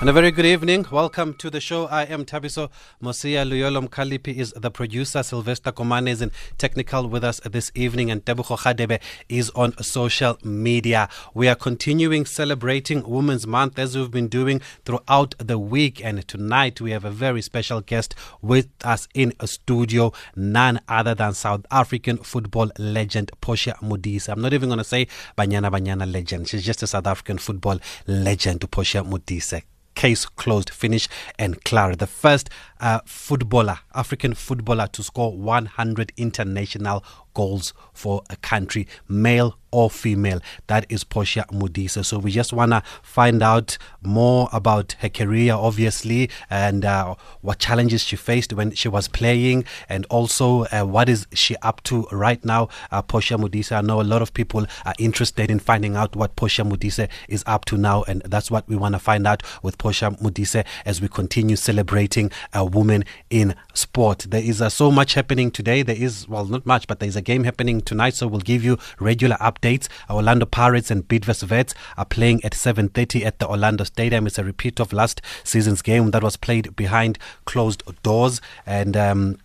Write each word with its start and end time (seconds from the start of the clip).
And 0.00 0.08
a 0.08 0.12
very 0.12 0.30
good 0.30 0.46
evening. 0.46 0.86
Welcome 0.92 1.34
to 1.34 1.50
the 1.50 1.60
show. 1.60 1.86
I 1.86 2.04
am 2.04 2.24
Thabiso 2.24 2.70
Mosia. 3.02 3.44
Luyolom 3.44 3.88
Kalipi 3.88 4.36
is 4.36 4.52
the 4.52 4.70
producer. 4.70 5.24
Sylvester 5.24 5.72
Komane 5.72 6.08
is 6.08 6.22
in 6.22 6.30
technical 6.56 7.08
with 7.08 7.24
us 7.24 7.40
this 7.40 7.72
evening. 7.74 8.08
And 8.08 8.24
Tebucho 8.24 8.56
Khadebe 8.56 9.00
is 9.28 9.50
on 9.56 9.76
social 9.82 10.38
media. 10.44 11.08
We 11.34 11.48
are 11.48 11.56
continuing 11.56 12.26
celebrating 12.26 13.02
Women's 13.10 13.44
Month 13.44 13.76
as 13.76 13.98
we've 13.98 14.08
been 14.08 14.28
doing 14.28 14.60
throughout 14.84 15.34
the 15.38 15.58
week. 15.58 16.00
And 16.04 16.26
tonight 16.28 16.80
we 16.80 16.92
have 16.92 17.04
a 17.04 17.10
very 17.10 17.42
special 17.42 17.80
guest 17.80 18.14
with 18.40 18.68
us 18.84 19.08
in 19.14 19.32
a 19.40 19.48
studio, 19.48 20.12
none 20.36 20.78
other 20.86 21.16
than 21.16 21.34
South 21.34 21.66
African 21.72 22.18
football 22.18 22.70
legend 22.78 23.32
Portia 23.40 23.74
Modise. 23.82 24.28
I'm 24.28 24.40
not 24.40 24.52
even 24.52 24.68
going 24.68 24.78
to 24.78 24.84
say 24.84 25.08
Banyana 25.36 25.72
Banyana 25.72 26.10
legend. 26.10 26.46
She's 26.46 26.64
just 26.64 26.84
a 26.84 26.86
South 26.86 27.08
African 27.08 27.38
football 27.38 27.80
legend, 28.06 28.60
Portia 28.70 29.02
Modise 29.02 29.64
case 29.98 30.26
closed, 30.26 30.70
finish 30.70 31.08
and 31.40 31.62
clear. 31.64 31.96
The 31.96 32.06
first 32.06 32.48
uh, 32.80 33.00
footballer, 33.04 33.80
African 33.94 34.34
footballer, 34.34 34.86
to 34.88 35.02
score 35.02 35.36
100 35.36 36.12
international 36.16 37.04
goals 37.34 37.72
for 37.92 38.22
a 38.30 38.36
country, 38.36 38.86
male 39.08 39.56
or 39.70 39.88
female. 39.90 40.40
That 40.66 40.86
is 40.88 41.04
Portia 41.04 41.44
Modise. 41.52 42.04
So 42.04 42.18
we 42.18 42.30
just 42.30 42.52
want 42.52 42.72
to 42.72 42.82
find 43.02 43.42
out 43.42 43.78
more 44.02 44.48
about 44.52 44.96
her 45.00 45.08
career, 45.08 45.52
obviously, 45.54 46.30
and 46.50 46.84
uh, 46.84 47.14
what 47.42 47.58
challenges 47.58 48.02
she 48.02 48.16
faced 48.16 48.52
when 48.52 48.72
she 48.72 48.88
was 48.88 49.06
playing, 49.06 49.64
and 49.88 50.04
also 50.06 50.64
uh, 50.64 50.84
what 50.84 51.08
is 51.08 51.26
she 51.32 51.54
up 51.56 51.82
to 51.84 52.06
right 52.10 52.44
now. 52.44 52.68
Uh, 52.90 53.02
Portia 53.02 53.36
Modise. 53.36 53.70
I 53.70 53.82
know 53.82 54.00
a 54.00 54.02
lot 54.02 54.22
of 54.22 54.34
people 54.34 54.66
are 54.84 54.94
interested 54.98 55.50
in 55.50 55.58
finding 55.58 55.96
out 55.96 56.16
what 56.16 56.34
Portia 56.34 56.62
Modise 56.64 57.08
is 57.28 57.44
up 57.46 57.66
to 57.66 57.76
now, 57.76 58.02
and 58.04 58.22
that's 58.22 58.50
what 58.50 58.66
we 58.68 58.74
want 58.74 58.94
to 58.94 58.98
find 58.98 59.26
out 59.26 59.42
with 59.62 59.78
Portia 59.78 60.10
Modise 60.22 60.64
as 60.84 61.00
we 61.00 61.08
continue 61.08 61.56
celebrating 61.56 62.32
a 62.52 62.64
woman 62.68 63.04
in 63.30 63.54
sport. 63.74 64.26
There 64.28 64.42
is 64.42 64.62
uh, 64.62 64.68
so 64.68 64.90
much 64.90 65.14
happening 65.14 65.50
today. 65.50 65.82
There 65.82 65.96
is, 65.96 66.28
well, 66.28 66.44
not 66.44 66.66
much, 66.66 66.86
but 66.86 67.00
there 67.00 67.08
is 67.08 67.16
a 67.16 67.22
game 67.22 67.44
happening 67.44 67.80
tonight, 67.80 68.14
so 68.14 68.26
we'll 68.26 68.40
give 68.40 68.64
you 68.64 68.78
regular 68.98 69.36
updates. 69.36 69.88
Orlando 70.10 70.46
Pirates 70.46 70.90
and 70.90 71.06
Bidvest 71.06 71.50
Wits 71.50 71.74
are 71.96 72.04
playing 72.04 72.44
at 72.44 72.52
7.30 72.52 73.24
at 73.24 73.38
the 73.38 73.48
Orlando 73.48 73.84
Stadium. 73.84 74.26
It's 74.26 74.38
a 74.38 74.44
repeat 74.44 74.80
of 74.80 74.92
last 74.92 75.20
season's 75.44 75.82
game 75.82 76.10
that 76.10 76.22
was 76.22 76.36
played 76.36 76.74
behind 76.76 77.18
closed 77.44 77.82
doors. 78.02 78.40
And 78.66 78.96
um, 78.96 79.38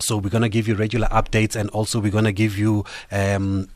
so 0.00 0.16
we're 0.16 0.30
going 0.30 0.42
to 0.42 0.48
give 0.48 0.68
you 0.68 0.74
regular 0.74 1.08
updates 1.08 1.56
and 1.56 1.70
also 1.70 2.00
we're 2.00 2.12
going 2.12 2.24
to 2.24 2.32
give 2.32 2.56
you 2.58 2.84
um, 3.10 3.68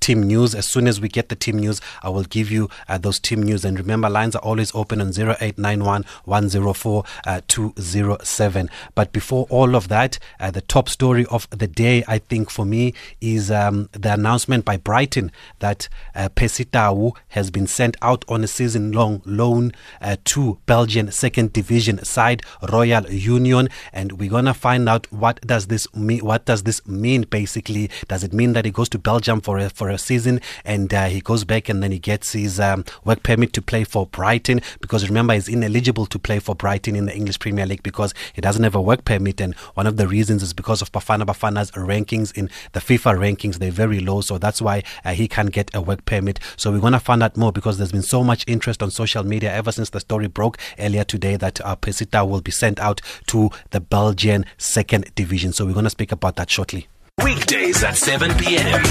team 0.00 0.22
news. 0.22 0.54
As 0.54 0.66
soon 0.66 0.86
as 0.86 1.00
we 1.00 1.08
get 1.08 1.28
the 1.28 1.36
team 1.36 1.58
news, 1.58 1.80
I 2.02 2.08
will 2.08 2.24
give 2.24 2.50
you 2.50 2.68
uh, 2.88 2.98
those 2.98 3.18
team 3.18 3.42
news. 3.42 3.64
And 3.64 3.78
remember, 3.78 4.08
lines 4.08 4.34
are 4.34 4.42
always 4.42 4.74
open 4.74 5.00
on 5.00 5.08
0891 5.08 6.04
104 6.24 7.04
uh, 7.26 7.40
207. 7.46 8.70
But 8.94 9.12
before 9.12 9.46
all 9.50 9.76
of 9.76 9.88
that, 9.88 10.18
uh, 10.38 10.50
the 10.50 10.60
top 10.60 10.88
story 10.88 11.26
of 11.26 11.48
the 11.50 11.66
day, 11.66 12.02
I 12.08 12.18
think, 12.18 12.50
for 12.50 12.64
me, 12.64 12.94
is 13.20 13.50
um, 13.50 13.88
the 13.92 14.14
announcement 14.14 14.64
by 14.64 14.76
Brighton 14.76 15.30
that 15.58 15.88
uh, 16.14 16.28
Percy 16.30 16.64
Tau 16.64 17.12
has 17.28 17.50
been 17.50 17.66
sent 17.66 17.96
out 18.02 18.24
on 18.28 18.42
a 18.42 18.48
season 18.48 18.92
long 18.92 19.22
loan 19.24 19.72
uh, 20.00 20.16
to 20.24 20.58
Belgian 20.66 21.10
second 21.12 21.52
division 21.52 22.02
side 22.04 22.42
Royal 22.72 23.06
Union. 23.10 23.68
And 23.92 24.12
we're 24.12 24.30
going 24.30 24.46
to 24.46 24.54
find 24.54 24.88
out 24.88 25.10
what 25.12 25.40
does 25.46 25.66
this 25.66 25.92
mean. 25.94 26.24
What 26.24 26.46
does 26.46 26.62
this 26.62 26.86
mean, 26.86 27.22
basically? 27.22 27.90
Does 28.08 28.24
it 28.24 28.32
mean 28.32 28.52
that 28.54 28.64
he 28.64 28.70
goes 28.70 28.88
to 28.90 28.98
Belgium 28.98 29.40
for 29.40 29.58
a, 29.58 29.68
for 29.70 29.89
a 29.90 29.98
season 29.98 30.40
and 30.64 30.92
uh, 30.92 31.06
he 31.06 31.20
goes 31.20 31.44
back 31.44 31.68
and 31.68 31.82
then 31.82 31.92
he 31.92 31.98
gets 31.98 32.32
his 32.32 32.58
um, 32.60 32.84
work 33.04 33.22
permit 33.22 33.52
to 33.54 33.62
play 33.62 33.84
for 33.84 34.06
Brighton 34.06 34.60
because 34.80 35.06
remember 35.08 35.34
he's 35.34 35.48
ineligible 35.48 36.06
to 36.06 36.18
play 36.18 36.38
for 36.38 36.54
Brighton 36.54 36.96
in 36.96 37.06
the 37.06 37.14
English 37.14 37.38
Premier 37.38 37.66
League 37.66 37.82
because 37.82 38.14
he 38.32 38.40
doesn't 38.40 38.62
have 38.62 38.74
a 38.74 38.80
work 38.80 39.04
permit. 39.04 39.40
And 39.40 39.54
one 39.74 39.86
of 39.86 39.96
the 39.96 40.06
reasons 40.06 40.42
is 40.42 40.52
because 40.52 40.82
of 40.82 40.92
Bafana 40.92 41.24
Bafana's 41.24 41.70
rankings 41.72 42.36
in 42.36 42.50
the 42.72 42.80
FIFA 42.80 43.18
rankings. 43.18 43.58
They're 43.58 43.70
very 43.70 44.00
low. 44.00 44.20
So 44.20 44.38
that's 44.38 44.62
why 44.62 44.82
uh, 45.04 45.12
he 45.12 45.28
can't 45.28 45.52
get 45.52 45.70
a 45.74 45.80
work 45.80 46.04
permit. 46.04 46.40
So 46.56 46.70
we're 46.70 46.80
going 46.80 46.92
to 46.92 47.00
find 47.00 47.22
out 47.22 47.36
more 47.36 47.52
because 47.52 47.78
there's 47.78 47.92
been 47.92 48.02
so 48.02 48.22
much 48.22 48.44
interest 48.46 48.82
on 48.82 48.90
social 48.90 49.24
media 49.24 49.52
ever 49.52 49.72
since 49.72 49.90
the 49.90 50.00
story 50.00 50.28
broke 50.28 50.58
earlier 50.78 51.04
today 51.04 51.36
that 51.36 51.60
uh, 51.62 51.76
Percy 51.76 52.06
Tau 52.06 52.24
will 52.24 52.40
be 52.40 52.50
sent 52.50 52.78
out 52.80 53.00
to 53.28 53.50
the 53.70 53.80
Belgian 53.80 54.44
second 54.58 55.14
division. 55.14 55.52
So 55.52 55.66
we're 55.66 55.72
going 55.72 55.84
to 55.84 55.90
speak 55.90 56.12
about 56.12 56.36
that 56.36 56.50
shortly 56.50 56.88
weekdays 57.24 57.82
at 57.84 57.96
7 57.96 58.34
p.m. 58.36 58.82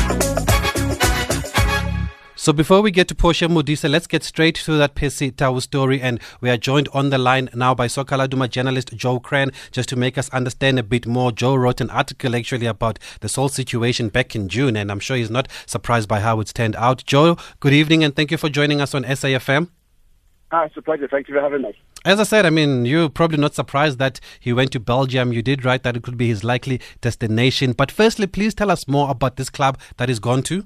So 2.35 2.53
before 2.53 2.81
we 2.81 2.89
get 2.89 3.09
to 3.09 3.15
Portia 3.15 3.49
Modise, 3.49 3.89
let's 3.89 4.07
get 4.07 4.23
straight 4.23 4.55
to 4.55 4.71
that 4.77 4.95
Percy 4.95 5.29
Tau 5.29 5.59
story. 5.59 6.01
And 6.01 6.21
we 6.39 6.49
are 6.49 6.55
joined 6.55 6.87
on 6.93 7.09
the 7.09 7.17
line 7.17 7.49
now 7.53 7.75
by 7.75 7.87
Soccer 7.87 8.15
Laduma 8.15 8.49
journalist 8.49 8.95
Joe 8.95 9.19
Crann, 9.19 9.51
just 9.71 9.89
to 9.89 9.97
make 9.97 10.17
us 10.17 10.29
understand 10.29 10.79
a 10.79 10.83
bit 10.83 11.05
more. 11.05 11.33
Joe 11.33 11.55
wrote 11.55 11.81
an 11.81 11.89
article 11.89 12.35
actually 12.35 12.65
about 12.65 12.97
this 13.19 13.35
whole 13.35 13.49
situation 13.49 14.07
back 14.07 14.37
in 14.37 14.47
June, 14.47 14.77
and 14.77 14.89
I'm 14.89 15.01
sure 15.01 15.17
he's 15.17 15.29
not 15.29 15.49
surprised 15.65 16.07
by 16.07 16.21
how 16.21 16.39
it's 16.39 16.53
turned 16.53 16.77
out. 16.77 17.03
Joe, 17.05 17.35
good 17.59 17.73
evening, 17.73 18.05
and 18.05 18.15
thank 18.15 18.31
you 18.31 18.37
for 18.37 18.47
joining 18.47 18.79
us 18.79 18.95
on 18.95 19.03
SAFM. 19.03 19.69
Ah, 20.51 20.63
it's 20.63 20.77
a 20.77 20.81
pleasure. 20.81 21.07
Thank 21.07 21.27
you 21.27 21.35
for 21.35 21.41
having 21.41 21.61
me. 21.61 21.77
As 22.05 22.19
I 22.19 22.23
said, 22.23 22.45
I 22.45 22.49
mean, 22.49 22.85
you're 22.85 23.09
probably 23.09 23.37
not 23.37 23.55
surprised 23.55 23.99
that 23.99 24.21
he 24.39 24.53
went 24.53 24.71
to 24.71 24.79
Belgium. 24.79 25.33
You 25.33 25.41
did 25.41 25.65
write 25.65 25.83
that 25.83 25.97
it 25.97 26.03
could 26.03 26.17
be 26.17 26.27
his 26.27 26.43
likely 26.45 26.79
destination. 27.01 27.73
But 27.73 27.91
firstly, 27.91 28.25
please 28.25 28.53
tell 28.53 28.71
us 28.71 28.87
more 28.87 29.09
about 29.09 29.35
this 29.35 29.49
club 29.49 29.77
that 29.97 30.07
he's 30.07 30.19
gone 30.19 30.43
to. 30.43 30.65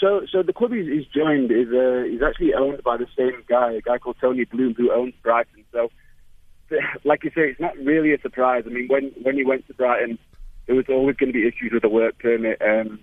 So, 0.00 0.22
so 0.30 0.42
the 0.42 0.52
club 0.52 0.72
he's, 0.72 0.86
he's 0.86 1.06
joined 1.06 1.50
is 1.52 1.68
uh, 1.72 2.26
actually 2.26 2.54
owned 2.54 2.82
by 2.82 2.96
the 2.96 3.06
same 3.16 3.42
guy, 3.48 3.72
a 3.72 3.80
guy 3.80 3.98
called 3.98 4.16
Tony 4.20 4.44
Bloom, 4.44 4.74
who 4.74 4.90
owns 4.92 5.14
Brighton. 5.22 5.64
So, 5.72 5.90
like 7.04 7.22
you 7.24 7.30
say, 7.30 7.50
it's 7.50 7.60
not 7.60 7.76
really 7.78 8.12
a 8.14 8.20
surprise. 8.20 8.64
I 8.66 8.70
mean, 8.70 8.88
when 8.88 9.12
when 9.22 9.36
he 9.36 9.44
went 9.44 9.66
to 9.66 9.74
Brighton, 9.74 10.18
there 10.66 10.74
was 10.74 10.86
always 10.88 11.16
going 11.16 11.32
to 11.32 11.38
be 11.38 11.46
issues 11.46 11.72
with 11.72 11.82
the 11.82 11.88
work 11.88 12.18
permit. 12.18 12.60
Um, 12.60 12.98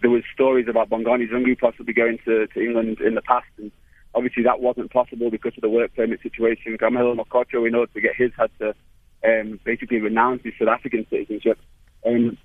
there 0.00 0.10
was 0.10 0.22
stories 0.32 0.68
about 0.68 0.88
Bongani 0.88 1.28
Zungu 1.28 1.58
possibly 1.58 1.92
going 1.92 2.18
to, 2.24 2.46
to 2.46 2.60
England 2.60 3.00
in 3.00 3.16
the 3.16 3.22
past, 3.22 3.48
and 3.58 3.72
obviously 4.14 4.42
that 4.44 4.60
wasn't 4.60 4.92
possible 4.92 5.30
because 5.30 5.52
of 5.56 5.62
the 5.62 5.68
work 5.68 5.94
permit 5.94 6.20
situation. 6.22 6.78
Kamohelo 6.78 7.16
Mokotjo, 7.16 7.66
in 7.66 7.74
order 7.74 7.92
to 7.92 8.00
get 8.00 8.16
his, 8.16 8.30
had 8.38 8.50
to 8.58 8.74
um, 9.24 9.60
basically 9.64 10.00
renounce 10.00 10.42
his 10.42 10.54
South 10.58 10.68
African 10.68 11.06
citizenship. 11.10 11.58
Um, 12.06 12.36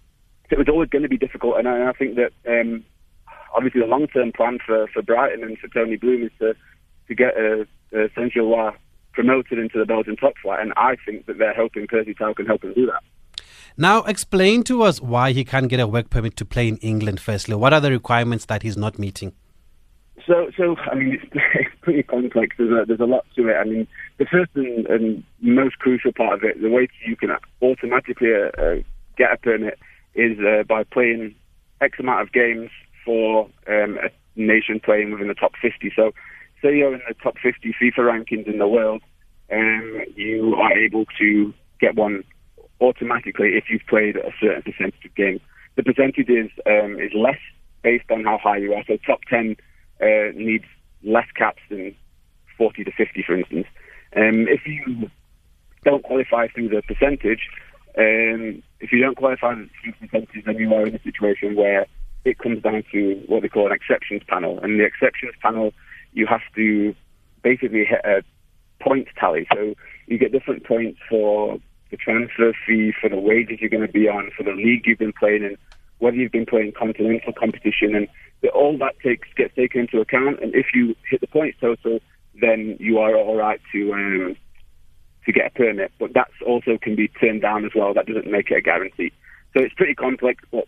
it 0.52 0.58
was 0.58 0.68
always 0.70 0.90
going 0.90 1.04
to 1.04 1.10
be 1.10 1.18
difficult, 1.18 1.58
and 1.58 1.68
I, 1.68 1.90
I 1.90 1.94
think 1.94 2.16
that 2.16 2.32
um, 2.48 2.84
obviously 3.56 3.82
the 3.82 3.88
long 3.88 4.08
term 4.08 4.32
plan 4.32 4.60
for, 4.66 4.88
for 4.94 5.02
Brighton 5.02 5.44
and 5.44 5.58
for 5.58 5.68
Tony 5.70 5.98
Bloom 5.98 6.24
is 6.24 6.32
to 6.40 6.56
to 7.08 7.16
get 7.16 7.36
uh, 7.38 7.66
uh, 7.96 8.08
Saint 8.16 8.34
Gilloise 8.34 8.74
promoted 9.14 9.60
into 9.60 9.78
the 9.80 9.86
Belgian 9.86 10.16
top 10.16 10.34
flight, 10.42 10.60
and 10.60 10.74
I 10.76 10.96
think 11.06 11.26
that 11.28 11.38
they're 11.38 11.54
hoping 11.54 11.88
Percy 11.88 12.14
Tau 12.14 12.34
can 12.34 12.46
help 12.46 12.64
him 12.64 12.74
do 12.74 12.88
that. 12.88 13.02
Now, 13.78 14.04
explain 14.04 14.64
to 14.64 14.84
us 14.84 15.02
why 15.02 15.32
he 15.32 15.44
can't 15.44 15.68
get 15.68 15.80
a 15.80 15.88
work 15.88 16.10
permit 16.10 16.36
to 16.38 16.46
play 16.46 16.68
in 16.68 16.78
England. 16.78 17.20
Firstly, 17.20 17.56
what 17.56 17.74
are 17.74 17.82
the 17.82 17.92
requirements 17.92 18.46
that 18.46 18.64
he's 18.64 18.78
not 18.78 18.98
meeting? 18.98 19.34
So, 20.26 20.50
so 20.58 20.76
I 20.78 20.96
mean, 20.96 21.20
it's, 21.22 21.26
it's 21.34 21.76
pretty 21.82 22.04
complex. 22.04 22.56
There's 22.58 22.72
a, 22.72 22.86
there's 22.86 23.00
a 23.00 23.06
lot 23.06 23.26
to 23.36 23.48
it. 23.50 23.56
I 23.56 23.64
mean, 23.64 23.88
the 24.18 24.26
first 24.26 24.52
and, 24.56 24.86
and 24.88 25.24
most 25.42 25.80
crucial 25.80 26.14
part 26.14 26.34
of 26.34 26.44
it, 26.44 26.62
the 26.62 26.70
way 26.70 26.88
you 27.06 27.16
can 27.16 27.32
automatically 27.62 28.30
uh, 28.34 28.62
uh, 28.62 28.76
get 29.18 29.34
a 29.34 29.38
permit 29.38 29.78
is 30.16 30.38
uh, 30.40 30.64
by 30.64 30.84
playing 30.84 31.36
X 31.82 32.00
amount 32.00 32.22
of 32.22 32.32
games 32.32 32.70
for 33.04 33.50
um, 33.68 33.98
a 33.98 34.10
nation 34.36 34.80
playing 34.84 35.12
within 35.12 35.28
the 35.28 35.34
top 35.34 35.54
50. 35.62 35.92
So, 35.96 36.12
say 36.62 36.78
you're 36.78 36.94
in 36.94 37.02
the 37.08 37.16
top 37.22 37.36
50 37.44 37.76
FIFA 37.82 38.00
rankings 38.00 38.48
in 38.48 38.58
the 38.58 38.68
world, 38.68 39.02
um, 39.52 40.02
you 40.16 40.56
are 40.56 40.74
able 40.74 41.06
to 41.20 41.54
get 41.80 41.96
one 41.96 42.24
automatically 42.82 43.50
if 43.50 43.66
you've 43.70 43.86
played 43.88 44.16
a 44.16 44.32
certain 44.40 44.64
percentage 44.64 45.06
of 45.06 45.14
games. 45.16 45.42
The 45.76 45.84
percentage 45.84 46.30
is 46.30 46.50
um, 46.66 46.98
is 47.00 47.12
less 47.14 47.40
based 47.84 48.10
on 48.10 48.24
how 48.24 48.40
high 48.42 48.58
you 48.58 48.74
are. 48.74 48.84
So, 48.88 48.98
top 49.06 49.20
10 49.30 49.58
uh, 50.02 50.32
needs 50.36 50.66
less 51.04 51.28
caps 51.36 51.62
than 51.70 51.96
40 52.58 52.84
to 52.84 52.92
50, 52.92 53.24
for 53.26 53.38
instance. 53.38 53.68
Um, 54.16 54.48
if 54.48 54.62
you 54.66 55.10
don't 55.84 56.04
qualify 56.04 56.48
through 56.48 56.70
the 56.70 56.82
percentage, 56.82 57.50
um, 57.98 58.64
if 58.80 58.92
you 58.92 59.02
don't 59.02 59.18
qualify 59.18 59.54
through 59.54 59.94
the 60.02 60.08
percentage, 60.08 60.46
then 60.46 60.58
you 60.58 60.74
are 60.74 60.88
in 60.88 60.96
a 60.96 61.02
situation 61.02 61.56
where 61.56 61.86
it 62.26 62.40
comes 62.40 62.62
down 62.62 62.84
to 62.92 63.24
what 63.28 63.42
they 63.42 63.50
call 63.50 63.68
an 63.68 63.74
exceptions 63.74 64.22
panel. 64.28 64.60
And 64.60 64.80
the 64.80 64.86
exceptions 64.86 65.34
panel, 65.42 65.74
you 66.14 66.26
have 66.28 66.42
to 66.56 66.96
basically 67.44 67.86
hit 67.86 68.02
a 68.04 68.24
point 68.84 69.08
tally. 69.18 69.48
So 69.54 69.76
you 70.08 70.18
get 70.18 70.32
different 70.32 70.66
points 70.66 71.00
for 71.10 71.58
the 71.92 71.98
transfer 71.98 72.54
fee, 72.66 72.94
for 73.00 73.10
the 73.10 73.20
wages 73.20 73.60
you're 73.62 73.70
going 73.70 73.86
to 73.86 73.92
be 73.92 74.08
on, 74.08 74.32
for 74.36 74.44
the 74.44 74.52
league 74.52 74.84
you've 74.86 75.00
been 75.00 75.14
playing 75.14 75.44
in, 75.44 75.58
whether 76.00 76.18
you've 76.18 76.32
been 76.32 76.46
playing 76.46 76.74
continental 76.78 77.34
competition, 77.34 77.96
and 77.96 78.08
all 78.50 78.78
that 78.80 79.00
takes 79.04 79.28
gets 79.36 79.56
taken 79.56 79.82
into 79.82 80.00
account. 80.00 80.42
And 80.42 80.54
if 80.56 80.68
you 80.74 80.96
hit 81.10 81.22
the 81.22 81.28
points 81.28 81.58
total, 81.60 82.00
then 82.40 82.78
you 82.80 83.00
are 83.00 83.16
all 83.16 83.36
right 83.36 83.62
to 83.72 83.94
um, 83.94 84.36
to 85.26 85.32
get 85.32 85.48
a 85.48 85.50
permit. 85.52 85.92
But 86.00 86.14
that 86.14 86.30
also 86.46 86.78
can 86.82 86.96
be 86.96 87.08
turned 87.08 87.42
down 87.42 87.66
as 87.66 87.72
well. 87.76 87.94
That 87.94 88.06
doesn't 88.06 88.30
make 88.30 88.52
it 88.52 88.58
a 88.58 88.62
guarantee. 88.62 89.12
So 89.54 89.64
it's 89.64 89.74
pretty 89.74 89.96
complex. 89.96 90.44
But 90.52 90.68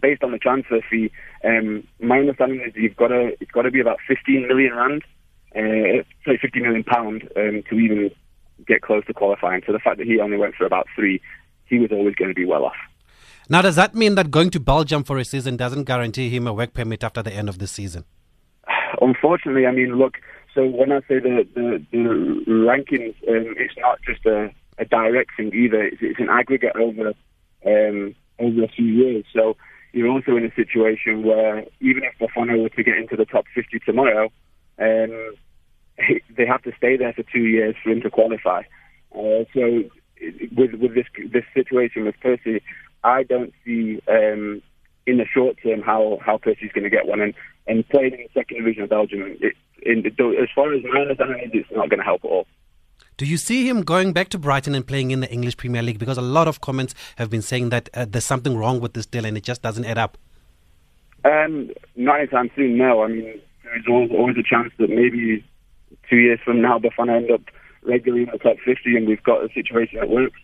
based 0.00 0.22
on 0.22 0.32
the 0.32 0.38
transfer 0.38 0.80
fee, 0.88 1.10
um, 1.44 1.86
my 2.00 2.18
understanding 2.18 2.62
is 2.66 2.74
you've 2.76 2.96
got 2.96 3.08
to 3.08 3.32
it's 3.40 3.50
got 3.50 3.62
to 3.62 3.70
be 3.70 3.80
about 3.80 3.98
15 4.06 4.46
million 4.46 4.74
rand, 4.74 5.02
uh, 5.54 6.04
sorry, 6.24 6.38
50 6.40 6.60
million 6.60 6.84
pound 6.84 7.28
um, 7.36 7.62
to 7.70 7.76
even 7.76 8.10
get 8.66 8.82
close 8.82 9.04
to 9.06 9.14
qualifying. 9.14 9.62
So 9.66 9.72
the 9.72 9.78
fact 9.78 9.98
that 9.98 10.06
he 10.06 10.20
only 10.20 10.36
went 10.36 10.54
for 10.54 10.64
about 10.64 10.86
three, 10.94 11.20
he 11.66 11.78
was 11.78 11.90
always 11.92 12.14
going 12.14 12.30
to 12.30 12.34
be 12.34 12.44
well 12.44 12.64
off. 12.64 12.76
Now, 13.48 13.62
does 13.62 13.76
that 13.76 13.94
mean 13.94 14.16
that 14.16 14.30
going 14.30 14.50
to 14.50 14.60
Belgium 14.60 15.04
for 15.04 15.18
a 15.18 15.24
season 15.24 15.56
doesn't 15.56 15.84
guarantee 15.84 16.30
him 16.30 16.48
a 16.48 16.52
work 16.52 16.74
permit 16.74 17.04
after 17.04 17.22
the 17.22 17.32
end 17.32 17.48
of 17.48 17.58
the 17.58 17.68
season? 17.68 18.04
Unfortunately, 19.00 19.66
I 19.66 19.72
mean, 19.72 19.96
look. 19.96 20.14
So 20.54 20.66
when 20.66 20.90
I 20.90 21.00
say 21.00 21.20
the 21.20 21.46
the, 21.54 21.84
the 21.92 21.98
rankings, 22.48 23.14
um, 23.28 23.54
it's 23.56 23.74
not 23.78 24.00
just 24.02 24.24
a, 24.26 24.50
a 24.78 24.84
direct 24.84 25.30
thing 25.36 25.52
either. 25.54 25.82
It's, 25.82 25.98
it's 26.00 26.18
an 26.18 26.28
aggregate 26.30 26.74
over 26.74 27.12
um, 27.64 28.14
over 28.38 28.64
a 28.64 28.68
few 28.68 28.86
years. 28.86 29.24
So 29.32 29.56
you're 29.92 30.08
also 30.08 30.36
in 30.36 30.44
a 30.44 30.54
situation 30.54 31.22
where 31.22 31.64
even 31.80 32.02
if 32.02 32.18
Bafana 32.18 32.60
were 32.60 32.68
to 32.70 32.82
get 32.82 32.96
into 32.96 33.16
the 33.16 33.26
top 33.26 33.44
50 33.54 33.78
tomorrow, 33.80 34.24
um, 34.78 35.34
they 36.36 36.46
have 36.46 36.62
to 36.62 36.72
stay 36.76 36.96
there 36.96 37.12
for 37.12 37.22
two 37.22 37.44
years 37.44 37.76
for 37.82 37.90
him 37.90 38.00
to 38.00 38.10
qualify. 38.10 38.62
Uh, 39.14 39.44
so 39.54 39.84
with 40.56 40.74
with 40.74 40.94
this 40.94 41.06
this 41.32 41.44
situation 41.54 42.04
with 42.04 42.14
Percy, 42.20 42.60
I 43.06 43.22
don't 43.22 43.52
see 43.64 44.00
um, 44.08 44.60
in 45.06 45.18
the 45.18 45.26
short 45.32 45.56
term 45.62 45.80
how 45.80 46.18
how 46.24 46.38
Percy's 46.38 46.72
going 46.72 46.84
to 46.84 46.90
get 46.90 47.06
one. 47.06 47.20
And 47.20 47.34
and 47.66 47.88
playing 47.88 48.14
in 48.14 48.20
the 48.20 48.28
second 48.34 48.58
division 48.58 48.82
of 48.82 48.90
Belgium, 48.90 49.36
it, 49.40 49.54
in, 49.82 50.06
as 50.06 50.48
far 50.54 50.72
as 50.72 50.82
my 50.84 51.00
understanding, 51.00 51.50
it's 51.52 51.70
not 51.70 51.88
going 51.88 51.98
to 52.00 52.04
help 52.04 52.24
at 52.24 52.28
all. 52.28 52.46
Do 53.16 53.24
you 53.24 53.36
see 53.36 53.68
him 53.68 53.82
going 53.82 54.12
back 54.12 54.28
to 54.30 54.38
Brighton 54.38 54.74
and 54.74 54.86
playing 54.86 55.10
in 55.10 55.20
the 55.20 55.30
English 55.30 55.56
Premier 55.56 55.82
League? 55.82 55.98
Because 55.98 56.18
a 56.18 56.22
lot 56.22 56.48
of 56.48 56.60
comments 56.60 56.94
have 57.16 57.30
been 57.30 57.42
saying 57.42 57.70
that 57.70 57.88
uh, 57.94 58.04
there's 58.08 58.26
something 58.26 58.56
wrong 58.56 58.78
with 58.80 58.92
this 58.92 59.06
deal 59.06 59.24
and 59.24 59.36
it 59.36 59.42
just 59.42 59.62
doesn't 59.62 59.84
add 59.84 59.96
up. 59.96 60.18
Um, 61.24 61.70
not 61.94 62.18
anytime 62.18 62.50
soon, 62.54 62.76
no. 62.76 63.02
I 63.02 63.08
mean, 63.08 63.40
there's 63.64 63.86
always, 63.88 64.10
always 64.10 64.36
a 64.36 64.42
chance 64.42 64.72
that 64.78 64.90
maybe 64.90 65.44
two 66.10 66.16
years 66.16 66.40
from 66.44 66.60
now, 66.60 66.78
Bafana 66.78 67.16
end 67.16 67.30
up 67.30 67.40
regularly 67.82 68.24
in 68.24 68.30
the 68.32 68.38
top 68.38 68.58
50 68.64 68.96
and 68.96 69.08
we've 69.08 69.22
got 69.22 69.42
a 69.42 69.48
situation 69.54 69.98
that 69.98 70.10
works. 70.10 70.38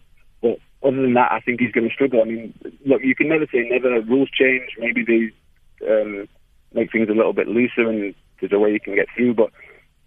Other 0.84 1.00
than 1.02 1.14
that, 1.14 1.30
I 1.30 1.40
think 1.40 1.60
he's 1.60 1.72
going 1.72 1.88
to 1.88 1.94
struggle. 1.94 2.22
I 2.22 2.24
mean, 2.24 2.54
look, 2.84 3.02
you 3.02 3.14
can 3.14 3.28
never 3.28 3.46
say 3.46 3.68
never. 3.70 4.00
Rules 4.02 4.30
change. 4.30 4.70
Maybe 4.78 5.04
they 5.04 5.88
um, 5.88 6.28
make 6.74 6.90
things 6.90 7.08
a 7.08 7.14
little 7.14 7.32
bit 7.32 7.48
looser 7.48 7.88
and 7.88 8.14
there's 8.40 8.52
a 8.52 8.58
way 8.58 8.72
you 8.72 8.80
can 8.80 8.94
get 8.94 9.06
through. 9.16 9.34
But 9.34 9.50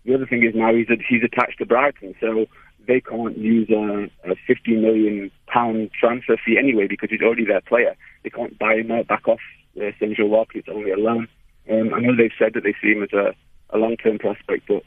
the 0.04 0.14
other 0.14 0.26
thing 0.26 0.44
is 0.44 0.54
now 0.54 0.74
he's 0.74 0.88
he's 1.08 1.24
attached 1.24 1.60
to 1.60 1.66
Brighton, 1.66 2.16
so 2.20 2.46
they 2.88 3.02
can't 3.02 3.38
use 3.38 3.70
a, 3.70 4.10
a 4.30 4.36
50 4.48 4.76
million 4.76 5.32
pound 5.48 5.90
transfer 6.00 6.38
fee 6.46 6.58
anyway 6.58 6.88
because 6.88 7.10
he's 7.10 7.22
already 7.22 7.46
their 7.46 7.62
player. 7.62 7.96
They 8.24 8.30
can't 8.30 8.58
buy 8.60 8.76
him 8.76 8.92
out 8.92 9.08
back 9.08 9.28
off 9.28 9.40
uh, 9.78 9.92
Saint 10.00 10.18
Gilloise. 10.18 10.48
It's 10.54 10.70
only 10.70 10.92
a 10.92 10.98
loan. 10.98 11.28
Um, 11.70 11.94
I 11.94 12.00
know 12.00 12.16
they've 12.16 12.32
said 12.38 12.54
that 12.54 12.64
they 12.64 12.76
see 12.82 12.92
him 12.92 13.04
as 13.04 13.14
a, 13.14 13.34
a 13.76 13.78
long 13.78 13.98
term 13.98 14.20
prospect, 14.20 14.68
but 14.68 14.84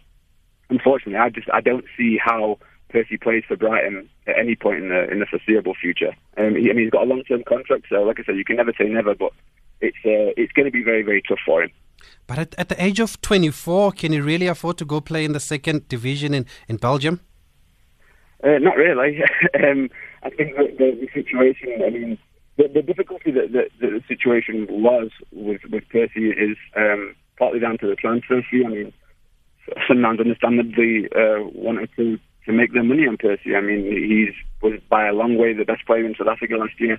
unfortunately, 0.71 1.17
I 1.17 1.31
just 1.31 1.49
I 1.53 1.61
don't 1.61 1.85
see 1.97 2.19
how 2.23 2.59
Percy 2.91 3.17
plays 3.17 3.45
for 3.47 3.57
Brighton 3.57 4.09
at 4.27 4.39
any 4.39 4.57
point 4.57 4.83
in 4.83 4.89
the 4.89 5.11
in 5.11 5.21
the 5.21 5.27
foreseeable 5.27 5.75
future. 5.75 6.15
Um, 6.37 6.57
he, 6.57 6.71
I 6.71 6.73
mean, 6.73 6.85
he's 6.85 6.91
got 6.91 7.03
a 7.03 7.07
long 7.07 7.23
term 7.25 7.43
contract, 7.47 7.87
so 7.89 8.03
like 8.03 8.19
I 8.21 8.25
said, 8.25 8.37
you 8.37 8.45
can 8.45 8.57
never 8.57 8.73
say 8.79 8.85
never, 8.85 9.15
but 9.15 9.33
it's 9.81 9.99
uh, 10.05 10.33
it's 10.37 10.53
going 10.53 10.67
to 10.67 10.73
be 10.73 10.83
very 10.83 11.03
very 11.03 11.23
tough 11.23 11.39
for 11.45 11.63
him. 11.63 11.71
But 12.27 12.39
at, 12.39 12.55
at, 12.59 12.69
the 12.69 12.83
age 12.83 13.01
of 13.01 13.21
24, 13.23 13.93
can 13.93 14.13
he 14.13 14.21
really 14.21 14.47
afford 14.47 14.79
to 14.79 14.85
go 14.85 15.01
play 15.01 15.25
in 15.25 15.33
the 15.33 15.41
second 15.41 15.89
division 15.89 16.35
in, 16.35 16.47
in 16.69 16.77
Belgium? 16.77 17.21
Uh, 18.45 18.59
not 18.59 18.77
really. 18.77 19.21
um, 19.65 19.91
I 20.23 20.31
think 20.31 20.57
the, 20.57 20.67
the, 20.79 20.99
the, 21.01 21.09
situation, 21.13 21.83
I 21.85 21.91
mean, 21.91 22.19
the, 22.57 22.69
the 22.69 22.83
difficulty 22.83 23.31
that, 23.33 23.53
that, 23.53 23.71
that, 23.81 23.91
the 23.91 24.03
situation 24.07 24.67
was 24.71 25.11
with, 25.33 25.63
with 25.71 25.89
Percy 25.89 26.31
is 26.31 26.57
um, 26.77 27.15
partly 27.37 27.61
down 27.61 27.79
to 27.79 27.89
the 27.89 27.97
transfer 27.97 28.43
fee. 28.49 28.65
I 28.65 28.69
mean, 28.69 28.93
Sundowns 29.89 30.21
understandably 30.21 31.09
uh, 31.15 31.43
wanted 31.53 31.91
to, 31.97 32.19
to 32.49 32.55
make 32.55 32.73
their 32.73 32.83
money 32.83 33.07
on 33.07 33.19
Percy. 33.19 33.55
I 33.55 33.61
mean, 33.61 33.85
he's 33.85 34.35
was 34.63 34.81
by 34.89 35.07
a 35.07 35.13
long 35.13 35.37
way 35.37 35.53
the 35.53 35.65
best 35.65 35.87
player 35.87 36.05
in 36.05 36.15
South 36.17 36.29
Africa 36.29 36.57
last 36.57 36.81
year. 36.81 36.99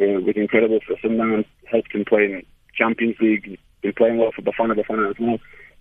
Uh, 0.00 0.20
was 0.20 0.36
incredible 0.36 0.80
for 0.86 0.96
Sundowns, 0.96 1.46
helped 1.70 1.94
him 1.94 2.04
play 2.04 2.24
in 2.24 2.42
Champions 2.74 3.16
League, 3.20 3.58
been 3.82 3.92
playing 3.92 4.18
well 4.18 4.32
for 4.34 4.42
Bafana 4.42 4.74
Bafana 4.74 5.10
as 5.10 5.16
well. 5.18 5.38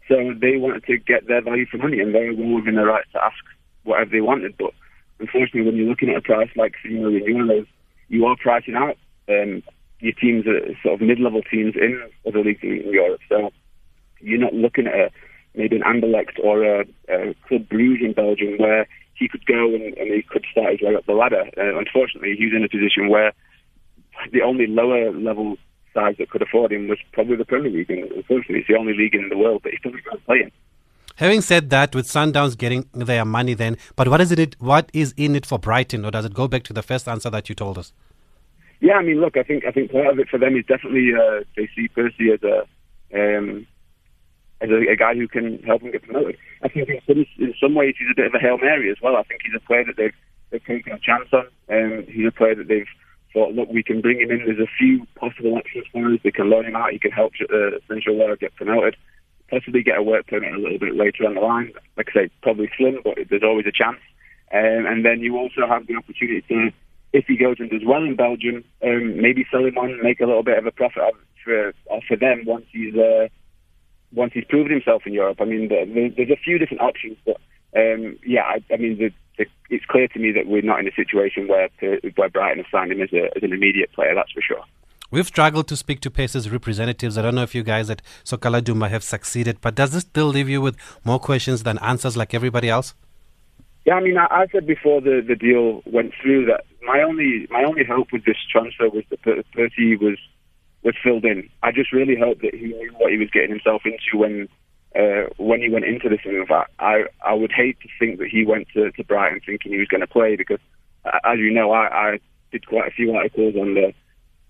So 0.08 0.16
they 0.40 0.58
wanted 0.58 0.86
to 0.86 0.98
get 0.98 1.28
their 1.28 1.42
value 1.42 1.66
for 1.66 1.78
money, 1.78 2.00
and 2.00 2.14
they 2.14 2.30
were 2.30 2.56
within 2.56 2.76
their 2.76 2.86
rights 2.86 3.10
to 3.14 3.24
ask 3.24 3.36
whatever 3.84 4.12
they 4.12 4.22
wanted. 4.22 4.56
But 4.58 4.72
unfortunately, 5.20 5.64
when 5.64 5.76
you're 5.76 5.90
looking 5.90 6.10
at 6.10 6.18
a 6.18 6.22
price 6.22 6.50
like 6.56 6.76
three 6.82 7.00
million 7.00 7.24
euros, 7.24 7.68
you 8.10 8.26
are 8.26 8.36
pricing 8.36 8.76
out 8.76 8.98
um, 9.30 9.64
your 10.00 10.14
teams, 10.14 10.46
are 10.46 10.60
sort 10.84 10.96
of 10.96 11.08
mid-level 11.08 11.42
teams 11.50 11.76
in 11.76 12.02
other 12.28 12.44
leagues 12.44 12.64
in 12.64 12.84
Europe. 12.92 13.22
So 13.28 13.52
you're 14.20 14.40
not 14.40 14.54
looking 14.54 14.88
at 14.88 14.94
a, 14.94 15.10
maybe 15.56 15.76
an 15.76 15.84
Anderlecht 15.84 16.40
or 16.44 16.64
a, 16.64 16.82
a 17.10 17.34
Club 17.48 17.68
Brugge 17.70 18.04
in 18.04 18.14
Belgium 18.14 18.58
where 18.58 18.88
he 19.16 19.28
could 19.28 19.46
go 19.46 19.74
and, 19.74 19.94
and 19.98 20.14
he 20.14 20.22
could 20.22 20.46
start 20.52 20.72
his 20.72 20.82
way 20.82 20.96
up 20.96 21.06
the 21.06 21.14
ladder. 21.14 21.46
Uh, 21.58 21.78
unfortunately, 21.78 22.36
he's 22.38 22.54
in 22.54 22.64
a 22.64 22.70
position 22.70 23.10
where 23.10 23.34
the 24.32 24.42
only 24.42 24.68
lower 24.68 25.12
level 25.12 25.58
sides 25.94 26.18
that 26.18 26.30
could 26.30 26.42
afford 26.42 26.72
him 26.72 26.88
was 26.88 27.00
probably 27.14 27.36
the 27.36 27.46
Premier 27.46 27.72
League. 27.72 27.90
And 27.90 28.12
unfortunately, 28.12 28.60
it's 28.60 28.68
the 28.68 28.78
only 28.78 28.94
league 28.94 29.16
in 29.16 29.30
the 29.30 29.38
world 29.38 29.64
that 29.64 29.74
he 29.74 29.80
doesn't 29.84 30.04
go 30.04 30.18
play 30.26 30.42
in. 30.44 30.52
Having 31.18 31.42
said 31.42 31.70
that, 31.70 31.96
with 31.96 32.08
Sundowns 32.08 32.58
getting 32.58 32.90
their 32.94 33.24
money, 33.24 33.54
then, 33.54 33.78
but 33.96 34.10
what 34.10 34.20
is 34.20 34.34
it? 34.34 34.56
What 34.60 34.90
is 34.94 35.14
in 35.16 35.34
it 35.36 35.46
for 35.46 35.58
Brighton, 35.58 36.04
or 36.04 36.12
does 36.12 36.26
it 36.26 36.34
go 36.34 36.50
back 36.50 36.64
to 36.64 36.74
the 36.74 36.84
first 36.84 37.08
answer 37.08 37.30
that 37.30 37.48
you 37.48 37.56
told 37.56 37.78
us? 37.78 37.94
Yeah, 38.82 38.96
I 38.96 39.02
mean, 39.02 39.22
look, 39.22 39.38
I 39.38 39.44
think 39.44 39.64
I 39.66 39.72
think 39.72 39.94
part 39.94 40.08
of 40.08 40.20
it 40.20 40.28
for 40.28 40.38
them 40.38 40.58
is 40.58 40.66
definitely 40.66 41.12
uh, 41.16 41.46
they 41.56 41.70
see 41.74 41.88
Percy 41.88 42.32
as 42.34 42.44
a 42.44 42.68
um, 43.14 43.66
as 44.62 44.69
a, 44.69 44.92
a, 44.92 44.96
guy 44.96 45.13
who 45.16 45.28
can 45.28 45.60
help 45.63 45.81
them 45.81 45.92
get 45.92 46.04
promoted. 46.04 46.38
I 46.63 46.69
think 46.69 46.90
in 46.90 47.00
some, 47.07 47.25
in 47.40 47.54
some 47.60 47.75
ways 47.75 47.96
he's 47.98 48.07
a 48.12 48.16
bit 48.16 48.28
of 48.28 48.34
a 48.34 48.40
hail 48.40 48.57
mary 48.57 48.90
as 48.90 48.98
well. 49.02 49.16
I 49.16 49.24
think 49.24 49.42
he's 49.44 49.56
a 49.56 49.66
player 49.66 49.84
that 49.86 49.98
they've 49.98 50.16
they've 50.52 50.63
taken 50.63 50.94
a 50.94 51.00
chance 51.00 51.30
on. 51.34 51.48
Um, 51.69 52.06
he's 52.07 52.28
a 52.28 52.31
player 52.31 52.56
that 52.56 52.68
they've 52.68 52.88
thought, 53.34 53.54
look, 53.54 53.69
we 53.69 53.84
can 53.84 54.02
bring 54.02 54.22
him 54.22 54.31
in. 54.31 54.46
There's 54.46 54.60
a 54.60 54.72
few 54.80 55.06
possible 55.19 55.56
options 55.56 55.86
for 55.92 56.13
us. 56.13 56.19
They 56.24 56.31
can 56.31 56.50
loan 56.50 56.66
him 56.66 56.75
out. 56.75 56.92
He 56.92 57.00
can 57.00 57.12
help 57.12 57.34
uh, 57.42 57.78
Saint 57.90 58.06
Gilloise 58.06 58.40
get 58.40 58.56
promoted. 58.56 58.96
Possibly 59.50 59.84
get 59.84 59.98
a 59.98 60.04
work 60.04 60.28
permit 60.28 60.54
a 60.54 60.57
little 60.57 60.80
bit 60.80 60.96
later 60.96 61.28
on 61.28 61.36
the 61.36 61.42
line. 61.42 61.74
Like 61.98 62.07
I 62.12 62.13
say, 62.13 62.30
probably 62.42 62.69
slim, 62.78 63.02
but 63.04 63.18
there's 63.30 63.44
always 63.44 63.66
a 63.68 63.75
chance. 63.75 64.00
Um, 64.54 64.88
and 64.88 65.04
then 65.04 65.19
you 65.19 65.38
also 65.38 65.68
have 65.68 65.86
the 65.86 65.96
opportunity 65.96 66.42
to, 66.48 66.72
if 67.13 67.25
he 67.28 67.36
goes 67.36 67.57
and 67.60 67.69
does 67.69 67.86
well 67.86 68.04
in 68.04 68.16
Belgium, 68.16 68.64
um, 68.83 69.21
maybe 69.21 69.45
sell 69.52 69.66
him 69.66 69.78
on, 69.78 70.02
make 70.02 70.21
a 70.21 70.26
little 70.26 70.44
bit 70.44 70.57
of 70.57 70.66
a 70.66 70.71
profit 70.71 71.04
for 71.44 71.74
for 72.07 72.18
them 72.18 72.44
once 72.45 72.66
he's 72.71 72.95
uh, 72.95 73.28
once 74.14 74.33
he's 74.33 74.45
proved 74.45 74.71
himself 74.71 75.04
in 75.06 75.14
Europe. 75.14 75.38
I 75.42 75.45
mean, 75.45 75.68
there's 75.69 76.30
a 76.30 76.35
few 76.35 76.57
different 76.57 76.81
options, 76.81 77.18
but 77.26 77.38
um, 77.76 78.18
yeah, 78.26 78.44
I, 78.44 78.64
I 78.74 78.78
mean, 78.78 78.97
the, 78.97 79.45
it's 79.69 79.85
clear 79.85 80.07
to 80.07 80.19
me 80.19 80.31
that 80.31 80.47
we're 80.47 80.62
not 80.62 80.80
in 80.80 80.88
a 80.88 80.95
situation 80.95 81.47
where 81.47 81.69
where 82.16 82.30
Brighton 82.30 82.64
have 82.64 82.71
signed 82.71 82.92
him 82.92 83.02
as, 83.02 83.12
a, 83.12 83.26
as 83.35 83.44
an 83.44 83.52
immediate 83.52 83.92
player. 83.94 84.16
That's 84.16 84.31
for 84.31 84.42
sure. 84.42 84.64
We've 85.12 85.28
struggled 85.28 85.68
to 85.68 85.76
speak 85.76 86.02
to 86.02 86.12
Percy's 86.12 86.50
representatives. 86.50 87.18
I 87.18 87.21
don't 87.21 87.35
know 87.35 87.44
if 87.44 87.54
you 87.54 87.64
guys 87.64 87.90
at 87.90 88.02
Soccer 88.24 88.50
Laduma 88.50 88.90
have 88.90 89.04
succeeded, 89.04 89.59
but 89.62 89.76
does 89.76 89.92
this 89.92 90.02
still 90.02 90.28
leave 90.28 90.50
you 90.50 90.62
with 90.62 90.78
more 91.04 91.19
questions 91.19 91.64
than 91.64 91.78
answers 91.80 92.18
like 92.18 92.33
everybody 92.33 92.69
else? 92.69 92.95
Yeah, 93.85 93.95
I 93.95 94.02
mean, 94.02 94.18
I, 94.18 94.26
I 94.26 94.47
said 94.52 94.66
before 94.66 95.02
the, 95.02 95.24
the 95.26 95.35
deal 95.35 95.83
went 95.85 96.14
through 96.21 96.45
that 96.47 96.66
my 96.81 97.02
only 97.02 97.47
my 97.50 97.64
only 97.64 97.83
hope 97.83 98.12
with 98.12 98.26
this 98.26 98.38
transfer 98.52 98.90
was 98.90 99.04
that 99.09 99.21
Percy 99.54 99.95
was 99.95 100.18
was 100.85 100.95
filled 101.04 101.25
in. 101.25 101.49
I 101.63 101.71
just 101.71 101.92
really 101.92 102.15
hope 102.15 102.39
that 102.42 102.54
he 102.54 102.68
knew 102.68 102.94
what 102.97 103.11
he 103.11 103.18
was 103.18 103.30
getting 103.31 103.49
himself 103.49 103.81
into 103.85 104.18
when 104.18 104.47
uh, 104.95 105.27
when 105.37 105.61
he 105.61 105.69
went 105.69 105.83
into 105.83 106.07
this 106.07 106.21
move, 106.25 106.49
I, 106.51 107.04
I, 107.21 107.33
would 107.33 107.51
hate 107.51 107.77
to 107.81 107.89
think 107.99 108.18
that 108.19 108.30
he 108.30 108.45
went 108.45 108.69
to, 108.73 108.92
to 108.92 109.04
Brighton 109.04 109.42
thinking 109.45 109.73
he 109.73 109.77
was 109.77 109.89
going 109.89 109.99
to 109.99 110.07
play 110.07 110.37
because, 110.37 110.59
as 111.25 111.37
you 111.37 111.51
know, 111.51 111.73
I, 111.73 112.11
I 112.13 112.19
did 112.49 112.65
quite 112.65 112.87
a 112.87 112.92
few 112.92 113.13
articles 113.13 113.56
on 113.56 113.73
the, 113.73 113.94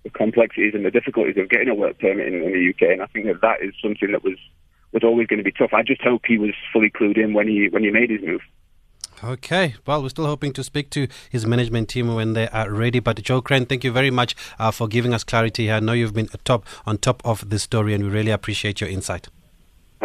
the 0.04 0.12
complexities 0.12 0.76
and 0.76 0.86
the 0.86 0.92
difficulties 0.92 1.38
of 1.38 1.50
getting 1.50 1.70
a 1.70 1.74
work 1.74 1.98
permit 1.98 2.28
in, 2.28 2.44
in 2.44 2.52
the 2.54 2.70
UK, 2.70 2.94
and 2.94 3.02
I 3.02 3.08
think 3.08 3.26
that 3.26 3.42
that 3.42 3.66
is 3.66 3.74
something 3.82 4.12
that 4.12 4.24
was 4.24 4.38
was 4.92 5.04
always 5.04 5.26
going 5.26 5.40
to 5.40 5.44
be 5.44 5.52
tough. 5.52 5.74
I 5.74 5.82
just 5.82 6.02
hope 6.02 6.22
he 6.26 6.38
was 6.38 6.54
fully 6.72 6.92
clued 6.92 7.18
in 7.18 7.34
when 7.34 7.48
he 7.48 7.68
when 7.70 7.84
he 7.84 7.90
made 7.90 8.12
his 8.12 8.22
move. 8.22 8.42
Okay, 9.24 9.76
well, 9.88 10.04
we're 10.04 10.10
still 10.10 10.26
hoping 10.26 10.52
to 10.54 10.64
speak 10.64 10.90
to 10.92 11.08
his 11.30 11.46
management 11.46 11.90
team 11.90 12.14
when 12.14 12.34
they 12.34 12.48
are 12.50 12.70
ready. 12.70 13.00
But 13.00 13.22
Joe 13.24 13.42
Crann, 13.42 13.66
thank 13.66 13.84
you 13.84 13.92
very 13.92 14.12
much 14.12 14.36
uh, 14.60 14.72
for 14.72 14.88
giving 14.88 15.14
us 15.14 15.24
clarity. 15.24 15.72
I 15.72 15.80
know 15.80 15.94
you've 15.94 16.14
been 16.14 16.28
top 16.44 16.66
on 16.86 16.98
top 16.98 17.22
of 17.24 17.50
this 17.50 17.64
story, 17.64 17.94
and 17.94 18.04
we 18.04 18.10
really 18.10 18.32
appreciate 18.32 18.82
your 18.82 18.90
insight. 18.90 19.30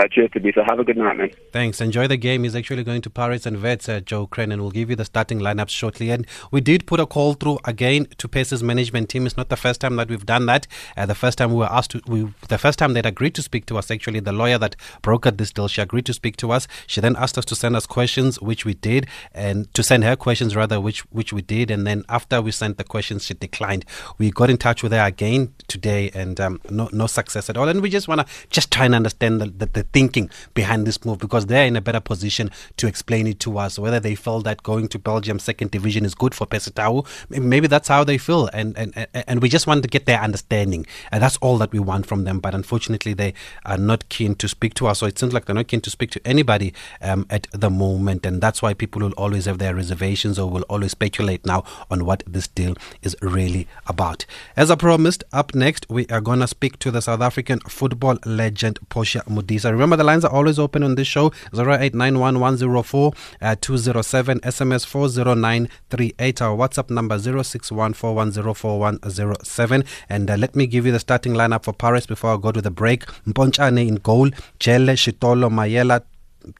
Cheers 0.08 0.30
to 0.32 0.40
be. 0.40 0.52
So 0.52 0.62
have 0.68 0.78
a 0.78 0.84
good 0.84 0.96
night, 0.96 1.16
man. 1.16 1.30
Thanks. 1.52 1.80
Enjoy 1.80 2.06
the 2.06 2.16
game. 2.16 2.44
He's 2.44 2.54
actually 2.54 2.84
going 2.84 3.02
to 3.02 3.10
Pirates 3.10 3.46
and 3.46 3.62
Wits, 3.62 3.88
uh, 3.88 4.00
Joe 4.00 4.26
Crann, 4.26 4.52
and 4.52 4.62
we'll 4.62 4.70
give 4.70 4.90
you 4.90 4.96
the 4.96 5.04
starting 5.04 5.40
lineups 5.40 5.70
shortly. 5.70 6.10
And 6.10 6.26
we 6.50 6.60
did 6.60 6.86
put 6.86 7.00
a 7.00 7.06
call 7.06 7.34
through 7.34 7.58
again 7.64 8.06
to 8.18 8.28
Percy's 8.28 8.62
management 8.62 9.08
team. 9.08 9.26
It's 9.26 9.36
not 9.36 9.48
the 9.48 9.56
first 9.56 9.80
time 9.80 9.96
that 9.96 10.08
we've 10.08 10.26
done 10.26 10.46
that. 10.46 10.66
Uh, 10.96 11.06
the 11.06 11.14
first 11.14 11.38
time 11.38 11.50
we 11.50 11.58
were 11.58 11.72
asked 11.72 11.92
to, 11.92 12.02
we, 12.06 12.32
the 12.48 12.58
first 12.58 12.78
time 12.78 12.92
they'd 12.92 13.06
agreed 13.06 13.34
to 13.34 13.42
speak 13.42 13.66
to 13.66 13.78
us, 13.78 13.90
actually, 13.90 14.20
the 14.20 14.32
lawyer 14.32 14.58
that 14.58 14.76
brokered 15.02 15.38
this 15.38 15.52
deal, 15.52 15.68
she 15.68 15.80
agreed 15.82 16.06
to 16.06 16.12
speak 16.14 16.36
to 16.36 16.52
us. 16.52 16.68
She 16.86 17.00
then 17.00 17.16
asked 17.16 17.36
us 17.38 17.44
to 17.46 17.54
send 17.54 17.76
us 17.76 17.86
questions, 17.86 18.40
which 18.40 18.64
we 18.64 18.74
did, 18.74 19.06
and 19.34 19.72
to 19.74 19.82
send 19.82 20.04
her 20.04 20.16
questions 20.16 20.54
rather, 20.56 20.80
which 20.80 21.00
which 21.10 21.32
we 21.32 21.42
did. 21.42 21.70
And 21.70 21.86
then 21.86 22.04
after 22.08 22.40
we 22.40 22.52
sent 22.52 22.78
the 22.78 22.84
questions, 22.84 23.26
she 23.26 23.34
declined. 23.34 23.84
We 24.18 24.30
got 24.30 24.50
in 24.50 24.56
touch 24.56 24.82
with 24.82 24.92
her 24.92 25.04
again 25.04 25.54
today, 25.68 26.10
and 26.14 26.40
um, 26.40 26.60
no 26.70 26.88
no 26.92 27.06
success 27.06 27.50
at 27.50 27.56
all. 27.56 27.68
And 27.68 27.80
we 27.80 27.90
just 27.90 28.08
want 28.08 28.20
to 28.20 28.26
just 28.50 28.70
try 28.70 28.84
and 28.84 28.94
understand 28.94 29.40
the, 29.40 29.46
the, 29.46 29.66
the 29.66 29.84
thinking 29.92 30.30
behind 30.54 30.86
this 30.86 31.04
move 31.04 31.18
because 31.18 31.46
they're 31.46 31.66
in 31.66 31.76
a 31.76 31.80
better 31.80 32.00
position 32.00 32.50
to 32.76 32.86
explain 32.86 33.26
it 33.26 33.40
to 33.40 33.58
us 33.58 33.78
whether 33.78 34.00
they 34.00 34.14
feel 34.14 34.40
that 34.40 34.62
going 34.62 34.88
to 34.88 34.98
Belgium 34.98 35.38
second 35.38 35.70
division 35.70 36.04
is 36.04 36.14
good 36.14 36.34
for 36.34 36.46
Percy 36.46 36.70
Tau. 36.70 37.04
Maybe 37.28 37.66
that's 37.66 37.88
how 37.88 38.04
they 38.04 38.18
feel, 38.18 38.48
and 38.52 38.76
and 38.78 39.06
and 39.12 39.42
we 39.42 39.48
just 39.48 39.66
want 39.66 39.82
to 39.82 39.88
get 39.88 40.06
their 40.06 40.20
understanding. 40.20 40.86
And 41.10 41.22
that's 41.22 41.36
all 41.38 41.58
that 41.58 41.72
we 41.72 41.78
want 41.78 42.06
from 42.06 42.24
them. 42.24 42.38
But 42.40 42.54
unfortunately, 42.54 43.14
they 43.14 43.34
are 43.64 43.78
not 43.78 44.08
keen 44.08 44.34
to 44.36 44.48
speak 44.48 44.74
to 44.74 44.86
us. 44.86 44.98
So 45.00 45.06
it 45.06 45.18
seems 45.18 45.32
like 45.32 45.46
they're 45.46 45.54
not 45.54 45.68
keen 45.68 45.80
to 45.82 45.90
speak 45.90 46.10
to 46.12 46.20
anybody 46.26 46.74
um, 47.00 47.26
at 47.30 47.46
the 47.52 47.70
moment, 47.70 48.26
and 48.26 48.40
that's 48.40 48.62
why 48.62 48.74
people 48.74 49.02
will 49.02 49.12
always 49.12 49.46
have 49.46 49.58
their 49.58 49.74
reservations 49.74 50.38
or 50.38 50.50
will 50.50 50.66
always 50.68 50.92
speculate 50.92 51.44
now 51.46 51.64
on 51.90 52.04
what 52.04 52.22
this 52.26 52.48
deal 52.48 52.76
is 53.02 53.16
really 53.22 53.66
about. 53.86 54.26
As 54.56 54.70
I 54.70 54.74
promised, 54.74 55.24
up 55.32 55.54
next 55.54 55.86
we 55.88 56.06
are 56.08 56.20
gonna 56.20 56.46
speak 56.46 56.78
to 56.80 56.90
the 56.90 57.00
South 57.00 57.20
African 57.20 57.60
football 57.60 58.18
legend 58.24 58.78
Portia 58.88 59.22
Modise. 59.28 59.64
Remember 59.80 59.96
the 59.96 60.04
lines 60.04 60.26
are 60.26 60.30
always 60.30 60.58
open 60.58 60.82
on 60.82 60.96
this 60.96 61.08
show. 61.08 61.30
0891104207 61.54 63.14
uh, 63.40 63.56
207 63.58 64.40
SMS 64.40 64.86
40938 64.86 66.42
our 66.42 66.54
WhatsApp 66.54 66.90
number 66.90 67.16
0614104107 67.16 69.86
and 70.10 70.30
uh, 70.30 70.36
let 70.36 70.54
me 70.54 70.66
give 70.66 70.84
you 70.84 70.92
the 70.92 70.98
starting 70.98 71.32
lineup 71.32 71.64
for 71.64 71.72
Paris 71.72 72.04
before 72.04 72.34
I 72.34 72.36
go 72.36 72.52
to 72.52 72.60
the 72.60 72.70
break. 72.70 73.06
Mpontshane 73.26 73.88
in 73.88 73.94
goal 73.94 74.28
Jelle 74.58 74.96
Shitolo 74.96 75.48
Mayela 75.48 76.02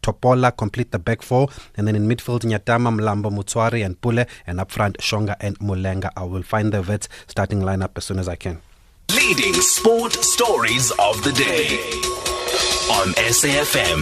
Topola 0.03 0.57
complete 0.57 0.91
the 0.91 0.99
back 0.99 1.23
four, 1.23 1.49
and 1.77 1.87
then 1.87 1.95
in 1.97 2.09
midfield 2.09 2.41
Nyatama, 2.41 2.91
Mlambo, 2.95 3.31
Motshwari, 3.31 3.85
and 3.85 4.01
Pule, 4.01 4.25
and 4.47 4.61
up 4.61 4.71
front 4.71 4.99
Shonga 4.99 5.37
and 5.41 5.59
Mulenga. 5.59 6.11
I 6.17 6.25
will 6.25 6.43
find 6.43 6.73
the 6.73 6.83
Wits 6.83 7.09
starting 7.29 7.61
lineup 7.61 7.91
as 7.97 8.05
soon 8.05 8.19
as 8.19 8.29
I 8.29 8.37
can. 8.37 8.61
Leading 9.15 9.55
sport 9.55 10.13
stories 10.13 10.93
of 10.99 11.23
the 11.25 11.33
day 11.33 12.30
on 12.91 13.13
SAFM. 13.15 14.01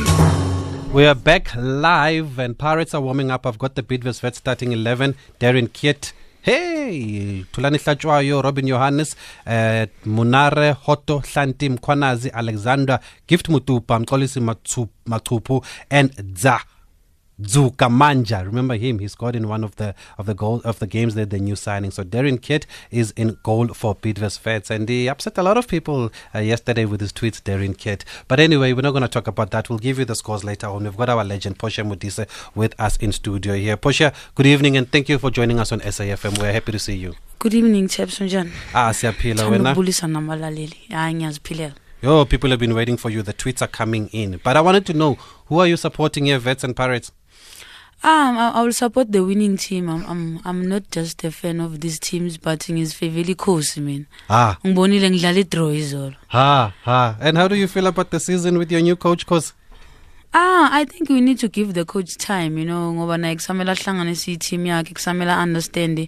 We 0.95 1.05
are 1.05 1.15
back 1.15 1.55
live, 1.55 2.39
and 2.39 2.57
Pirates 2.57 2.95
are 2.95 3.03
warming 3.03 3.31
up. 3.31 3.47
I've 3.47 3.59
got 3.59 3.75
the 3.75 3.83
Bidvest 3.83 4.23
Wits 4.23 4.39
starting 4.39 4.73
11. 4.73 5.15
Darren 5.39 5.69
Keet. 5.69 6.13
Hey, 6.41 7.45
Thulani 7.53 7.79
Hlatshwayo, 7.79 8.43
Robin 8.43 8.67
Johannes, 8.67 9.15
uh, 9.47 9.87
Monare, 10.07 10.75
Hotto, 10.75 11.21
Hlanti, 11.21 11.69
Mkwanazi, 11.69 12.33
Alexander, 12.33 12.99
Gift 13.27 13.49
Motupa, 13.49 13.99
Mkolisi 13.99 14.41
Matupu, 15.07 15.63
and 15.91 16.11
Dza. 16.17 16.59
Zuka 17.43 17.89
Manja. 17.91 18.43
Remember 18.45 18.75
him? 18.77 18.99
He 18.99 19.07
scored 19.09 19.37
in 19.37 19.49
one 19.49 19.63
of 19.63 19.77
the 19.77 19.95
of 20.19 20.27
the 20.27 20.35
goal 20.35 20.61
of 20.65 20.81
the 20.81 20.87
games 20.87 21.15
that 21.15 21.31
the 21.31 21.39
new 21.39 21.55
signing. 21.55 21.91
So 21.93 22.03
Darren 22.03 22.39
Keet 22.41 22.65
is 22.91 23.13
in 23.13 23.39
goal 23.45 23.69
for 23.69 23.95
Bidvest 23.95 24.45
Wits, 24.45 24.71
and 24.71 24.89
he 24.89 25.09
upset 25.09 25.39
a 25.39 25.43
lot 25.43 25.57
of 25.57 25.69
people 25.69 26.11
uh, 26.35 26.41
yesterday 26.41 26.85
with 26.85 27.01
his 27.01 27.13
tweets. 27.13 27.41
Darren 27.41 27.77
Keet. 27.77 28.03
But 28.27 28.41
anyway, 28.41 28.73
we're 28.73 28.83
not 28.83 28.91
going 28.91 29.03
to 29.03 29.09
talk 29.09 29.29
about 29.29 29.51
that. 29.53 29.69
We'll 29.71 29.79
give 29.79 29.99
you 30.01 30.05
the 30.05 30.17
scores 30.17 30.43
later 30.43 30.67
on. 30.67 30.85
We've 30.85 30.97
got 30.97 31.09
our 31.09 31.23
legend 31.25 31.59
Portia 31.59 31.83
Modise 31.85 32.27
with 32.57 32.75
us 32.81 32.97
in 32.97 33.13
studio 33.13 33.55
here. 33.55 33.77
Portia, 33.77 34.13
good 34.35 34.47
evening, 34.47 34.77
and 34.77 34.91
thank 34.91 35.09
you 35.09 35.19
for 35.19 35.31
joining 35.31 35.61
us 35.61 35.71
on 35.71 35.81
SAFM. 35.81 36.41
We're 36.41 36.53
happy 36.53 36.73
to 36.73 36.79
see 36.79 36.97
you. 36.97 37.15
Good 37.39 37.55
evening, 37.55 37.87
Chaps 37.89 38.21
njani? 38.21 38.51
Ah, 38.75 38.93
siyaphila 38.95 39.47
wena. 39.49 39.71
ukubulisa 39.71 40.07
nabalaleli. 40.07 40.77
Hayi 40.91 41.15
ngiyaziphilela. 41.15 41.75
Yo, 42.03 42.25
people 42.25 42.51
have 42.51 42.61
been 42.61 42.75
waiting 42.75 42.97
for 42.97 43.11
you. 43.11 43.23
The 43.23 43.33
tweets 43.33 43.63
are 43.63 43.69
coming 43.69 44.09
in. 44.13 44.41
But 44.45 44.57
I 44.57 44.61
wanted 44.61 44.87
to 44.87 44.93
know 44.93 45.17
who 45.47 45.61
are 45.61 45.67
you 45.69 45.77
supporting 45.77 46.27
here, 46.27 46.39
Wits 46.39 46.65
and 46.65 46.75
Pirates? 46.77 47.13
Um, 48.05 48.39
I, 48.39 48.53
I 48.55 48.63
will 48.63 48.73
support 48.73 49.11
the 49.11 49.25
winning 49.25 49.57
team. 49.57 49.89
I'm, 49.89 50.05
I'm, 50.07 50.41
I'm 50.45 50.69
not 50.69 50.89
just 50.93 51.25
a 51.25 51.31
fan 51.33 51.61
of 51.61 51.81
these 51.81 51.99
teams, 51.99 52.39
but 52.39 52.61
ngizifevela 52.61 53.31
ikhosi 53.35 53.81
mina. 53.81 54.05
Ah, 54.31 54.57
Ngibonile 54.67 55.11
ngidlala 55.11 55.39
idraw 55.41 55.73
izolo. 55.75 56.15
ha, 56.29 56.73
ha. 56.85 57.17
And 57.21 57.37
how 57.39 57.49
do 57.49 57.57
you 57.57 57.67
feel 57.67 57.87
about 57.87 58.11
the 58.11 58.21
season 58.21 58.57
with 58.59 58.71
your 58.71 58.81
new 58.83 58.97
coach? 58.97 59.27
Cause 59.27 59.53
Ah, 60.35 60.69
I 60.73 60.85
think 60.85 61.09
we 61.09 61.23
need 61.23 61.39
to 61.39 61.49
give 61.49 61.73
the 61.73 61.85
coach 61.87 62.17
time, 62.19 62.59
you 62.59 62.65
know, 62.67 62.93
ngoba 62.93 63.17
naye 63.19 63.35
kusamele 63.35 63.71
ahlanganise 63.73 64.29
i-team 64.33 64.65
yakhe, 64.67 64.93
kusamele 64.95 65.35
understand, 65.43 65.99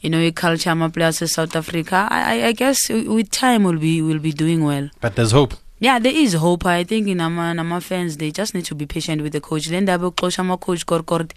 you 0.00 0.08
know, 0.10 0.18
i-culture 0.18 0.70
ama 0.70 0.88
players 0.88 1.20
e-South 1.22 1.54
Africa. 1.54 2.08
I, 2.10 2.40
I, 2.40 2.46
I 2.46 2.52
guess 2.52 2.88
with 2.88 3.30
time 3.30 3.64
we'll 3.64 3.78
be 3.78 4.00
we'll 4.02 4.18
be 4.20 4.32
doing 4.32 4.64
well. 4.64 4.88
but 5.00 5.14
there's 5.16 5.32
hope. 5.32 5.54
Yeah, 5.80 5.98
there 6.00 6.12
is 6.12 6.34
hope. 6.34 6.66
I 6.66 6.82
think 6.82 7.06
in 7.06 7.20
our, 7.20 7.50
in 7.52 7.58
our 7.60 7.80
fans, 7.80 8.16
they 8.16 8.32
just 8.32 8.52
need 8.54 8.64
to 8.64 8.74
be 8.74 8.86
patient 8.86 9.22
with 9.22 9.32
the 9.32 9.40
coach. 9.40 9.66
Then 9.66 9.84
they 9.84 9.92
have 9.92 10.02
a 10.02 10.10
coach, 10.10 10.38
ama 10.38 10.56
coach 10.56 10.84
Korkort. 10.84 11.30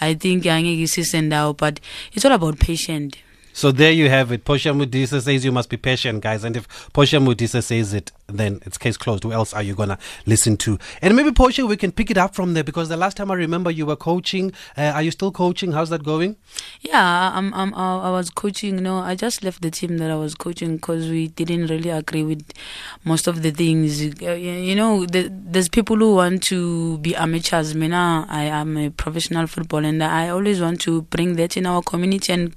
I 0.00 0.14
think 0.14 0.44
angeke 0.44 0.88
sisend 0.88 1.32
out, 1.32 1.58
but 1.58 1.78
it's 2.12 2.24
all 2.24 2.32
about 2.32 2.58
patience. 2.58 3.14
So 3.56 3.70
there 3.70 3.92
you 3.92 4.10
have 4.10 4.32
it. 4.32 4.44
Portia 4.44 4.70
Modise 4.70 5.22
says 5.22 5.44
you 5.44 5.52
must 5.52 5.70
be 5.70 5.76
patient, 5.76 6.22
guys. 6.22 6.42
And 6.42 6.56
if 6.56 6.66
Portia 6.92 7.18
Modise 7.18 7.62
says 7.62 7.94
it, 7.94 8.10
then 8.26 8.60
it's 8.66 8.76
case 8.76 8.96
closed. 8.96 9.22
Who 9.22 9.32
else 9.32 9.54
are 9.54 9.62
you 9.62 9.76
gonna 9.76 9.96
listen 10.26 10.56
to? 10.56 10.76
And 11.00 11.14
maybe 11.14 11.30
Portia, 11.30 11.64
we 11.64 11.76
can 11.76 11.92
pick 11.92 12.10
it 12.10 12.18
up 12.18 12.34
from 12.34 12.54
there 12.54 12.64
because 12.64 12.88
the 12.88 12.96
last 12.96 13.16
time 13.16 13.30
I 13.30 13.34
remember 13.34 13.70
you 13.70 13.86
were 13.86 13.94
coaching. 13.94 14.52
Uh, 14.76 14.90
are 14.96 15.02
you 15.02 15.12
still 15.12 15.30
coaching? 15.30 15.70
How's 15.70 15.90
that 15.90 16.02
going? 16.02 16.34
Yeah, 16.80 17.30
I'm, 17.32 17.54
I'm, 17.54 17.72
I 17.74 18.10
was 18.10 18.28
coaching. 18.28 18.82
No, 18.82 18.98
I 18.98 19.14
just 19.14 19.44
left 19.44 19.62
the 19.62 19.70
team 19.70 19.98
that 19.98 20.10
I 20.10 20.16
was 20.16 20.34
coaching 20.34 20.74
because 20.74 21.08
we 21.08 21.28
didn't 21.28 21.68
really 21.68 21.90
agree 21.90 22.24
with 22.24 22.52
most 23.04 23.28
of 23.28 23.42
the 23.42 23.52
things. 23.52 24.02
Uh, 24.20 24.32
You 24.32 24.74
know, 24.74 25.06
the, 25.06 25.30
there's 25.32 25.68
people 25.68 25.96
who 25.96 26.16
want 26.16 26.42
to 26.44 26.98
be 26.98 27.14
amateurs. 27.14 27.72
Now, 27.76 28.26
I 28.28 28.44
am 28.44 28.76
a 28.76 28.90
professional 28.90 29.46
footballer, 29.46 29.90
and 29.90 30.02
I 30.02 30.28
always 30.30 30.60
want 30.60 30.80
to 30.80 31.02
bring 31.02 31.36
that 31.36 31.56
in 31.56 31.66
our 31.66 31.82
community 31.82 32.32
and 32.32 32.56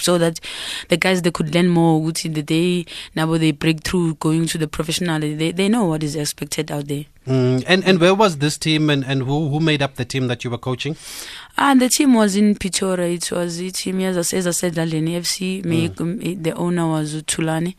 so 0.00 0.18
that 0.18 0.40
the 0.88 0.96
guys 0.96 1.22
they 1.22 1.30
could 1.30 1.54
learn 1.54 1.68
more 1.68 2.00
ukuthi 2.00 2.32
the 2.32 2.42
day 2.42 2.84
now 3.14 3.26
they 3.36 3.52
break 3.52 3.82
through 3.82 4.14
going 4.14 4.46
to 4.46 4.58
the 4.58 4.68
professional 4.68 5.20
they, 5.20 5.52
they 5.52 5.68
know 5.68 5.84
what 5.84 6.02
is 6.02 6.16
expected 6.16 6.70
out 6.70 6.88
there. 6.88 7.04
Mm, 7.26 7.62
and 7.66 7.84
and 7.84 8.00
where 8.00 8.14
was 8.14 8.38
this 8.38 8.56
team 8.56 8.88
and, 8.88 9.04
and 9.04 9.22
who 9.22 9.48
who 9.50 9.60
made 9.60 9.82
up 9.82 9.96
the 9.96 10.04
team 10.04 10.28
that 10.28 10.44
you 10.44 10.50
were 10.50 10.58
coaching? 10.58 10.96
and 11.58 11.80
the 11.80 11.88
team 11.88 12.14
was 12.14 12.36
in 12.36 12.54
Pretoria. 12.54 13.08
It 13.08 13.30
was 13.32 13.58
the 13.58 13.70
team 13.70 14.00
as 14.00 14.16
I, 14.16 14.36
as 14.36 14.46
I 14.46 14.50
said 14.52 14.74
Laleni 14.74 15.16
FC 15.18 15.64
me 15.64 15.92
um, 15.98 16.18
the 16.42 16.52
owner 16.52 16.88
was 16.88 17.22
Tulani 17.24 17.74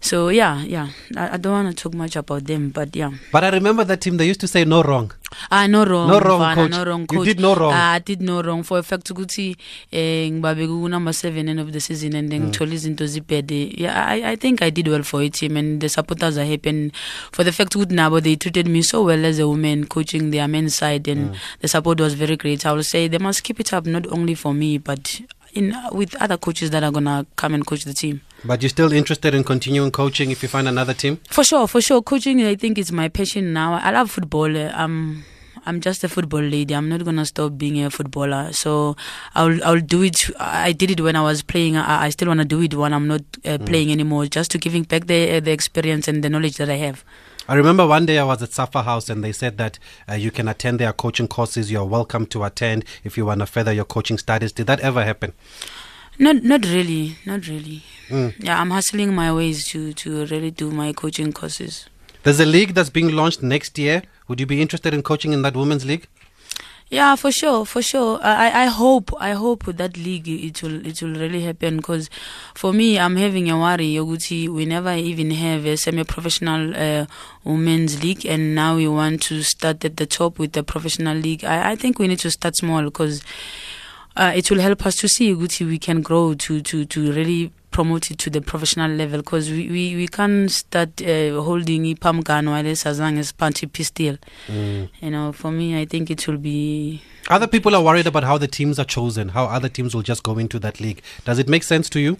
so 0.00 0.30
yeah 0.30 0.62
yeah 0.64 0.88
I, 1.16 1.34
I 1.34 1.36
don't 1.36 1.52
want 1.52 1.76
to 1.76 1.82
talk 1.82 1.94
much 1.94 2.16
about 2.16 2.44
them 2.44 2.70
but 2.70 2.94
yeah 2.96 3.10
But 3.32 3.44
I 3.44 3.50
remember 3.50 3.84
that 3.84 4.00
team. 4.00 4.16
They 4.16 4.26
used 4.26 4.40
to 4.40 4.48
say 4.48 4.64
no 4.64 4.82
wrong. 4.82 5.12
Ah, 5.50 5.66
no 5.68 5.84
wrong. 5.84 6.08
No 6.08 6.18
wrong, 6.18 6.40
Mfana, 6.40 6.54
coach. 6.56 6.70
No 6.70 6.84
wrong, 6.84 7.06
You 7.12 7.24
did 7.24 7.38
no 7.40 7.54
wrong. 7.54 7.72
Ah, 7.72 7.92
I 7.94 7.98
did 8.00 8.20
no 8.20 8.42
wrong. 8.42 8.62
For 8.64 8.78
a 8.78 8.82
fact 8.82 9.10
ukuthi 9.10 9.56
eh 9.92 10.26
ngibabe 10.32 10.66
ku 10.66 10.88
number 10.88 11.12
7 11.12 11.48
end 11.48 11.60
of 11.60 11.70
the 11.72 11.80
season 11.80 12.14
and 12.16 12.26
Mm. 12.26 12.30
then 12.30 12.42
ngithola 12.50 12.74
izinto 12.74 13.06
zibhede. 13.06 13.74
Yeah, 13.78 13.94
I 14.08 14.32
I 14.32 14.36
think 14.36 14.62
I 14.62 14.70
did 14.70 14.88
well 14.88 15.02
for 15.04 15.22
it 15.22 15.34
team 15.34 15.56
and 15.56 15.80
the 15.80 15.88
supporters 15.88 16.36
are 16.38 16.44
happy 16.48 16.68
and 16.70 16.92
for 17.32 17.44
the 17.44 17.52
fact 17.52 17.74
ukuthi 17.76 17.94
nabo 17.94 18.20
they 18.22 18.36
treated 18.36 18.66
me 18.66 18.82
so 18.82 19.04
well 19.04 19.24
as 19.24 19.38
a 19.38 19.46
woman 19.46 19.84
coaching 19.86 20.30
their 20.30 20.48
men's 20.48 20.74
side 20.74 21.06
and 21.08 21.30
Mm. 21.30 21.36
the 21.60 21.68
support 21.68 22.00
was 22.00 22.14
very 22.14 22.36
great. 22.36 22.64
I 22.66 22.72
will 22.72 22.82
say 22.94 23.06
they 23.08 23.18
must 23.18 23.42
keep 23.44 23.60
it 23.60 23.72
up 23.72 23.86
not 23.86 24.06
only 24.10 24.34
for 24.34 24.52
me 24.54 24.78
but 24.78 25.20
in 25.54 25.74
with 25.92 26.14
other 26.20 26.36
coaches 26.36 26.70
that 26.70 26.82
are 26.82 26.90
going 26.90 27.04
to 27.04 27.26
come 27.36 27.54
and 27.54 27.66
coach 27.66 27.84
the 27.84 27.94
team. 27.94 28.20
But 28.44 28.62
you're 28.62 28.70
still 28.70 28.92
interested 28.92 29.34
in 29.34 29.44
continuing 29.44 29.90
coaching 29.90 30.30
if 30.30 30.42
you 30.42 30.48
find 30.48 30.66
another 30.68 30.94
team? 30.94 31.18
For 31.28 31.44
sure, 31.44 31.66
for 31.68 31.80
sure. 31.80 32.02
Coaching, 32.02 32.42
I 32.44 32.54
think, 32.56 32.78
is 32.78 32.90
my 32.92 33.08
passion 33.08 33.52
now. 33.52 33.74
I 33.74 33.90
love 33.90 34.10
football. 34.10 34.56
Uh, 34.56 34.72
I'm, 34.74 35.24
I'm 35.66 35.80
just 35.80 36.02
a 36.04 36.08
football 36.08 36.40
lady. 36.40 36.74
I'm 36.74 36.88
not 36.88 37.04
gonna 37.04 37.26
stop 37.26 37.58
being 37.58 37.82
a 37.84 37.90
footballer. 37.90 38.52
So 38.52 38.96
I'll, 39.34 39.62
I'll 39.62 39.80
do 39.80 40.02
it. 40.02 40.30
I 40.38 40.72
did 40.72 40.90
it 40.90 41.00
when 41.00 41.16
I 41.16 41.22
was 41.22 41.42
playing. 41.42 41.76
I, 41.76 42.06
I 42.06 42.10
still 42.10 42.28
wanna 42.28 42.46
do 42.46 42.62
it 42.62 42.74
when 42.74 42.94
I'm 42.94 43.06
not 43.06 43.22
uh, 43.44 43.58
playing 43.58 43.92
anymore. 43.92 44.26
Just 44.26 44.50
to 44.52 44.58
giving 44.58 44.84
back 44.84 45.06
the 45.06 45.36
uh, 45.36 45.40
the 45.40 45.52
experience 45.52 46.08
and 46.08 46.24
the 46.24 46.30
knowledge 46.30 46.56
that 46.56 46.70
I 46.70 46.76
have. 46.76 47.04
I 47.50 47.54
remember 47.54 47.84
one 47.84 48.06
day 48.06 48.16
I 48.16 48.22
was 48.22 48.40
at 48.44 48.52
Safa 48.52 48.82
House 48.82 49.08
and 49.08 49.24
they 49.24 49.32
said 49.32 49.58
that 49.58 49.80
uh, 50.08 50.14
you 50.14 50.30
can 50.30 50.46
attend 50.46 50.78
their 50.78 50.92
coaching 50.92 51.26
courses. 51.26 51.68
You're 51.68 51.84
welcome 51.84 52.26
to 52.26 52.44
attend 52.44 52.84
if 53.02 53.16
you 53.16 53.26
want 53.26 53.40
to 53.40 53.46
further 53.46 53.72
your 53.72 53.84
coaching 53.84 54.18
studies. 54.18 54.52
Did 54.52 54.68
that 54.68 54.78
ever 54.78 55.04
happen? 55.04 55.32
Not, 56.16 56.44
not 56.44 56.64
really, 56.64 57.16
not 57.26 57.48
really. 57.48 57.82
Yeah, 58.08 58.60
I'm 58.60 58.70
hustling 58.70 59.16
my 59.16 59.32
ways 59.32 59.66
to 59.70 59.92
to 59.94 60.26
really 60.26 60.52
do 60.52 60.70
my 60.70 60.92
coaching 60.92 61.32
courses. 61.32 61.86
There's 62.22 62.38
a 62.38 62.46
league 62.46 62.74
that's 62.74 62.90
being 62.90 63.10
launched 63.10 63.42
next 63.42 63.78
year. 63.78 64.04
Would 64.28 64.38
you 64.38 64.46
be 64.46 64.62
interested 64.62 64.94
in 64.94 65.02
coaching 65.02 65.32
in 65.32 65.42
that 65.42 65.56
women's 65.56 65.84
league? 65.84 66.06
Yeah, 66.90 67.14
for 67.14 67.30
sure, 67.30 67.64
for 67.66 67.82
sure. 67.82 68.18
I, 68.20 68.64
I 68.64 68.66
hope, 68.66 69.12
I 69.20 69.30
hope 69.30 69.64
that 69.66 69.96
league 69.96 70.26
it 70.28 70.60
will, 70.60 70.84
it 70.84 71.00
will 71.00 71.14
really 71.14 71.42
happen. 71.42 71.76
Because 71.76 72.10
for 72.54 72.72
me, 72.72 72.98
I'm 72.98 73.14
having 73.14 73.48
a 73.48 73.56
worry. 73.56 73.94
Yoguti, 73.94 74.48
we 74.48 74.66
never 74.66 74.92
even 74.94 75.30
have 75.30 75.66
a 75.66 75.76
semi-professional 75.76 76.74
uh, 76.76 77.06
women's 77.44 78.02
league, 78.02 78.26
and 78.26 78.56
now 78.56 78.74
we 78.74 78.88
want 78.88 79.22
to 79.22 79.44
start 79.44 79.84
at 79.84 79.98
the 79.98 80.06
top 80.06 80.40
with 80.40 80.52
the 80.52 80.64
professional 80.64 81.16
league. 81.16 81.44
I, 81.44 81.70
I 81.70 81.76
think 81.76 82.00
we 82.00 82.08
need 82.08 82.18
to 82.20 82.30
start 82.30 82.56
small 82.56 82.82
because 82.82 83.22
uh, 84.16 84.32
it 84.34 84.50
will 84.50 84.58
help 84.60 84.84
us 84.84 84.96
to 84.96 85.08
see 85.08 85.32
Yoguti 85.32 85.64
we 85.68 85.78
can 85.78 86.02
grow 86.02 86.34
to 86.34 86.60
to 86.60 86.84
to 86.86 87.12
really 87.12 87.52
promote 87.80 88.10
it 88.10 88.18
to 88.18 88.28
the 88.28 88.42
professional 88.42 88.90
level 88.90 89.22
because 89.22 89.50
we, 89.50 89.70
we, 89.70 89.96
we 89.96 90.06
can't 90.06 90.50
start 90.50 91.00
uh, 91.00 91.40
holding 91.40 91.84
ipam 91.84 92.22
gun 92.22 92.50
while 92.50 92.66
as 92.66 93.00
long 93.00 93.16
as 93.16 93.32
party 93.32 93.66
pistol. 93.66 94.18
Mm. 94.48 94.90
You 95.00 95.10
know, 95.10 95.32
for 95.32 95.50
me, 95.50 95.80
I 95.80 95.86
think 95.86 96.10
it 96.10 96.28
will 96.28 96.36
be 96.36 97.00
Other 97.30 97.46
people 97.46 97.74
are 97.74 97.82
worried 97.82 98.06
about 98.06 98.24
how 98.24 98.36
the 98.36 98.48
teams 98.48 98.78
are 98.78 98.84
chosen, 98.84 99.30
how 99.30 99.46
other 99.46 99.70
teams 99.70 99.94
will 99.94 100.02
just 100.02 100.22
go 100.22 100.36
into 100.36 100.58
that 100.58 100.78
league. 100.78 101.00
Does 101.24 101.38
it 101.38 101.48
make 101.48 101.62
sense 101.62 101.88
to 101.90 102.00
you? 102.00 102.18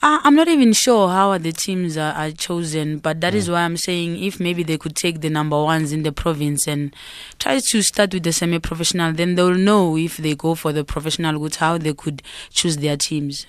I'm 0.00 0.34
not 0.34 0.48
even 0.48 0.72
sure 0.72 1.08
how 1.08 1.38
the 1.38 1.52
teams 1.52 1.96
are, 1.96 2.12
are 2.12 2.30
chosen, 2.32 2.98
but 2.98 3.20
that 3.20 3.34
is 3.34 3.48
why 3.50 3.60
I'm 3.62 3.76
saying 3.76 4.22
if 4.22 4.40
maybe 4.40 4.62
they 4.64 4.78
could 4.78 4.96
take 4.96 5.20
the 5.20 5.30
number 5.30 5.60
ones 5.62 5.92
in 5.92 6.02
the 6.04 6.12
province 6.12 6.66
and 6.68 6.94
try 7.38 7.58
to 7.60 7.82
start 7.82 8.14
with 8.14 8.22
the 8.22 8.32
semi-professional, 8.32 9.12
then 9.12 9.34
they'll 9.36 9.54
know 9.54 9.96
if 9.96 10.16
they 10.16 10.34
go 10.34 10.54
for 10.54 10.72
the 10.72 10.84
professional 10.84 11.38
goods 11.38 11.56
how 11.56 11.78
they 11.78 11.94
could 11.94 12.22
choose 12.50 12.76
their 12.78 12.96
teams. 12.96 13.46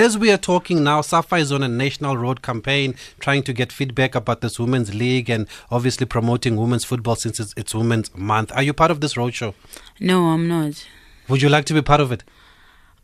As 0.00 0.16
we 0.16 0.30
are 0.32 0.38
talking 0.38 0.82
now, 0.82 1.02
Safa 1.02 1.36
is 1.36 1.52
on 1.52 1.62
a 1.62 1.68
national 1.68 2.16
road 2.16 2.40
campaign 2.40 2.94
trying 3.18 3.42
to 3.42 3.52
get 3.52 3.70
feedback 3.70 4.14
about 4.14 4.40
this 4.40 4.58
women's 4.58 4.94
league 4.94 5.28
and 5.28 5.46
obviously 5.70 6.06
promoting 6.06 6.56
women's 6.56 6.86
football 6.86 7.16
since 7.16 7.38
it's, 7.38 7.52
it's 7.54 7.74
Women's 7.74 8.10
Month. 8.16 8.50
Are 8.52 8.62
you 8.62 8.72
part 8.72 8.90
of 8.90 9.02
this 9.02 9.12
roadshow? 9.12 9.52
No, 10.00 10.28
I'm 10.28 10.48
not. 10.48 10.86
Would 11.28 11.42
you 11.42 11.50
like 11.50 11.66
to 11.66 11.74
be 11.74 11.82
part 11.82 12.00
of 12.00 12.12
it? 12.12 12.24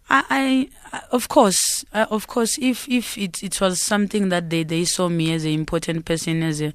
I, 0.09 0.25
I 0.91 1.01
of 1.13 1.29
course, 1.29 1.85
uh, 1.93 2.07
of 2.09 2.29
course, 2.29 2.57
if 2.57 2.89
if 2.89 3.19
it, 3.19 3.43
it 3.43 3.61
was 3.61 3.79
something 3.83 4.31
that 4.31 4.49
they, 4.49 4.63
they 4.63 4.87
saw 4.87 5.11
me 5.11 5.35
as 5.35 5.45
an 5.45 5.51
important 5.51 6.07
person, 6.07 6.43
as 6.43 6.63
a 6.63 6.73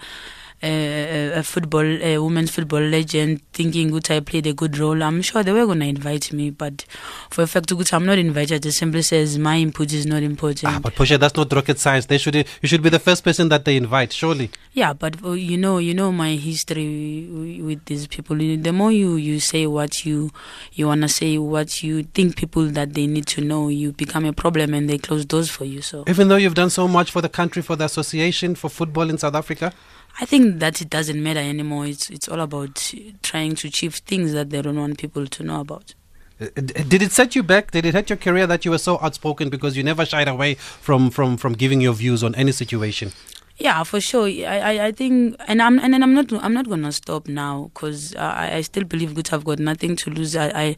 a, 0.64 1.32
a 1.40 1.44
football, 1.44 1.86
a 1.86 2.18
women's 2.20 2.52
football 2.52 2.82
legend, 2.82 3.42
thinking 3.54 3.90
good 3.92 4.10
I 4.12 4.20
played 4.20 4.48
a 4.48 4.54
good 4.54 4.78
role, 4.78 5.02
I'm 5.02 5.22
sure 5.22 5.44
they 5.44 5.52
were 5.52 5.66
gonna 5.66 5.86
invite 5.86 6.32
me. 6.34 6.50
But 6.52 6.86
for 7.30 7.44
a 7.44 7.48
fact, 7.48 7.70
good 7.76 7.94
I'm 7.94 8.06
not 8.06 8.18
invited. 8.18 8.66
It 8.66 8.72
simply 8.72 9.02
says 9.02 9.38
my 9.38 9.58
input 9.58 9.92
is 9.94 10.06
not 10.06 10.24
important. 10.24 10.74
Ah, 10.74 10.80
but 10.80 10.96
Portia, 10.96 11.18
that's 11.18 11.36
not 11.36 11.52
rocket 11.52 11.80
science. 11.80 12.06
They 12.06 12.18
should 12.18 12.36
you 12.36 12.68
should 12.68 12.82
be 12.82 12.90
the 12.90 13.00
first 13.00 13.24
person 13.24 13.50
that 13.50 13.66
they 13.66 13.76
invite, 13.76 14.14
surely. 14.14 14.52
Yeah, 14.74 14.94
but 14.94 15.24
uh, 15.24 15.32
you 15.32 15.58
know, 15.58 15.80
you 15.80 15.94
know 15.94 16.12
my 16.12 16.36
history 16.36 17.60
with 17.62 17.86
these 17.86 18.08
people. 18.08 18.38
The 18.38 18.72
more 18.72 18.92
you 18.92 19.16
you 19.16 19.40
say 19.40 19.68
what 19.68 20.06
you 20.06 20.32
you 20.74 20.88
wanna 20.88 21.10
say, 21.10 21.38
what 21.38 21.84
you 21.84 22.04
think 22.04 22.36
people 22.36 22.66
that 22.68 22.94
they 22.94 23.08
need 23.08 23.26
to 23.28 23.42
know, 23.42 23.68
you 23.68 23.92
become 23.94 24.26
a 24.26 24.34
problem, 24.34 24.74
and 24.74 24.90
they 24.90 24.98
close 24.98 25.26
doors 25.26 25.50
for 25.50 25.66
you. 25.66 25.82
So 25.82 26.04
Even 26.08 26.28
though 26.28 26.38
you've 26.38 26.54
done 26.56 26.70
so 26.70 26.88
much 26.88 27.12
for 27.12 27.22
the 27.22 27.30
country, 27.30 27.62
for 27.62 27.76
the 27.76 27.86
association, 27.86 28.56
for 28.56 28.70
football 28.70 29.10
in 29.10 29.18
South 29.18 29.36
Africa. 29.36 29.74
I 30.20 30.26
think 30.26 30.60
that 30.60 30.82
it 30.82 30.90
doesn't 30.90 31.22
matter 31.22 31.40
anymore. 31.40 31.88
It's 31.88 32.10
it's 32.10 32.28
all 32.28 32.40
about 32.42 32.94
trying 33.24 33.56
to 33.56 33.68
achieve 33.68 33.96
things 33.96 34.34
that 34.34 34.50
they 34.50 34.62
don't 34.62 34.80
want 34.80 34.98
people 34.98 35.26
to 35.28 35.44
know 35.44 35.62
about. 35.62 35.94
Uh, 36.40 36.48
Did 36.56 37.02
it 37.02 37.12
set 37.12 37.36
you 37.36 37.44
back? 37.44 37.72
Did 37.72 37.86
it 37.86 37.94
hurt 37.94 38.10
your 38.10 38.18
career 38.18 38.48
that 38.48 38.66
you 38.66 38.72
were 38.72 38.80
so 38.80 38.98
outspoken 39.02 39.50
because 39.50 39.78
you 39.78 39.84
never 39.84 40.06
shied 40.06 40.28
away 40.28 40.56
from, 40.56 41.12
from, 41.12 41.38
from 41.38 41.54
giving 41.54 41.82
your 41.82 41.94
views 41.94 42.24
on 42.24 42.34
any 42.34 42.52
situation? 42.52 43.12
Yeah, 43.58 43.84
for 43.84 44.02
sure. 44.02 44.26
I, 44.26 44.60
I, 44.60 44.86
I 44.88 44.92
think, 44.92 45.36
and 45.48 45.62
I'm 45.62 45.78
and 45.78 45.94
I'm 45.94 46.16
not 46.16 46.34
I'm 46.34 46.54
not 46.54 46.68
gonna 46.68 46.92
stop 46.92 47.28
now 47.28 47.70
because 47.74 48.16
I, 48.16 48.56
I 48.56 48.62
still 48.62 48.86
believe 48.86 49.14
good. 49.14 49.32
I've 49.32 49.46
got 49.46 49.60
nothing 49.60 49.96
to 49.98 50.10
lose. 50.10 50.36
I, 50.36 50.48
I 50.48 50.76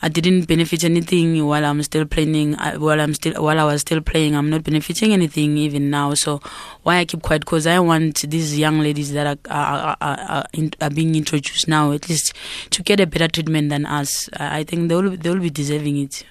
I 0.00 0.08
didn't 0.08 0.46
benefit 0.46 0.84
anything 0.84 1.44
while 1.44 1.64
I'm 1.64 1.82
still 1.82 2.04
playing. 2.04 2.54
While 2.54 3.00
I'm 3.00 3.14
still 3.14 3.42
while 3.42 3.58
I 3.58 3.64
was 3.64 3.80
still 3.80 4.00
playing, 4.00 4.36
I'm 4.36 4.48
not 4.48 4.62
benefiting 4.62 5.12
anything 5.12 5.56
even 5.56 5.90
now. 5.90 6.14
So 6.14 6.40
why 6.84 6.98
I 6.98 7.04
keep 7.04 7.22
quiet? 7.22 7.40
Because 7.40 7.66
I 7.66 7.80
want 7.80 8.22
these 8.30 8.56
young 8.56 8.80
ladies 8.80 9.12
that 9.12 9.26
are 9.26 9.52
are, 9.52 9.96
are, 10.00 10.16
are, 10.20 10.44
are 10.80 10.90
being 10.90 11.14
introduced 11.14 11.66
now 11.66 11.92
at 11.92 12.08
least 12.08 12.32
to 12.70 12.82
get 12.82 13.00
a 13.00 13.06
better 13.06 13.28
treatment 13.28 13.70
than 13.70 13.86
us. 13.86 14.28
I 14.38 14.62
think 14.64 14.88
they 14.88 14.94
will 14.94 15.16
they 15.16 15.30
will 15.30 15.40
be 15.40 15.50
deserving 15.50 15.98
it. 15.98 16.24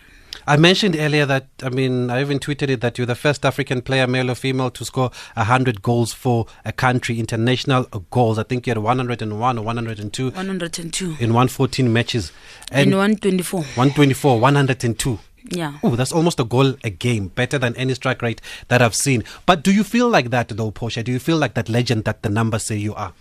I 0.47 0.55
mentioned 0.55 0.95
earlier 0.97 1.25
that, 1.25 1.47
I 1.61 1.69
mean, 1.69 2.09
I 2.09 2.21
even 2.21 2.39
tweeted 2.39 2.69
it 2.69 2.79
that 2.79 2.97
you're 2.97 3.05
the 3.05 3.15
first 3.15 3.45
African 3.45 3.81
player, 3.81 4.07
male 4.07 4.31
or 4.31 4.35
female, 4.35 4.71
to 4.71 4.85
score 4.85 5.11
100 5.33 5.81
goals 5.81 6.13
for 6.13 6.45
a 6.63 6.71
country, 6.71 7.19
international 7.19 7.83
goals. 8.11 8.39
I 8.39 8.43
think 8.43 8.65
you 8.65 8.71
had 8.71 8.77
101 8.77 9.57
or 9.57 9.61
102 9.61 10.31
102 10.31 11.05
in 11.19 11.33
114 11.33 11.91
matches. 11.91 12.31
and 12.71 12.93
And 12.93 12.97
124. 12.97 13.59
124, 13.59 14.39
102. 14.39 15.19
Yeah. 15.49 15.73
Oh, 15.83 15.95
that's 15.97 16.11
almost 16.13 16.39
a 16.39 16.43
goal 16.45 16.75
a 16.83 16.89
game, 16.89 17.27
better 17.27 17.57
than 17.57 17.75
any 17.75 17.93
strike 17.93 18.21
rate 18.21 18.41
that 18.69 18.81
I've 18.81 18.95
seen. 18.95 19.23
But 19.45 19.63
do 19.63 19.73
you 19.73 19.83
feel 19.83 20.07
like 20.09 20.29
that, 20.29 20.49
though, 20.49 20.71
Portia? 20.71 21.03
Do 21.03 21.11
you 21.11 21.19
feel 21.19 21.37
like 21.37 21.55
that 21.55 21.67
legend 21.69 22.05
that 22.05 22.23
the 22.23 22.29
numbers 22.29 22.63
say 22.63 22.77
you 22.77 22.93
are? 22.95 23.13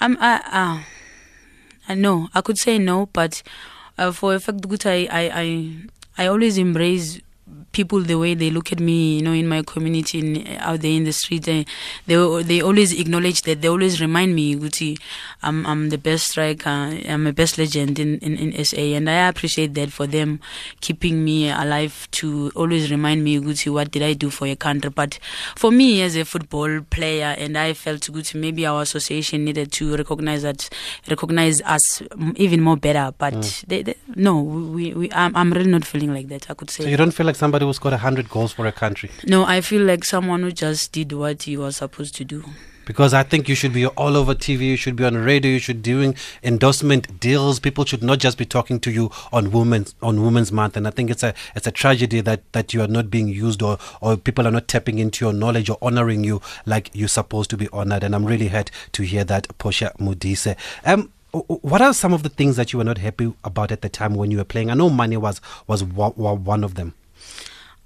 I'm 0.00 0.16
I 0.20 0.40
uh, 0.50 0.82
I 1.88 1.94
know 1.94 2.28
I 2.34 2.40
could 2.40 2.58
say 2.58 2.78
no, 2.78 3.06
but 3.12 3.42
uh, 3.98 4.10
for 4.12 4.34
a 4.34 4.40
fact, 4.40 4.68
good 4.68 4.86
I, 4.86 5.06
I 5.10 5.30
I 5.40 5.70
I 6.16 6.26
always 6.26 6.58
embrace 6.58 7.20
people 7.74 8.00
the 8.00 8.14
way 8.16 8.34
they 8.34 8.50
look 8.50 8.72
at 8.72 8.80
me, 8.80 9.16
you 9.16 9.22
know, 9.22 9.32
in 9.32 9.46
my 9.46 9.62
community, 9.62 10.18
in, 10.20 10.46
out 10.60 10.80
there 10.80 10.92
in 10.92 11.04
the 11.04 11.12
street. 11.12 11.42
They, 11.44 11.66
they 12.06 12.16
they 12.42 12.62
always 12.62 12.92
acknowledge 12.98 13.42
that. 13.42 13.60
They 13.60 13.68
always 13.68 14.00
remind 14.00 14.34
me, 14.34 14.56
Guti, 14.56 14.98
I'm 15.42 15.66
I'm 15.66 15.90
the 15.90 15.98
best 15.98 16.28
striker. 16.28 16.70
I'm 16.70 17.26
a 17.26 17.32
best 17.32 17.58
legend 17.58 17.98
in, 17.98 18.18
in, 18.18 18.36
in 18.38 18.64
SA, 18.64 18.80
and 18.80 19.10
I 19.10 19.28
appreciate 19.28 19.74
that 19.74 19.92
for 19.92 20.06
them 20.06 20.40
keeping 20.80 21.24
me 21.24 21.50
alive 21.50 22.08
to 22.12 22.50
always 22.54 22.90
remind 22.90 23.24
me, 23.24 23.40
Guti, 23.40 23.72
what 23.72 23.90
did 23.90 24.02
I 24.02 24.14
do 24.14 24.30
for 24.30 24.46
your 24.46 24.56
country? 24.56 24.90
But 24.90 25.18
for 25.56 25.70
me 25.70 26.02
as 26.02 26.16
a 26.16 26.24
football 26.24 26.80
player, 26.90 27.34
and 27.38 27.58
I 27.58 27.74
felt 27.74 28.00
Guti, 28.02 28.40
maybe 28.40 28.64
our 28.66 28.82
association 28.82 29.44
needed 29.44 29.72
to 29.72 29.96
recognize 29.96 30.42
that, 30.42 30.70
recognize 31.10 31.60
us 31.62 32.02
even 32.36 32.60
more 32.60 32.76
better. 32.76 33.12
But 33.18 33.34
mm. 33.34 33.66
they, 33.66 33.82
they, 33.82 33.96
no, 34.14 34.40
we, 34.40 34.94
we 34.94 35.10
I'm, 35.12 35.34
I'm 35.36 35.52
really 35.52 35.70
not 35.70 35.84
feeling 35.84 36.14
like 36.14 36.28
that. 36.28 36.50
I 36.50 36.54
could 36.54 36.70
say. 36.70 36.84
So 36.84 36.90
you 36.90 36.96
don't 36.96 37.10
feel 37.10 37.26
like 37.26 37.36
somebody 37.36 37.63
who 37.64 37.72
scored 37.72 37.92
100 37.92 38.28
goals 38.30 38.52
for 38.52 38.66
a 38.66 38.72
country? 38.72 39.10
No, 39.26 39.44
I 39.44 39.60
feel 39.60 39.82
like 39.82 40.04
someone 40.04 40.42
who 40.42 40.52
just 40.52 40.92
did 40.92 41.12
what 41.12 41.42
he 41.42 41.56
was 41.56 41.76
supposed 41.76 42.14
to 42.16 42.24
do. 42.24 42.44
Because 42.86 43.14
I 43.14 43.22
think 43.22 43.48
you 43.48 43.54
should 43.54 43.72
be 43.72 43.86
all 43.86 44.14
over 44.14 44.34
TV, 44.34 44.60
you 44.60 44.76
should 44.76 44.94
be 44.94 45.04
on 45.04 45.16
radio, 45.16 45.52
you 45.52 45.58
should 45.58 45.78
be 45.78 45.90
doing 45.90 46.14
endorsement 46.42 47.18
deals. 47.18 47.58
People 47.58 47.86
should 47.86 48.02
not 48.02 48.18
just 48.18 48.36
be 48.36 48.44
talking 48.44 48.78
to 48.80 48.90
you 48.90 49.10
on 49.32 49.50
women's 49.52 49.94
on 50.02 50.22
Women's 50.22 50.52
Month. 50.52 50.76
And 50.76 50.86
I 50.86 50.90
think 50.90 51.10
it's 51.10 51.22
a 51.22 51.32
it's 51.56 51.66
a 51.66 51.70
tragedy 51.70 52.20
that, 52.20 52.42
that 52.52 52.74
you 52.74 52.82
are 52.82 52.86
not 52.86 53.10
being 53.10 53.28
used 53.28 53.62
or, 53.62 53.78
or 54.02 54.18
people 54.18 54.46
are 54.46 54.50
not 54.50 54.68
tapping 54.68 54.98
into 54.98 55.24
your 55.24 55.32
knowledge 55.32 55.70
or 55.70 55.78
honoring 55.80 56.24
you 56.24 56.42
like 56.66 56.90
you're 56.92 57.08
supposed 57.08 57.48
to 57.50 57.56
be 57.56 57.68
honored. 57.72 58.04
And 58.04 58.14
I'm 58.14 58.26
really 58.26 58.48
hurt 58.48 58.70
to 58.92 59.02
hear 59.02 59.24
that, 59.24 59.56
Portia 59.56 59.92
Modise. 59.98 60.54
Um 60.84 61.10
what 61.32 61.82
are 61.82 61.92
some 61.92 62.12
of 62.12 62.22
the 62.22 62.28
things 62.28 62.54
that 62.56 62.72
you 62.72 62.78
were 62.78 62.84
not 62.84 62.98
happy 62.98 63.32
about 63.42 63.72
at 63.72 63.82
the 63.82 63.88
time 63.88 64.14
when 64.14 64.30
you 64.30 64.36
were 64.36 64.44
playing? 64.44 64.70
I 64.70 64.74
know 64.74 64.88
money 64.90 65.16
was 65.16 65.40
was 65.66 65.82
wa- 65.82 66.12
wa- 66.16 66.34
one 66.34 66.62
of 66.62 66.74
them. 66.74 66.94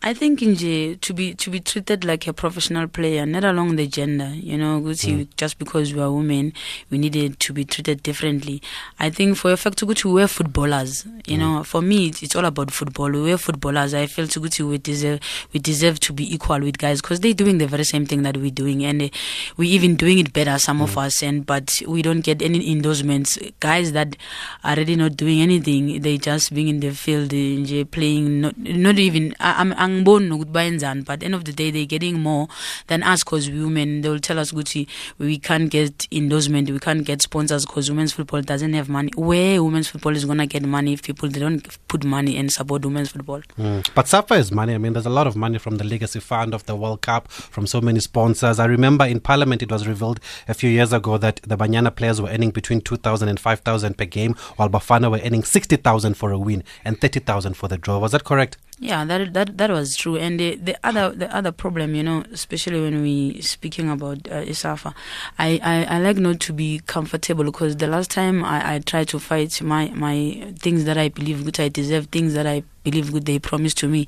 I 0.01 0.15
think 0.15 0.39
Nje, 0.39 1.01
to 1.01 1.13
be 1.13 1.35
to 1.35 1.51
be 1.51 1.59
treated 1.59 2.05
like 2.05 2.29
a 2.29 2.33
professional 2.33 2.87
player, 2.87 3.27
not 3.27 3.43
along 3.43 3.75
the 3.75 3.89
gender, 3.89 4.31
you 4.33 4.57
know, 4.57 4.81
Gucci, 4.81 5.27
just 5.37 5.59
because 5.59 5.93
we 5.93 6.01
are 6.01 6.13
women, 6.13 6.53
we 6.89 6.99
needed 6.99 7.41
to 7.41 7.53
be 7.53 7.65
treated 7.65 8.05
differently. 8.05 8.63
I 9.01 9.11
think 9.11 9.37
for 9.37 9.51
a 9.51 9.57
fact, 9.57 9.81
Gucci, 9.81 10.11
we're 10.11 10.29
footballers. 10.29 11.05
You 11.27 11.37
know, 11.39 11.65
for 11.65 11.83
me, 11.83 12.07
it's, 12.07 12.23
it's 12.23 12.37
all 12.37 12.45
about 12.45 12.71
football. 12.71 13.11
We're 13.11 13.37
footballers. 13.39 13.93
I 13.93 14.07
feel 14.07 14.29
to 14.29 14.41
go 14.41 14.47
to 14.47 14.69
we 14.69 14.79
deserve 14.79 15.19
we 15.53 15.59
deserve 15.59 15.99
to 16.01 16.13
be 16.13 16.33
equal 16.33 16.61
with 16.61 16.79
guys 16.79 17.01
because 17.03 17.19
they're 17.19 17.35
doing 17.35 17.59
the 17.59 17.67
very 17.67 17.85
same 17.85 18.07
thing 18.07 18.23
that 18.23 18.37
we're 18.37 18.53
doing, 18.53 18.85
and 18.85 19.03
uh, 19.03 19.09
we 19.57 19.67
even 19.69 19.97
doing 19.97 20.21
it 20.21 20.33
better. 20.33 20.61
Some 20.61 20.81
of 20.81 20.97
us, 20.97 21.25
and 21.25 21.45
but 21.45 21.83
we 21.89 22.03
don't 22.03 22.21
get 22.21 22.41
any 22.41 22.71
endorsements. 22.71 23.37
Guys 23.59 23.91
that 23.93 24.17
are 24.63 24.77
really 24.77 24.95
not 24.95 25.17
doing 25.17 25.41
anything, 25.41 26.01
they 26.03 26.19
just 26.19 26.55
being 26.55 26.69
in 26.69 26.79
the 26.79 26.93
field, 26.93 27.35
uh, 27.35 27.85
playing, 27.91 28.43
not 28.43 28.57
not 28.57 28.97
even. 29.01 29.35
I, 29.41 29.61
I'm 29.61 29.73
angiboni 29.89 30.29
nokuthi 30.33 30.53
bayenzani 30.59 31.03
but 31.03 31.15
at 31.15 31.21
the 31.21 31.27
end 31.27 31.35
of 31.35 31.45
the 31.45 31.53
day 31.53 31.71
they're 31.71 31.93
getting 31.95 32.17
more 32.29 32.45
than 32.87 33.03
us 33.13 33.25
because 33.25 33.51
women 33.51 34.01
they 34.03 34.11
will 34.11 34.25
tell 34.29 34.39
us 34.39 34.53
ukuthi 34.53 34.87
we 35.19 35.39
can't 35.39 35.69
get 35.71 36.07
endorsement 36.21 36.71
we 36.71 36.79
can't 36.79 37.05
get 37.11 37.23
sponsors 37.23 37.67
because 37.67 37.91
women's 37.91 38.13
football 38.13 38.43
doesn't 38.53 38.75
have 38.81 38.89
money 38.89 39.13
where 39.17 39.63
women's 39.63 39.89
football 39.89 40.17
is 40.17 40.25
going 40.25 40.39
to 40.39 40.47
get 40.47 40.65
money 40.77 40.93
if 40.93 41.03
people 41.03 41.29
they 41.29 41.41
don't 41.41 41.63
put 41.89 42.05
money 42.05 42.37
and 42.37 42.53
support 42.53 42.85
women's 42.85 43.11
football 43.11 43.43
Mm. 43.59 43.87
But 43.95 44.09
SAFA 44.09 44.35
is 44.35 44.53
money. 44.53 44.75
I 44.75 44.79
mean, 44.79 44.93
there's 44.93 45.07
a 45.07 45.11
lot 45.11 45.27
of 45.27 45.37
money 45.37 45.59
from 45.59 45.77
the 45.77 45.85
Legacy 45.85 46.21
Fund 46.21 46.55
of 46.55 46.65
the 46.67 46.77
World 46.77 47.03
Cup, 47.03 47.31
from 47.31 47.67
so 47.67 47.81
many 47.81 48.01
sponsors. 48.01 48.59
I 48.59 48.67
remember 48.67 49.05
in 49.05 49.21
Parliament 49.21 49.63
it 49.63 49.71
was 49.71 49.87
revealed 49.87 50.21
a 50.47 50.55
few 50.55 50.71
years 50.71 50.93
ago 50.93 51.19
that 51.19 51.41
the 51.43 51.57
Banyana 51.57 51.95
players 51.95 52.21
were 52.21 52.29
earning 52.29 52.51
between 52.51 52.81
2,000 52.81 53.29
and 53.29 53.41
5,000 53.41 53.99
per 53.99 54.05
game, 54.05 54.35
while 54.57 54.69
Bafana 54.69 55.11
were 55.11 55.21
earning 55.25 55.43
60,000 55.45 56.15
for 56.15 56.31
a 56.31 56.39
win 56.39 56.63
and 56.85 57.01
30,000 57.01 57.55
for 57.55 57.69
the 57.69 57.79
draw. 57.79 57.99
Was 57.99 58.13
that 58.13 58.25
correct? 58.25 58.57
Yeah, 58.81 59.05
that 59.07 59.35
that 59.35 59.59
that 59.59 59.71
was 59.71 59.97
true. 59.97 60.17
And 60.17 60.39
the, 60.39 60.55
the 60.55 60.79
other 60.85 61.11
the 61.11 61.35
other 61.35 61.51
problem, 61.51 61.97
you 61.97 62.03
know, 62.05 62.23
especially 62.33 62.81
when 62.81 63.03
we 63.03 63.41
speaking 63.41 63.91
about 63.91 64.29
uh, 64.29 64.43
Isafa, 64.43 64.95
I, 65.37 65.59
I, 65.65 65.97
I 65.97 65.99
like 65.99 66.17
not 66.19 66.39
to 66.41 66.53
be 66.53 66.81
comfortable 66.87 67.43
because 67.43 67.77
the 67.77 67.89
last 67.89 68.09
time 68.11 68.45
I, 68.45 68.75
I 68.75 68.79
tried 68.79 69.09
to 69.09 69.19
fight 69.19 69.61
my 69.63 69.89
my 69.97 70.55
things 70.61 70.85
that 70.85 70.97
I 70.97 71.09
believe 71.09 71.45
which 71.45 71.59
I 71.59 71.69
deserve, 71.69 72.07
things 72.07 72.35
that 72.35 72.47
I 72.47 72.63
believe 72.85 73.13
good 73.13 73.27
they 73.27 73.39
promised 73.39 73.79
to 73.79 73.89
me, 73.89 74.07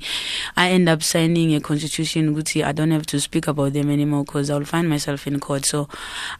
I 0.55 0.69
end 0.71 0.89
up 0.89 1.03
signing 1.03 1.53
a 1.53 1.59
constitution 1.61 2.33
which 2.33 2.55
I 2.57 2.71
don't 2.71 2.91
have 2.91 3.05
to 3.07 3.19
speak 3.19 3.47
about 3.47 3.73
them 3.73 3.89
anymore 3.89 4.23
because 4.25 4.49
I'll 4.49 4.65
find 4.65 4.89
myself 4.89 5.27
in 5.27 5.39
court. 5.39 5.65
So 5.65 5.87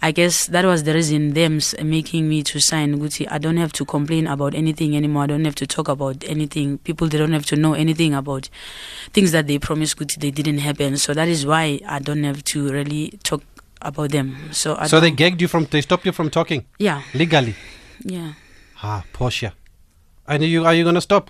I 0.02 0.12
guess 0.12 0.48
that 0.48 0.66
was 0.66 0.84
the 0.84 0.94
reason 0.94 1.34
them 1.34 1.60
making 1.84 2.28
me 2.30 2.44
to 2.44 2.60
sign 2.60 3.00
Gucci. 3.00 3.28
I 3.30 3.38
don't 3.38 3.58
have 3.58 3.72
to 3.74 3.86
complain 3.86 4.28
about 4.28 4.56
anything 4.56 4.96
anymore. 4.96 5.24
I 5.24 5.28
don't 5.28 5.46
have 5.46 5.56
to 5.56 5.68
talk 5.68 5.88
about 5.88 6.24
anything. 6.28 6.78
People 6.80 7.08
they 7.08 7.18
don't 7.18 7.34
have 7.34 7.46
to 7.48 7.56
know 7.56 7.74
anything 7.74 8.14
about 8.14 8.50
things 9.14 9.32
that 9.32 9.48
they 9.48 9.60
promised 9.60 9.98
Gucci 9.98 10.20
they 10.20 10.32
didn't 10.32 10.60
happen. 10.60 10.98
So 10.98 11.14
that 11.14 11.28
is 11.28 11.46
why 11.46 11.80
I 11.88 12.00
don't 12.00 12.24
have 12.24 12.44
to 12.46 12.72
really 12.72 13.20
talk 13.24 13.44
about 13.82 14.12
them. 14.12 14.36
So 14.52 14.76
I 14.80 14.88
So 14.88 15.00
they 15.00 15.12
gagged 15.12 15.42
you 15.42 15.48
from, 15.48 15.66
they 15.66 15.82
stopped 15.82 16.06
you 16.06 16.12
from 16.12 16.30
talking 16.30 16.66
yeah 16.80 17.02
legally. 17.14 17.56
yeah. 18.04 18.34
Ah, 18.84 19.04
Portia. 19.14 19.54
And 20.28 20.44
you, 20.44 20.66
are 20.66 20.74
you 20.74 20.84
going 20.84 20.96
to 20.96 21.02
stop? 21.02 21.30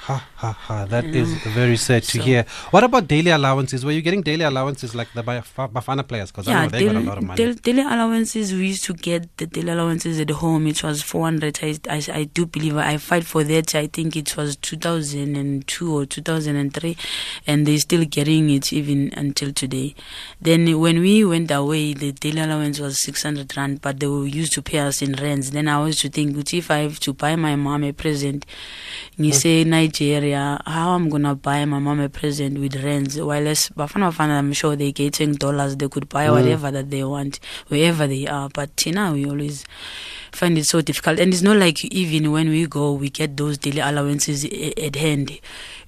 Ha, 0.11 0.27
ha, 0.35 0.51
ha. 0.51 0.85
That 0.85 1.05
is 1.05 1.29
very 1.59 1.77
sad 1.77 2.03
to 2.03 2.17
So- 2.17 2.23
hear. 2.23 2.45
What 2.71 2.83
about 2.83 3.07
daily 3.07 3.31
allowances? 3.31 3.85
Were 3.85 3.91
you 3.91 4.01
getting 4.01 4.21
daily 4.21 4.43
allowances 4.43 4.93
like 4.93 5.07
the 5.13 5.23
Baf- 5.23 5.71
Bafana 5.71 6.07
players? 6.07 6.31
Because 6.31 6.47
I 6.47 6.63
know 6.63 6.69
they 6.69 6.85
got 6.85 6.95
a 6.95 6.99
lot 6.99 7.17
of 7.17 7.23
money. 7.23 7.37
daily, 7.37 7.55
daily 7.55 7.81
allowances 7.81 8.51
we 8.53 8.67
used 8.67 8.83
to 8.85 8.93
get 8.93 9.37
the 9.37 9.45
daily 9.47 9.71
allowances 9.71 10.19
at 10.19 10.29
home 10.29 10.67
it 10.67 10.83
was 10.83 11.01
400 11.01 11.59
I, 11.61 11.77
I, 11.89 12.01
I 12.13 12.23
do 12.25 12.45
believe 12.45 12.77
i 12.77 12.97
fight 12.97 13.23
for 13.23 13.43
that 13.43 13.73
i 13.75 13.87
think 13.87 14.15
it 14.15 14.35
was 14.37 14.55
2002 14.57 15.93
or 15.95 16.05
2003 16.05 16.97
and 17.47 17.65
they're 17.65 17.77
still 17.77 18.05
getting 18.05 18.49
it 18.49 18.71
even 18.73 19.11
until 19.15 19.51
today 19.51 19.95
then 20.41 20.79
when 20.79 20.99
we 20.99 21.23
went 21.23 21.51
away 21.51 21.93
the 21.93 22.11
daily 22.11 22.41
allowance 22.41 22.79
was 22.79 23.01
600 23.01 23.55
rand 23.57 23.81
but 23.81 23.99
they 23.99 24.07
were 24.07 24.25
used 24.25 24.53
to 24.53 24.61
pay 24.61 24.79
us 24.79 25.01
in 25.01 25.13
rands 25.13 25.51
then 25.51 25.67
i 25.67 25.85
used 25.85 26.01
to 26.01 26.09
think 26.09 26.35
"Uthi, 26.35 26.59
if 26.59 26.71
i 26.71 26.77
have 26.79 26.99
to 26.99 27.13
buy 27.13 27.35
my 27.35 27.55
mom 27.55 27.83
a 27.83 27.91
present 27.93 28.45
hmm. 29.17 29.23
ngise 29.23 29.65
nigeria 29.65 30.00
how 30.01 30.91
i'm 30.95 31.09
gonna 31.09 31.35
buy 31.35 31.63
my 31.65 31.77
mom 31.77 31.99
a 31.99 32.09
present 32.09 32.57
with 32.57 32.83
rands 32.83 33.19
while 33.21 33.47
as 33.47 33.69
bafana 33.69 34.11
bafana 34.11 34.39
i'm 34.39 34.51
sure 34.51 34.75
they're 34.75 34.91
getting 34.91 35.33
dollars. 35.33 35.75
They 35.75 35.87
could 35.87 36.09
buy 36.09 36.27
mm. 36.27 36.31
whatever 36.31 36.71
that 36.71 36.89
they 36.89 37.03
want 37.03 37.39
wherever 37.67 38.07
they 38.07 38.27
are. 38.27 38.49
But 38.49 38.75
tina 38.77 39.11
we 39.13 39.25
always 39.25 39.65
find 40.31 40.57
it 40.57 40.65
so 40.65 40.81
difficult. 40.81 41.19
And 41.19 41.33
it's 41.33 41.43
not 41.43 41.57
like 41.57 41.85
even 41.85 42.31
when 42.31 42.49
we 42.49 42.65
go 42.65 42.93
we 42.93 43.09
get 43.09 43.37
those 43.37 43.57
daily 43.57 43.81
allowances 43.81 44.43
at 44.45 44.95
hand. 44.95 45.39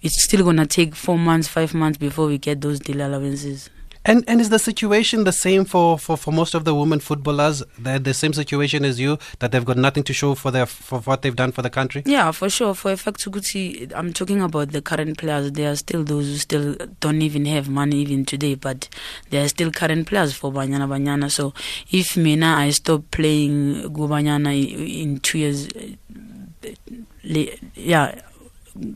It's 0.02 0.24
still 0.24 0.44
gonna 0.44 0.68
take 0.68 0.96
four 0.96 1.18
months 1.18 1.48
five 1.48 1.74
months 1.74 1.98
before 1.98 2.28
we 2.28 2.38
get 2.38 2.62
those 2.62 2.80
daily 2.80 3.02
allowances 3.02 3.70
And 4.06 4.24
and 4.28 4.42
is 4.42 4.50
the 4.50 4.60
situation 4.60 5.24
the 5.24 5.32
same 5.32 5.64
for, 5.64 5.98
for, 5.98 6.18
for 6.18 6.32
most 6.32 6.54
of 6.54 6.66
the 6.66 6.76
women 6.76 7.00
footballers? 7.00 7.64
They're 7.80 8.00
the 8.00 8.14
same 8.14 8.34
situation 8.34 8.84
as 8.84 9.00
you, 9.00 9.18
that 9.40 9.52
they've 9.52 9.64
got 9.64 9.78
nothing 9.78 10.04
to 10.04 10.14
show 10.14 10.36
for 10.36 10.52
their 10.52 10.66
for 10.66 11.00
what 11.00 11.22
they've 11.22 11.36
done 11.36 11.54
for 11.54 11.62
the 11.62 11.70
country? 11.70 12.04
Yeah, 12.06 12.32
for 12.32 12.50
sure. 12.50 12.74
For 12.74 12.92
effect 12.92 13.24
Gucci, 13.32 13.92
I'm 13.96 14.12
talking 14.12 14.42
about 14.42 14.72
the 14.72 14.82
current 14.82 15.18
players. 15.18 15.54
There 15.54 15.72
are 15.72 15.76
still 15.78 16.04
those 16.04 16.28
who 16.28 16.38
still 16.38 16.76
don't 17.00 17.22
even 17.22 17.46
have 17.46 17.70
money 17.70 17.98
even 17.98 18.26
today, 18.26 18.56
but 18.56 18.90
there 19.30 19.46
are 19.46 19.48
still 19.48 19.72
current 19.72 20.06
players 20.08 20.34
for 20.34 20.52
Banyana 20.52 20.88
Banyana. 20.88 21.32
So 21.32 21.54
if 21.90 22.18
Mina 22.18 22.56
I 22.58 22.72
stop 22.72 23.10
playing 23.12 23.94
Go 23.94 24.08
Banyana 24.10 24.52
in 25.02 25.20
two 25.22 25.38
years, 25.40 25.70
yeah, 27.24 28.20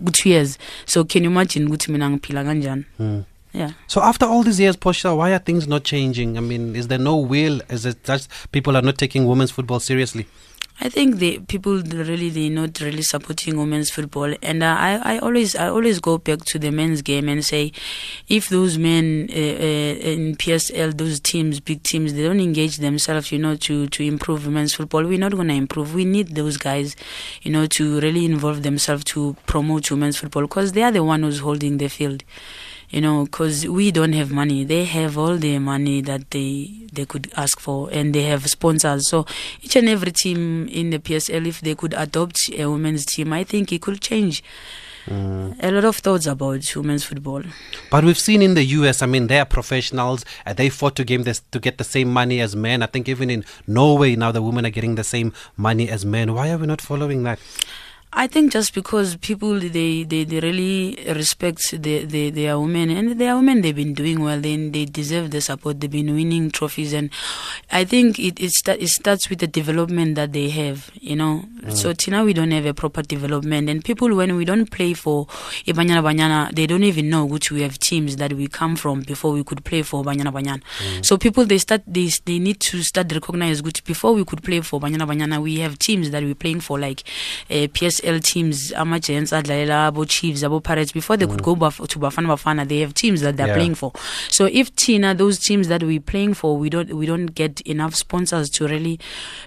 good 0.03 0.13
two 0.13 0.29
years. 0.29 0.57
So 0.85 1.05
can 1.05 1.23
you 1.23 1.29
imagine 1.29 1.69
Gucci 1.69 1.89
Mina 1.89 2.09
ngiphila 2.09 2.43
kanjani? 2.43 2.85
Hmm. 2.97 3.21
Yeah. 3.57 3.71
So 3.87 4.01
after 4.01 4.25
all 4.25 4.43
these 4.43 4.59
years, 4.59 4.75
Portia, 4.75 5.15
why 5.15 5.31
are 5.31 5.39
things 5.39 5.67
not 5.67 5.83
changing? 5.83 6.37
I 6.37 6.41
mean, 6.41 6.75
is 6.75 6.89
there 6.89 6.99
no 6.99 7.17
will? 7.17 7.59
Is 7.69 7.87
it 7.87 8.03
just 8.03 8.29
people 8.51 8.77
are 8.77 8.83
not 8.83 8.99
taking 8.99 9.25
women's 9.25 9.49
football 9.49 9.79
seriously? 9.79 10.27
I 10.79 10.89
think 10.89 11.15
the 11.15 11.39
people 11.39 11.81
really 11.81 12.29
they're 12.29 12.51
not 12.51 12.79
really 12.81 13.01
supporting 13.01 13.57
women's 13.57 13.89
football, 13.89 14.31
and 14.43 14.61
uh, 14.61 14.75
I 14.77 15.15
I 15.15 15.17
always 15.17 15.55
I 15.55 15.69
always 15.69 15.99
go 15.99 16.19
back 16.19 16.45
to 16.45 16.59
the 16.59 16.69
men's 16.69 17.01
game 17.01 17.27
and 17.29 17.43
say, 17.43 17.71
if 18.27 18.49
those 18.49 18.77
men 18.77 19.27
uh, 19.31 19.33
uh, 19.33 20.11
in 20.11 20.35
PSL, 20.35 20.95
those 20.95 21.19
teams, 21.19 21.59
big 21.59 21.81
teams, 21.81 22.13
they 22.13 22.21
don't 22.21 22.39
engage 22.39 22.77
themselves, 22.77 23.31
you 23.31 23.39
know, 23.39 23.55
to 23.55 23.87
to 23.87 24.03
improve 24.03 24.45
women's 24.45 24.75
football, 24.75 25.03
we're 25.03 25.17
not 25.17 25.35
gonna 25.35 25.55
improve. 25.55 25.95
We 25.95 26.05
need 26.05 26.35
those 26.35 26.57
guys, 26.57 26.95
you 27.41 27.51
know, 27.51 27.65
to 27.65 27.99
really 27.99 28.25
involve 28.25 28.61
themselves 28.61 29.03
to 29.05 29.35
promote 29.47 29.89
women's 29.89 30.17
football 30.17 30.43
because 30.43 30.73
they 30.73 30.83
are 30.83 30.91
the 30.91 31.03
one 31.03 31.23
who's 31.23 31.39
holding 31.39 31.79
the 31.79 31.87
field 31.87 32.23
you 32.89 33.01
know 33.01 33.25
because 33.25 33.67
we 33.67 33.91
don't 33.91 34.13
have 34.13 34.31
money 34.31 34.63
they 34.63 34.85
have 34.85 35.17
all 35.17 35.37
the 35.37 35.59
money 35.59 36.01
that 36.01 36.31
they 36.31 36.69
they 36.93 37.05
could 37.05 37.31
ask 37.35 37.59
for 37.59 37.89
and 37.91 38.13
they 38.15 38.23
have 38.23 38.47
sponsors 38.49 39.09
so 39.09 39.25
each 39.61 39.75
and 39.75 39.89
every 39.89 40.11
team 40.11 40.67
in 40.69 40.89
the 40.89 40.99
psl 40.99 41.45
if 41.45 41.61
they 41.61 41.75
could 41.75 41.93
adopt 41.97 42.49
a 42.57 42.65
women's 42.65 43.05
team 43.05 43.33
i 43.33 43.43
think 43.43 43.71
it 43.71 43.81
could 43.81 43.99
change 44.01 44.43
a 45.09 45.71
lot 45.71 45.85
of 45.85 45.95
thoughts 45.97 46.25
about 46.25 46.75
women's 46.75 47.05
football 47.05 47.41
But 47.89 48.03
we've 48.03 48.19
seen 48.19 48.41
in 48.41 48.55
the 48.55 48.63
US, 48.63 49.01
I 49.01 49.05
mean, 49.05 49.27
they 49.27 49.39
are 49.39 49.45
professionals. 49.45 50.25
Uh, 50.45 50.51
they 50.51 50.67
fought 50.67 50.97
to 50.97 51.05
game 51.05 51.23
this 51.23 51.41
to 51.51 51.59
get 51.61 51.77
the 51.77 51.85
same 51.85 52.11
money 52.11 52.41
as 52.41 52.57
men. 52.57 52.83
I 52.83 52.87
think 52.87 53.07
even 53.07 53.29
in 53.29 53.45
Norway 53.67 54.17
now, 54.17 54.33
the 54.33 54.41
women 54.41 54.65
are 54.65 54.69
getting 54.69 54.95
the 54.95 55.05
same 55.05 55.31
money 55.55 55.87
as 55.89 56.05
men. 56.05 56.33
Why 56.33 56.51
are 56.51 56.57
we 56.57 56.67
not 56.67 56.81
following 56.81 57.23
that? 57.23 57.39
I 58.13 58.25
think 58.25 58.53
just 58.53 58.73
because 58.73 59.17
people 59.17 59.59
they, 59.59 60.03
they, 60.03 60.23
they 60.23 60.39
really 60.39 60.97
respect 61.13 61.71
the, 61.71 62.05
the 62.05 62.29
their 62.31 62.57
women 62.57 62.89
and 62.89 63.19
their 63.19 63.35
women 63.35 63.61
they've 63.61 63.75
been 63.75 63.93
doing 63.93 64.21
well 64.23 64.39
then 64.39 64.71
they 64.71 64.85
deserve 64.85 65.29
the 65.31 65.41
support. 65.41 65.79
They've 65.81 65.91
been 65.91 66.15
winning 66.15 66.49
trophies 66.49 66.93
and 66.93 67.09
I 67.71 67.83
think 67.83 68.17
it 68.17 68.39
it, 68.39 68.51
start, 68.51 68.79
it 68.81 68.87
starts 68.87 69.29
with 69.29 69.39
the 69.39 69.47
development 69.47 70.15
that 70.15 70.31
they 70.33 70.49
have 70.49 70.89
you 70.95 71.15
know? 71.15 71.43
So 71.69 71.91
till 71.93 72.13
now 72.13 72.23
we 72.23 72.33
don't 72.33 72.51
have 72.51 72.65
a 72.65 72.73
proper 72.73 73.01
development 73.01 73.69
and 73.69 73.83
people 73.83 74.15
when 74.15 74.35
we 74.37 74.45
don't 74.45 74.71
play 74.71 74.93
for 74.93 75.25
Banyana 75.67 76.01
Banyana 76.01 76.55
they 76.55 76.65
don't 76.65 76.83
even 76.83 77.09
know 77.09 77.25
which 77.25 77.51
we 77.51 77.61
have 77.61 77.77
teams 77.77 78.15
that 78.15 78.33
we 78.33 78.47
come 78.47 78.77
from 78.77 79.01
before 79.01 79.33
we 79.33 79.43
could 79.43 79.65
play 79.65 79.81
for 79.83 80.03
Banyana. 80.03 80.31
Banyana 80.31 81.05
so 81.05 81.17
people 81.17 81.45
they 81.45 81.57
start 81.57 81.83
they 81.85 82.09
they 82.25 82.39
need 82.39 82.59
to 82.61 82.81
start 82.83 83.11
recognize 83.11 83.61
good 83.61 83.81
before 83.85 84.13
we 84.13 84.23
could 84.23 84.41
play 84.43 84.61
for 84.61 84.79
Banyana 84.79 85.05
Banyana 85.05 85.41
we 85.41 85.59
have 85.59 85.77
teams 85.77 86.09
that 86.11 86.23
we're 86.23 86.33
playing 86.35 86.61
for 86.61 86.79
like 86.79 87.03
uh, 87.51 87.67
PSL 88.01 88.19
teams 88.21 88.71
ama-Giants 88.73 89.31
adlalela 89.31 89.91
abo-Chiefs 89.91 90.43
abo-Pirates 90.43 90.91
before 90.91 91.17
they 91.17 91.25
could 91.27 91.41
go 91.43 91.55
baf- 91.55 91.87
to 91.87 91.99
Bafana 91.99 92.27
Bafana 92.27 92.67
they 92.67 92.79
have 92.79 92.93
teams 92.93 93.21
that 93.21 93.37
they're 93.37 93.47
Yeah. 93.47 93.53
playing 93.55 93.75
for. 93.75 93.91
So 94.29 94.45
if 94.45 94.75
Tina 94.75 95.13
those 95.15 95.39
teams 95.39 95.67
that 95.67 95.83
we're 95.83 95.99
playing 95.99 96.33
for 96.33 96.57
we 96.57 96.69
don't 96.69 96.93
we 96.93 97.05
don't 97.05 97.27
get 97.33 97.61
enough 97.61 97.95
sponsors 97.95 98.49
to 98.51 98.67
really 98.67 98.99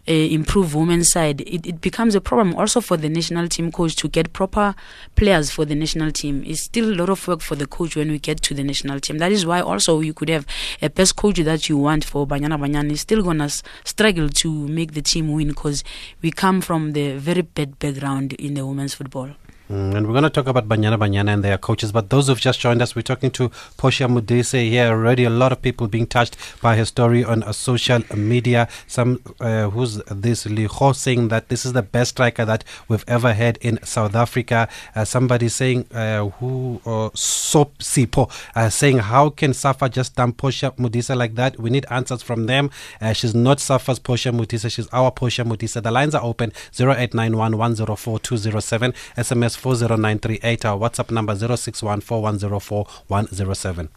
uh, 0.08 0.12
improve 0.12 0.74
women's 0.74 1.10
side 1.10 1.40
it, 1.42 1.66
it 1.66 1.80
becomes 1.80 2.14
a 2.14 2.20
problem 2.20 2.54
also 2.54 2.80
for 2.80 2.96
the 2.96 3.08
national 3.08 3.48
team 3.48 3.70
coach 3.72 3.96
to 3.96 4.08
get 4.08 4.32
proper 4.32 4.74
players 5.16 5.50
for 5.50 5.64
the 5.64 5.74
national 5.74 6.10
team. 6.12 6.42
It's 6.46 6.62
still 6.62 6.90
a 6.92 6.96
lot 6.96 7.08
of 7.08 7.26
work 7.28 7.40
for 7.40 7.54
the 7.56 7.66
coach 7.66 7.96
when 7.96 8.10
we 8.10 8.18
get 8.18 8.42
to 8.42 8.54
the 8.54 8.62
national 8.64 9.00
team. 9.00 9.18
That 9.18 9.32
is 9.32 9.46
why 9.46 9.60
also 9.60 10.00
you 10.00 10.14
could 10.14 10.28
have 10.28 10.46
a 10.82 10.88
best 10.90 11.16
coach 11.16 11.38
that 11.38 11.68
you 11.68 11.76
want 11.76 12.04
for 12.04 12.26
Banyana 12.26 12.58
Banyana 12.58 12.92
is 12.92 13.00
still 13.00 13.22
gonna 13.22 13.44
s- 13.44 13.62
struggle 13.84 14.28
to 14.28 14.68
make 14.68 14.92
the 14.94 15.02
team 15.02 15.32
win 15.32 15.48
because 15.48 15.84
we 16.22 16.30
come 16.30 16.60
from 16.60 16.92
the 16.92 17.12
very 17.16 17.42
bad 17.42 17.78
background 17.78 18.34
in 18.40 18.54
the 18.54 18.64
women's 18.66 18.94
football 18.94 19.30
Mm, 19.70 19.94
and 19.94 20.06
we're 20.08 20.14
going 20.14 20.24
to 20.24 20.30
talk 20.30 20.48
about 20.48 20.68
Banyana 20.68 20.98
Banyana 20.98 21.32
and 21.32 21.44
their 21.44 21.56
coaches. 21.56 21.92
But 21.92 22.10
those 22.10 22.26
who've 22.26 22.40
just 22.40 22.58
joined 22.58 22.82
us, 22.82 22.96
we're 22.96 23.02
talking 23.02 23.30
to 23.30 23.52
Portia 23.76 24.08
Modise 24.08 24.68
here. 24.68 24.86
Already 24.88 25.22
a 25.22 25.30
lot 25.30 25.52
of 25.52 25.62
people 25.62 25.86
being 25.86 26.08
touched 26.08 26.36
by 26.60 26.74
her 26.74 26.84
story 26.84 27.22
on 27.22 27.44
uh, 27.44 27.52
social 27.52 28.02
media. 28.16 28.66
Some 28.88 29.20
uh, 29.38 29.70
who's 29.70 29.98
this 30.10 30.44
Liho 30.44 30.92
saying 30.92 31.28
that 31.28 31.50
this 31.50 31.64
is 31.64 31.72
the 31.72 31.82
best 31.82 32.10
striker 32.10 32.44
that 32.44 32.64
we've 32.88 33.04
ever 33.06 33.32
had 33.32 33.58
in 33.58 33.80
South 33.84 34.16
Africa. 34.16 34.68
Uh, 34.96 35.04
somebody 35.04 35.48
saying 35.48 35.86
uh, 35.94 36.28
who 36.30 36.80
uh, 36.84 37.10
Sop 37.14 37.78
Sipo 37.78 38.28
uh, 38.56 38.70
saying 38.70 38.98
how 38.98 39.30
can 39.30 39.54
Safa 39.54 39.88
just 39.88 40.16
dump 40.16 40.38
Portia 40.38 40.72
Modise 40.78 41.14
like 41.16 41.36
that? 41.36 41.60
We 41.60 41.70
need 41.70 41.86
answers 41.90 42.22
from 42.22 42.46
them. 42.46 42.72
Uh, 43.00 43.12
she's 43.12 43.36
not 43.36 43.60
Safa's 43.60 44.00
Portia 44.00 44.32
Modise. 44.32 44.68
She's 44.68 44.88
our 44.88 45.12
Portia 45.12 45.44
Mudisa. 45.44 45.80
The 45.80 45.92
lines 45.92 46.16
are 46.16 46.24
open 46.24 46.50
0891 46.76 47.56
104 47.56 48.18
207 48.18 48.92
SMS 49.16 49.59
40938. 49.60 50.64
Our 50.64 50.78
WhatsApp 50.78 51.10
number 51.10 51.34
061 51.36 52.00
4104 52.00 52.86
107. 53.08 53.88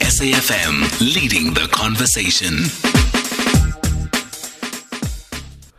SAFM 0.00 1.00
leading 1.14 1.54
the 1.54 1.68
conversation. 1.72 2.54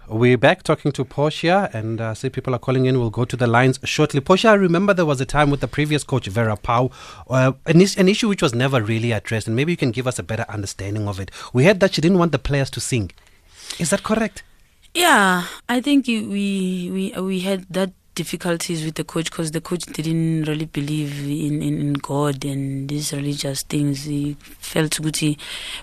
We're 0.10 0.38
back 0.38 0.64
talking 0.64 0.92
to 0.94 1.04
Portia, 1.04 1.70
and 1.74 2.00
uh, 2.00 2.14
see 2.14 2.30
people 2.30 2.56
are 2.56 2.60
calling 2.60 2.86
in. 2.86 2.98
We'll 2.98 3.10
go 3.10 3.26
to 3.26 3.36
the 3.36 3.46
lines 3.48 3.80
shortly. 3.84 4.22
Portia, 4.22 4.50
I 4.50 4.54
remember 4.54 4.94
there 4.94 5.06
was 5.06 5.20
a 5.20 5.26
time 5.26 5.50
with 5.50 5.60
the 5.60 5.68
previous 5.68 6.04
coach, 6.04 6.28
Vera 6.28 6.56
Pauw, 6.58 6.92
uh, 7.30 7.54
an, 7.66 7.82
is- 7.82 7.98
an 7.98 8.08
issue 8.08 8.28
which 8.30 8.42
was 8.42 8.54
never 8.56 8.82
really 8.82 9.12
addressed, 9.12 9.48
and 9.48 9.56
maybe 9.56 9.74
you 9.74 9.78
can 9.78 9.92
give 9.92 10.08
us 10.08 10.18
a 10.18 10.24
better 10.24 10.46
understanding 10.50 11.08
of 11.08 11.20
it. 11.20 11.30
We 11.54 11.66
heard 11.66 11.80
that 11.82 11.94
she 11.94 12.02
didn't 12.02 12.20
want 12.20 12.32
the 12.32 12.40
players 12.40 12.70
to 12.72 12.80
sing. 12.80 13.12
Is 13.80 13.92
that 13.92 14.04
correct? 14.04 14.44
Yeah, 14.94 15.44
I 15.70 15.82
think 15.82 16.08
we 16.08 16.90
we 16.92 17.14
we 17.22 17.40
had 17.42 17.66
that 17.70 17.92
difficulties 18.16 18.84
with 18.84 18.96
the 18.96 19.04
coach 19.04 19.30
because 19.30 19.52
the 19.52 19.62
coach 19.62 19.86
didn't 19.86 20.46
really 20.46 20.66
believe 20.66 21.20
in, 21.20 21.62
in, 21.62 21.80
in 21.80 21.94
God 21.94 22.44
and 22.44 22.90
these 22.90 23.14
religious 23.14 23.62
things. 23.62 24.06
He 24.06 24.36
felt 24.58 24.94
guti 24.94 25.38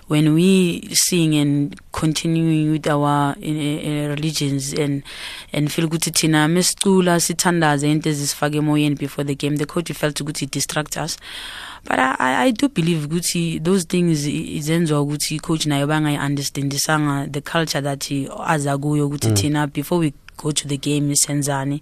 when 0.07 0.33
we 0.33 0.89
sing 0.93 1.33
and 1.35 1.79
continuing 1.93 2.73
with 2.73 2.87
our 2.87 3.29
uh, 3.29 3.31
uh, 3.39 4.07
religions 4.09 4.73
and 4.73 5.03
and 5.53 5.71
feel 5.71 5.87
guti 5.87 6.11
tina 6.13 6.47
mesicula 6.49 7.15
sithandaze 7.21 7.89
into 7.89 8.09
ezisifake 8.09 8.57
emoyeni 8.57 8.97
before 8.97 9.23
the 9.23 9.35
game. 9.35 9.55
The 9.55 9.65
coach 9.65 9.93
felt 9.93 10.15
guti 10.15 10.45
distract 10.51 10.97
us. 10.97 11.17
But 11.85 11.99
I, 11.99 12.15
I, 12.19 12.43
I 12.45 12.51
do 12.51 12.69
believe 12.69 13.07
Gucci 13.07 13.63
those 13.63 13.85
things 13.85 14.25
izenziwa 14.27 15.01
ukuthi 15.01 15.39
coach 15.39 15.65
naye 15.65 15.85
bangayi-understandisanga 15.85 17.31
the 17.31 17.41
culture 17.41 17.81
that 17.81 18.11
aza 18.47 18.77
kuyo 18.77 19.07
ukuthi 19.07 19.31
thina 19.31 19.67
before 19.67 19.99
we 19.99 20.13
go 20.37 20.51
to 20.51 20.67
the 20.67 20.77
game 20.77 21.13
senzani 21.15 21.81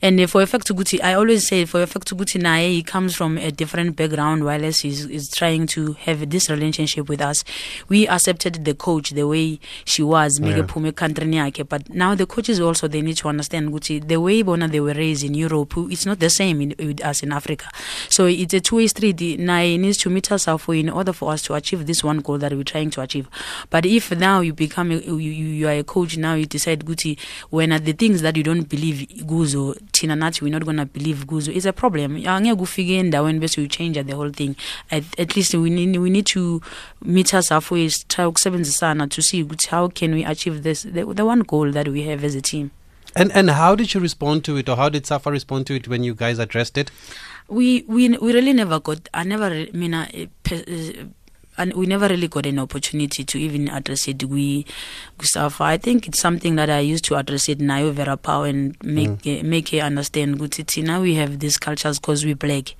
and 0.00 0.28
for 0.28 0.42
a 0.42 0.46
fact 0.46 0.70
ukuthi 0.70 1.00
i 1.02 1.14
always 1.14 1.46
say 1.46 1.64
for 1.64 1.82
a 1.82 1.86
fact 1.86 2.12
ukuthi 2.12 2.38
naye 2.38 2.72
he 2.74 2.82
comes 2.82 3.14
from 3.14 3.38
a 3.38 3.50
different 3.50 3.96
background 3.96 4.44
while 4.44 4.62
he's, 4.62 5.06
is 5.06 5.30
trying 5.30 5.66
to 5.66 5.92
have 6.04 6.30
this 6.30 6.48
relationship 6.50 7.08
with 7.08 7.20
us. 7.20 7.44
We 7.88 8.06
accepted 8.08 8.64
the 8.64 8.74
coach 8.74 9.10
the 9.10 9.26
way 9.26 9.60
she 9.84 10.02
was 10.02 10.40
make 10.40 10.56
Yeah. 10.56 10.62
ekhantrini 10.64 11.36
yakhe. 11.36 11.68
But 11.68 11.90
now 11.90 12.14
the 12.14 12.26
coaches 12.26 12.60
also 12.60 12.88
they 12.88 13.02
need 13.02 13.16
to 13.18 13.28
understand 13.28 13.70
ukuthi 13.70 14.06
the 14.06 14.16
way 14.20 14.42
bona 14.42 14.68
they 14.68 14.80
were 14.80 14.94
raised 14.94 15.24
in 15.24 15.34
europe 15.34 15.74
it's 15.90 16.06
not 16.06 16.18
the 16.18 16.30
same 16.30 16.60
in, 16.60 16.74
with 16.78 17.04
us 17.04 17.22
in 17.22 17.32
africa. 17.32 17.66
So 18.08 18.26
it's 18.26 18.54
a 18.54 18.60
two-way 18.60 18.86
street. 18.86 19.16
Naye 19.16 19.78
needs 19.78 19.98
to 19.98 20.10
meet 20.10 20.30
us 20.32 20.46
halfway 20.46 20.80
in 20.80 20.90
order 20.90 21.12
for 21.12 21.32
us 21.32 21.42
to 21.42 21.54
achieve 21.54 21.86
this 21.86 22.04
one 22.04 22.18
goal 22.18 22.38
that 22.38 22.52
we're 22.52 22.64
trying 22.64 22.90
to 22.90 23.00
achieve. 23.00 23.28
But 23.70 23.86
if 23.86 24.10
now 24.12 24.40
you 24.40 24.52
become 24.52 24.90
a, 24.90 24.96
you, 24.96 25.16
you 25.16 25.68
are 25.68 25.72
a 25.78 25.84
coach 25.84 26.16
now 26.16 26.34
you 26.34 26.46
decide 26.46 26.84
guti 26.84 27.18
when 27.50 27.72
are 27.72 27.78
the 27.78 27.91
things 27.92 28.22
that 28.22 28.36
you 28.36 28.42
don't 28.42 28.68
believe 28.68 29.06
kuzo 29.26 29.74
thina 29.92 30.14
nathi 30.16 30.42
we're 30.42 30.50
not 30.50 30.64
gonna 30.64 30.86
believe 30.86 31.26
kuzo 31.26 31.52
is 31.52 31.66
a 31.66 31.72
problem. 31.72 32.16
Angeke 32.16 32.60
ufike 32.62 32.98
endaweni 32.98 33.38
bese 33.38 33.60
you 33.60 33.68
change 33.68 34.02
the 34.02 34.14
whole 34.14 34.30
thing. 34.30 34.54
At, 34.90 35.04
at 35.18 35.36
least 35.36 35.54
we 35.54 35.70
need, 35.70 35.96
we 35.98 36.10
need 36.10 36.26
to 36.26 36.60
meet 37.04 37.34
us 37.34 37.48
halfway 37.48 37.88
try 38.08 38.24
ukusebenzisana 38.24 39.08
to 39.10 39.22
see 39.22 39.46
how 39.70 39.88
can 39.88 40.14
we 40.14 40.24
achieve 40.24 40.62
this 40.62 40.82
the, 40.82 41.04
the 41.04 41.24
one 41.24 41.40
goal 41.40 41.70
that 41.72 41.88
we 41.88 42.02
have 42.02 42.24
as 42.24 42.34
a 42.34 42.40
team. 42.42 42.70
And 43.14 43.30
and 43.32 43.50
how 43.50 43.74
did 43.74 43.92
you 43.92 44.00
respond 44.00 44.44
to 44.44 44.56
it, 44.56 44.68
or 44.68 44.76
how 44.76 44.88
did 44.88 45.06
Safa 45.06 45.30
respond 45.30 45.66
to 45.66 45.74
it 45.74 45.86
when 45.86 46.02
you 46.02 46.14
guys 46.14 46.38
addressed 46.38 46.78
it? 46.78 46.90
we 47.48 47.84
we 47.86 48.08
we 48.18 48.32
really 48.32 48.52
never 48.52 48.80
got 48.80 49.08
i 49.12 49.24
never 49.24 49.46
I 49.46 49.68
mean 49.72 49.94
and 51.58 51.74
we 51.74 51.86
never 51.86 52.08
really 52.08 52.28
got 52.28 52.46
an 52.46 52.58
opportunity 52.58 53.24
to 53.24 53.38
even 53.38 53.68
address 53.68 54.08
it 54.08 54.24
we 54.24 54.64
Gustafa 55.18 55.64
I 55.64 55.76
think 55.76 56.08
it's 56.08 56.18
something 56.18 56.56
that 56.56 56.70
I 56.70 56.80
used 56.80 57.04
to 57.06 57.16
address 57.16 57.48
it 57.48 57.60
now 57.60 57.90
Vera 57.90 58.16
Pauw 58.16 58.48
and 58.48 58.76
make 58.82 59.26
uh, 59.26 59.44
make 59.44 59.68
her 59.70 59.80
understand 59.80 60.38
good 60.38 60.52
now 60.78 61.00
we 61.02 61.14
have 61.14 61.38
these 61.38 61.58
cultures 61.58 61.98
because 61.98 62.24
we 62.24 62.34
black. 62.34 62.74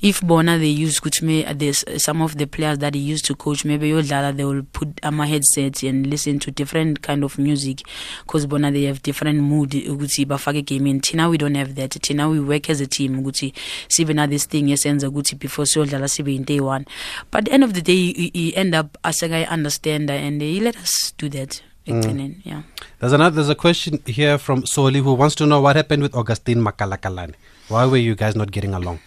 If 0.00 0.20
Bona 0.20 0.58
they 0.58 0.66
use 0.66 1.00
good 1.00 1.20
me 1.22 1.42
there's 1.42 1.84
some 2.02 2.22
of 2.22 2.38
the 2.38 2.46
players 2.46 2.78
that 2.78 2.94
he 2.94 3.00
used 3.00 3.24
to 3.26 3.34
coach 3.34 3.64
maybe 3.64 3.90
Yodlala 3.90 4.36
they 4.36 4.44
will 4.44 4.62
put 4.72 5.00
on 5.04 5.14
my 5.14 5.26
headsets 5.26 5.82
and 5.82 6.06
listen 6.06 6.38
to 6.40 6.50
different 6.50 7.02
kind 7.02 7.24
of 7.24 7.38
music 7.38 7.82
because 8.24 8.46
Bona 8.46 8.70
they 8.70 8.84
have 8.84 9.02
different 9.02 9.40
mood 9.40 9.70
ukuthi 9.70 10.26
bafake 10.26 10.64
game 10.64 10.86
in 10.86 11.00
Tina 11.00 11.28
we 11.28 11.38
don't 11.38 11.54
have 11.54 11.74
that. 11.74 11.90
Tina 11.90 12.28
we 12.28 12.40
work 12.40 12.70
as 12.70 12.80
a 12.80 12.86
team 12.86 13.22
sibe 13.22 14.14
na 14.14 14.26
this 14.26 14.46
thing 14.46 14.68
esenza 14.68 15.08
ukuthi 15.08 15.38
before 15.38 15.64
siyodlala 15.64 16.08
sibe 16.08 16.34
in 16.34 16.44
day 16.44 16.60
one. 16.60 16.86
but 17.30 17.38
at 17.38 17.44
the 17.46 17.52
end 17.52 17.64
of 17.64 17.74
the 17.74 17.82
day 17.82 18.11
he, 18.34 18.56
end 18.56 18.74
up 18.74 18.98
as 19.04 19.22
a 19.22 19.28
guy 19.28 19.44
understand 19.44 20.10
and 20.10 20.42
he 20.42 20.60
let 20.60 20.76
us 20.76 21.14
do 21.18 21.28
that 21.28 21.62
ekugcineni 21.86 22.36
yeah 22.44 22.62
There's 23.00 23.12
another. 23.12 23.34
There's 23.34 23.48
a 23.48 23.56
question 23.56 23.98
here 24.06 24.38
from 24.38 24.64
Soli 24.64 25.00
who 25.00 25.14
wants 25.14 25.34
to 25.36 25.46
know 25.46 25.60
what 25.60 25.74
happened 25.74 26.04
with 26.04 26.14
Augustine 26.14 26.60
Makalakalane. 26.62 27.34
Why 27.68 27.84
were 27.84 27.96
you 27.98 28.14
guys 28.14 28.36
not 28.36 28.52
getting 28.52 28.74
along? 28.74 29.00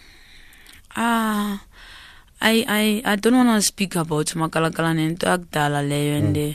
Ah, 0.94 1.64
I 2.40 2.64
I 2.68 3.02
I 3.12 3.16
don't 3.16 3.34
want 3.34 3.48
to 3.56 3.62
speak 3.62 3.96
about 3.96 4.26
Makalakala 4.36 4.92
nento 4.94 5.26
akudala 5.32 5.80
leyo 5.80 6.18
and 6.18 6.36
uh, 6.36 6.52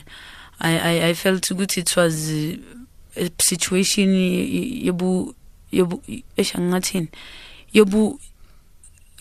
I 0.60 0.72
I 0.78 1.08
I 1.08 1.14
felt 1.14 1.48
good. 1.56 1.76
it 1.76 1.96
was 1.96 2.30
uh, 2.30 2.56
a 3.16 3.30
situation 3.40 4.14
yobu 4.86 5.34
yobu 5.72 6.00
esha 6.36 7.08
yobu 7.74 8.18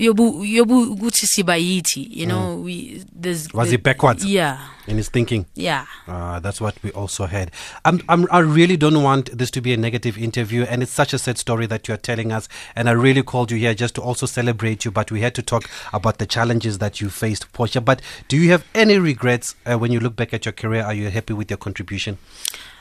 yobu 0.06 0.46
yobu 0.46 0.82
ukuthi 0.94 1.28
siba 1.28 1.56
yithi 1.58 2.08
you 2.12 2.26
know 2.26 2.56
we 2.66 3.04
there's 3.22 3.54
Was 3.54 3.68
the- 3.70 3.72
he 3.72 3.78
backwards? 3.78 4.26
yeah 4.26 4.58
In 4.88 4.98
his 4.98 5.10
thinking. 5.12 5.46
yeah 5.56 5.86
Uh, 6.08 6.40
that's 6.44 6.60
what 6.60 6.76
we 6.84 6.90
also 6.92 7.26
heard. 7.28 7.52
I'm, 7.86 8.02
I'm, 8.10 8.28
I 8.32 8.40
really 8.40 8.76
don't 8.78 9.04
want 9.04 9.30
this 9.38 9.52
to 9.52 9.62
be 9.62 9.74
a 9.74 9.78
negative 9.78 10.18
interview, 10.18 10.64
and 10.64 10.82
it's 10.84 10.92
such 10.92 11.14
a 11.14 11.20
sad 11.20 11.38
story 11.38 11.68
that 11.68 11.88
you're 11.88 12.02
telling 12.02 12.32
us. 12.34 12.50
And 12.76 12.90
I 12.90 12.94
really 12.94 13.24
called 13.24 13.52
you 13.52 13.58
here 13.60 13.74
just 13.76 13.94
to 13.96 14.02
also 14.02 14.26
celebrate 14.26 14.84
you, 14.84 14.92
but 14.92 15.12
we 15.12 15.22
had 15.22 15.34
to 15.36 15.42
talk 15.42 15.70
about 15.94 16.18
the 16.18 16.26
challenges 16.26 16.80
that 16.80 17.00
you 17.00 17.10
faced, 17.10 17.46
Portia. 17.54 17.80
But 17.80 18.02
do 18.28 18.36
you 18.38 18.50
have 18.52 18.64
any 18.74 18.98
regrets 18.98 19.56
uh, 19.66 19.78
when 19.78 19.92
you 19.94 20.00
look 20.02 20.16
back 20.16 20.34
at 20.34 20.46
your 20.46 20.54
career? 20.54 20.84
Are 20.84 20.96
you 20.96 21.10
happy 21.12 21.34
with 21.34 21.50
your 21.52 21.60
contribution? 21.60 22.18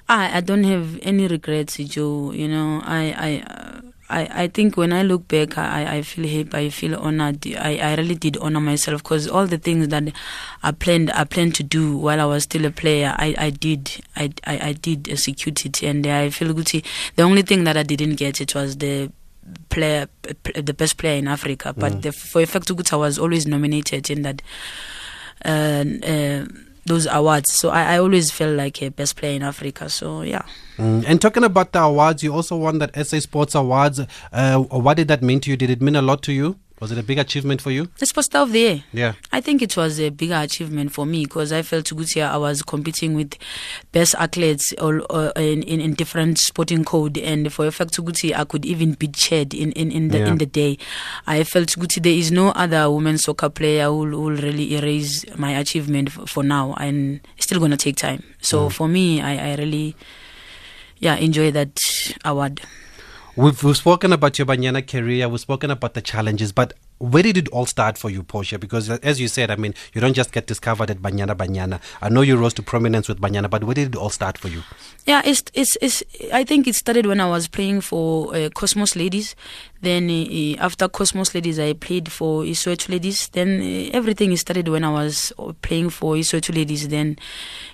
I 0.09 0.38
I 0.38 0.40
don't 0.40 0.64
have 0.64 0.98
any 1.02 1.28
regrets, 1.28 1.76
Joe. 1.76 2.33
You 2.33 2.48
know, 2.48 2.80
I 2.85 3.14
I. 3.28 3.30
Uh, 3.46 3.80
I, 4.11 4.42
I 4.42 4.49
think 4.49 4.77
when 4.77 4.92
I 4.92 5.03
look 5.03 5.29
back, 5.29 5.57
I, 5.57 5.96
I 5.99 6.03
feel 6.03 6.27
happy. 6.27 6.66
I 6.66 6.70
feel 6.70 6.99
honored. 6.99 7.46
I, 7.57 7.79
I 7.79 7.94
really 7.94 8.16
did 8.16 8.37
honor 8.38 8.61
myself 8.61 9.03
because 9.03 9.29
all 9.29 9.46
the 9.46 9.57
things 9.59 9.88
that 9.88 10.12
I 10.62 10.73
planned 10.73 11.11
I 11.12 11.25
planned 11.25 11.55
to 11.57 11.62
do 11.62 11.96
while 11.96 12.20
I 12.20 12.25
was 12.25 12.42
still 12.42 12.64
a 12.64 12.70
player, 12.70 13.14
I, 13.16 13.35
I 13.38 13.51
did 13.51 14.03
I, 14.16 14.33
I, 14.44 14.59
I 14.68 14.73
did 14.73 15.09
execute 15.09 15.64
it, 15.64 15.83
and 15.83 16.07
I 16.07 16.31
feel 16.31 16.53
good. 16.53 16.66
The 16.66 17.23
only 17.23 17.42
thing 17.42 17.64
that 17.64 17.77
I 17.77 17.85
didn't 17.85 18.16
get 18.16 18.40
it 18.40 18.55
was 18.55 18.79
the 18.79 19.12
player, 19.68 20.09
the 20.55 20.75
best 20.75 20.96
player 20.96 21.16
in 21.16 21.29
Africa. 21.29 21.73
But 21.73 22.03
the, 22.03 22.12
for 22.12 22.42
effect 22.42 22.70
I 22.92 22.96
was 22.96 23.18
always 23.18 23.46
nominated 23.46 24.11
in 24.11 24.23
that. 24.23 24.42
Uh, 25.42 25.85
uh, 26.05 26.44
those 26.90 27.07
awards, 27.07 27.53
so 27.53 27.70
I, 27.70 27.94
I 27.94 27.98
always 27.98 28.33
felt 28.33 28.57
like 28.57 28.83
a 28.83 28.90
best 28.90 29.16
player 29.16 29.37
in 29.37 29.42
Africa. 29.42 29.88
So 29.88 30.22
yeah. 30.22 30.42
Mm. 30.76 31.05
And 31.07 31.22
talking 31.22 31.44
about 31.44 31.70
the 31.72 31.81
awards, 31.81 32.24
you 32.24 32.35
also 32.35 32.57
won 32.57 32.79
that 32.79 32.94
SA 33.07 33.20
Sports 33.20 33.55
Awards. 33.55 34.00
Uh, 34.33 34.59
what 34.59 34.96
did 34.96 35.07
that 35.07 35.22
mean 35.22 35.38
to 35.40 35.50
you? 35.50 35.57
Did 35.57 35.70
it 35.70 35.81
mean 35.81 35.94
a 35.94 36.03
lot 36.03 36.22
to 36.22 36.33
you? 36.33 36.59
Was 36.81 36.90
it 36.90 36.97
a 36.99 37.03
big 37.03 37.19
achievement 37.19 37.61
for 37.61 37.71
you? 37.71 37.88
It's 38.01 38.09
Sports 38.09 38.27
Star 38.27 38.43
of 38.45 38.53
the 38.53 38.59
Year. 38.59 38.85
Yeah. 38.93 39.12
I 39.33 39.43
think 39.43 39.61
it 39.61 39.77
was 39.77 40.01
a 40.01 40.09
bigger 40.09 40.37
achievement 40.37 40.93
for 40.93 41.05
me 41.05 41.25
because 41.27 41.53
I 41.53 41.61
felt 41.61 41.95
good 41.95 42.09
here. 42.09 42.25
I 42.25 42.38
was 42.38 42.62
competing 42.62 43.12
with 43.14 43.35
best 43.93 44.14
athletes 44.14 44.73
all, 44.79 45.03
uh, 45.11 45.31
in, 45.37 45.62
in 45.64 45.81
in 45.83 45.93
different 45.93 46.38
sporting 46.38 46.83
code, 46.85 47.19
and 47.19 47.53
for 47.53 47.66
a 47.66 47.71
fact, 47.71 47.93
Guti, 47.99 48.35
I 48.35 48.45
could 48.45 48.64
even 48.64 48.93
beat 48.95 49.12
Chad 49.12 49.53
in, 49.53 49.73
in, 49.73 49.93
in 49.93 50.09
the 50.09 50.21
Yeah. 50.21 50.29
in 50.29 50.38
the 50.38 50.47
day. 50.47 50.79
I 51.27 51.45
felt 51.45 51.69
Guti, 51.69 52.03
there 52.03 52.12
is 52.14 52.33
no 52.33 52.49
other 52.53 52.90
women 52.90 53.19
soccer 53.19 53.51
player 53.51 53.85
who 53.88 53.99
will 53.99 54.31
really 54.37 54.75
erase 54.75 55.27
my 55.37 55.53
achievement 55.59 56.09
f- 56.16 56.31
for 56.31 56.43
now, 56.43 56.73
and 56.81 57.21
it's 57.37 57.45
still 57.45 57.61
gonna 57.61 57.77
take 57.77 57.97
time. 57.97 58.23
So 58.40 58.71
for 58.71 58.88
me, 58.88 59.21
I, 59.21 59.51
I 59.53 59.55
really, 59.57 59.97
yeah, 60.99 61.16
enjoy 61.16 61.51
that 61.51 61.79
award. 62.25 62.62
We've, 63.37 63.62
we've 63.62 63.77
spoken 63.77 64.12
about 64.12 64.38
your 64.38 64.47
Banyana 64.47 64.87
career, 64.87 65.29
we've 65.29 65.40
spoken 65.40 65.71
about 65.71 65.95
the 65.95 66.03
challenges, 66.03 66.51
but 66.53 66.75
where 66.99 67.23
did 67.23 67.38
it 67.38 67.49
all 67.49 67.64
start 67.64 67.97
for 67.97 68.11
you, 68.11 68.23
Portia? 68.23 68.59
Because 68.59 68.90
as 68.90 69.21
you 69.21 69.29
said, 69.29 69.51
I 69.51 69.57
mean, 69.57 69.73
you 69.95 70.01
don't 70.01 70.12
just 70.14 70.33
get 70.33 70.47
discovered 70.47 70.90
at 70.90 70.99
Banyana 70.99 71.35
Banyana. 71.35 71.81
I 72.03 72.11
know 72.11 72.21
you 72.21 72.37
rose 72.37 72.53
to 72.55 72.62
prominence 72.62 73.09
with 73.09 73.21
Banyana, 73.21 73.49
but 73.49 73.64
where 73.64 73.75
did 73.75 73.95
it 73.95 73.97
all 73.97 74.11
start 74.11 74.37
for 74.37 74.49
you? 74.49 74.62
Yeah, 75.07 75.23
it's 75.25 75.45
it's 75.55 75.79
it's. 75.81 76.03
I 76.33 76.45
think 76.45 76.66
it 76.66 76.75
started 76.75 77.07
when 77.07 77.19
I 77.21 77.27
was 77.27 77.49
playing 77.49 77.81
for 77.81 78.35
uh, 78.35 78.51
Cosmos 78.51 78.97
Ladies. 78.97 79.35
Then 79.83 80.11
uh, 80.11 80.62
after 80.62 80.88
Cosmos 80.88 81.35
Ladies, 81.35 81.59
I 81.59 81.73
played 81.73 82.12
for 82.12 82.43
Isoetu 82.43 82.90
Ladies. 82.90 83.29
Then 83.29 83.61
uh, 83.61 83.97
everything 83.97 84.37
started 84.37 84.69
when 84.69 84.85
I 84.85 84.90
was 84.90 85.33
uh, 85.38 85.53
playing 85.62 85.90
for 85.90 86.16
Isoetu 86.16 86.55
Ladies. 86.55 86.88
Then, 86.88 87.16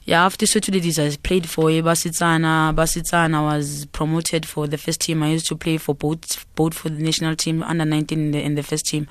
yeah, 0.04 0.24
after 0.24 0.46
Isoetu 0.46 0.72
Ladies, 0.72 0.98
I 0.98 1.16
played 1.16 1.48
for 1.48 1.64
Basitsana. 1.64 2.74
Basitsana 2.74 3.42
was 3.42 3.86
promoted 3.86 4.46
for 4.46 4.68
the 4.68 4.78
first 4.78 5.00
team. 5.00 5.22
I 5.22 5.30
used 5.30 5.46
to 5.48 5.56
play 5.56 5.78
for 5.78 5.94
both 5.94 6.46
both 6.54 6.74
for 6.74 6.88
the 6.88 7.02
national 7.02 7.36
team 7.36 7.62
under 7.62 7.84
19 7.84 8.18
in 8.18 8.30
the, 8.30 8.42
in 8.42 8.54
the 8.54 8.62
first 8.62 8.86
team. 8.86 9.06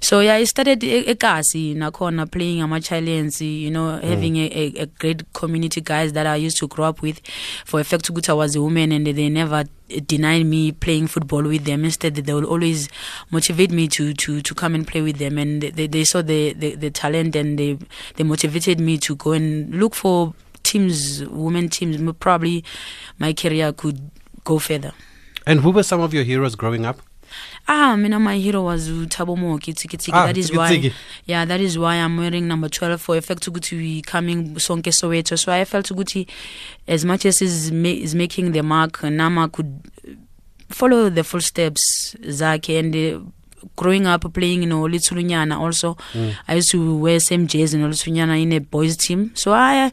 So 0.00 0.20
yeah, 0.20 0.34
I 0.34 0.44
started 0.44 0.80
ekasi 0.80 1.76
nakhona 1.76 2.30
playing 2.30 2.60
ama-challenge, 2.62 3.40
you 3.40 3.70
know, 3.70 3.98
having 3.98 4.36
a, 4.36 4.50
a, 4.52 4.82
a 4.82 4.86
great 4.86 5.32
community 5.32 5.80
guys 5.80 6.12
that 6.14 6.26
I 6.26 6.36
used 6.36 6.58
to 6.58 6.68
grow 6.68 6.86
up 6.86 7.02
with. 7.02 7.20
For 7.64 7.78
effect, 7.80 8.12
Guta 8.12 8.36
was 8.36 8.56
a 8.56 8.62
woman 8.62 8.92
and 8.92 9.06
they 9.06 9.28
never 9.28 9.64
denied 10.06 10.46
me 10.46 10.72
playing 10.72 11.06
football 11.06 11.42
with 11.42 11.64
them. 11.64 11.84
Instead, 11.84 12.14
they 12.14 12.34
will 12.34 12.44
always 12.44 12.88
motivate 13.30 13.70
me 13.70 13.88
to, 13.88 14.12
to, 14.14 14.40
to 14.40 14.54
come 14.54 14.74
and 14.74 14.86
play 14.86 15.00
with 15.00 15.18
them. 15.18 15.38
And 15.38 15.62
they, 15.62 15.86
they 15.86 16.04
saw 16.04 16.22
the, 16.22 16.52
the, 16.52 16.74
the 16.74 16.90
talent 16.90 17.36
and 17.36 17.58
they, 17.58 17.78
they 18.16 18.24
motivated 18.24 18.80
me 18.80 18.98
to 18.98 19.16
go 19.16 19.32
and 19.32 19.74
look 19.74 19.94
for 19.94 20.34
teams, 20.62 21.24
women 21.26 21.68
teams, 21.68 22.12
probably 22.20 22.64
my 23.18 23.32
career 23.32 23.72
could 23.72 24.10
go 24.44 24.58
further. 24.58 24.92
And 25.46 25.60
who 25.60 25.70
were 25.70 25.82
some 25.82 26.00
of 26.00 26.12
your 26.12 26.24
heroes 26.24 26.54
growing 26.54 26.84
up? 26.84 27.00
Ah, 27.66 27.96
mina 27.96 28.18
my 28.18 28.36
hero 28.38 28.62
was 28.64 28.88
Thabo 28.88 29.36
Mooki 29.36 29.74
Tiki 29.76 29.96
Tiki. 29.96 30.12
Ah, 30.12 30.26
that 30.26 30.36
is 30.36 30.46
Tiki 30.46 30.58
why, 30.58 30.68
Tiki. 30.76 30.92
yeah, 31.26 31.44
that 31.44 31.60
is 31.60 31.78
why 31.78 31.96
I'm 31.96 32.16
wearing 32.16 32.48
number 32.48 32.68
twelve 32.68 33.00
for 33.00 33.16
effect 33.16 33.42
to 33.42 33.50
go 33.50 33.60
Guti 33.60 34.04
coming 34.04 34.54
Sonke 34.54 34.84
Soweto. 34.92 35.38
So 35.38 35.52
I 35.52 35.64
felt 35.64 35.86
Guti, 35.86 36.26
as 36.86 37.04
much 37.04 37.26
as 37.26 37.42
is 37.42 37.70
ma- 37.72 37.88
is 37.88 38.14
making 38.14 38.52
the 38.52 38.62
mark, 38.62 39.02
Nama 39.02 39.48
could 39.48 39.80
follow 40.68 41.08
the 41.10 41.24
footsteps 41.24 42.16
Zaki 42.30 42.76
and. 42.76 42.94
Uh, 42.96 43.30
Growing 43.74 44.06
up 44.06 44.32
playing 44.32 44.62
in 44.62 44.68
Olitsulunyana 44.70 45.58
also, 45.58 45.96
I 46.46 46.54
used 46.54 46.70
to 46.70 46.96
wear 46.96 47.18
same 47.18 47.48
jersey 47.48 47.76
in 47.80 47.84
Olitsulunyana 47.84 48.40
in 48.40 48.52
a 48.52 48.60
boys 48.60 48.96
team. 48.96 49.32
So 49.34 49.52
I, 49.52 49.90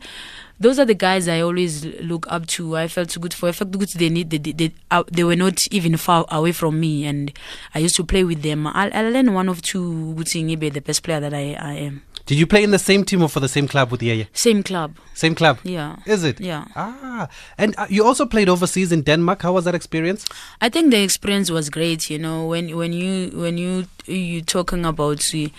those 0.60 0.80
are 0.80 0.86
the 0.86 0.96
guys 0.96 1.28
I 1.28 1.42
always 1.42 1.86
look 1.86 2.26
up 2.30 2.46
to. 2.48 2.76
I 2.78 2.88
felt 2.88 3.16
good 3.20 3.34
for. 3.34 3.50
I 3.50 3.52
felt 3.52 3.72
good. 3.72 3.90
They 3.90 4.10
need. 4.10 4.30
They, 4.30 4.38
they, 4.38 4.72
uh, 4.92 5.04
they 5.12 5.24
were 5.24 5.36
not 5.36 5.60
even 5.72 5.98
far 5.98 6.26
away 6.30 6.52
from 6.52 6.80
me, 6.80 7.06
and 7.06 7.32
I 7.74 7.80
used 7.80 7.96
to 7.98 8.04
play 8.04 8.24
with 8.24 8.42
them. 8.42 8.68
I, 8.68 8.90
I 8.92 9.02
learned 9.10 9.34
one 9.34 9.50
of 9.50 9.62
two. 9.62 10.14
Guti 10.18 10.44
Ngibe, 10.46 10.72
the 10.74 10.82
best 10.82 11.04
player 11.04 11.20
that 11.20 11.34
I, 11.34 11.54
I 11.60 11.74
am. 11.74 12.04
Did 12.26 12.40
you 12.40 12.48
play 12.48 12.64
in 12.64 12.72
the 12.72 12.80
same 12.80 13.04
team 13.04 13.22
or 13.22 13.30
for 13.30 13.40
the 13.40 13.48
same 13.48 13.68
club 13.68 13.92
with 13.92 14.02
Yeye? 14.02 14.28
Same 14.34 14.64
club. 14.64 14.98
Same 15.14 15.36
club? 15.36 15.60
Yeah. 15.64 15.98
Is 16.08 16.24
it? 16.24 16.42
Yeah. 16.42 16.66
Ah. 16.76 17.28
And 17.58 17.76
uh, 17.78 17.86
you 17.88 18.04
also 18.04 18.26
played 18.26 18.50
overseas 18.50 18.92
in 18.92 19.04
Denmark. 19.04 19.44
How 19.44 19.54
was 19.54 19.66
that 19.66 19.76
experience? 19.76 20.26
I 20.60 20.70
think 20.70 20.90
the 20.90 21.04
experience 21.04 21.52
was 21.52 21.70
great. 21.70 22.10
You 22.10 22.18
know, 22.18 22.48
when 22.48 22.76
when 22.76 22.94
you 22.94 23.30
when 23.38 23.60
you 23.60 23.86
you 24.08 24.42
talking 24.42 24.86
about 24.86 25.20
uh, 25.36 25.50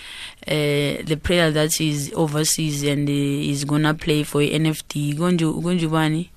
the 0.47 1.21
player 1.23 1.53
that 1.53 1.81
is 1.81 2.13
overseas 2.17 2.83
and 2.83 3.09
uh, 3.09 3.13
is 3.13 3.65
gonna 3.65 3.95
play 3.95 4.25
for 4.25 4.41
NFT, 4.41 5.15
Gonju 5.17 5.63
Gonjubani. 5.63 6.31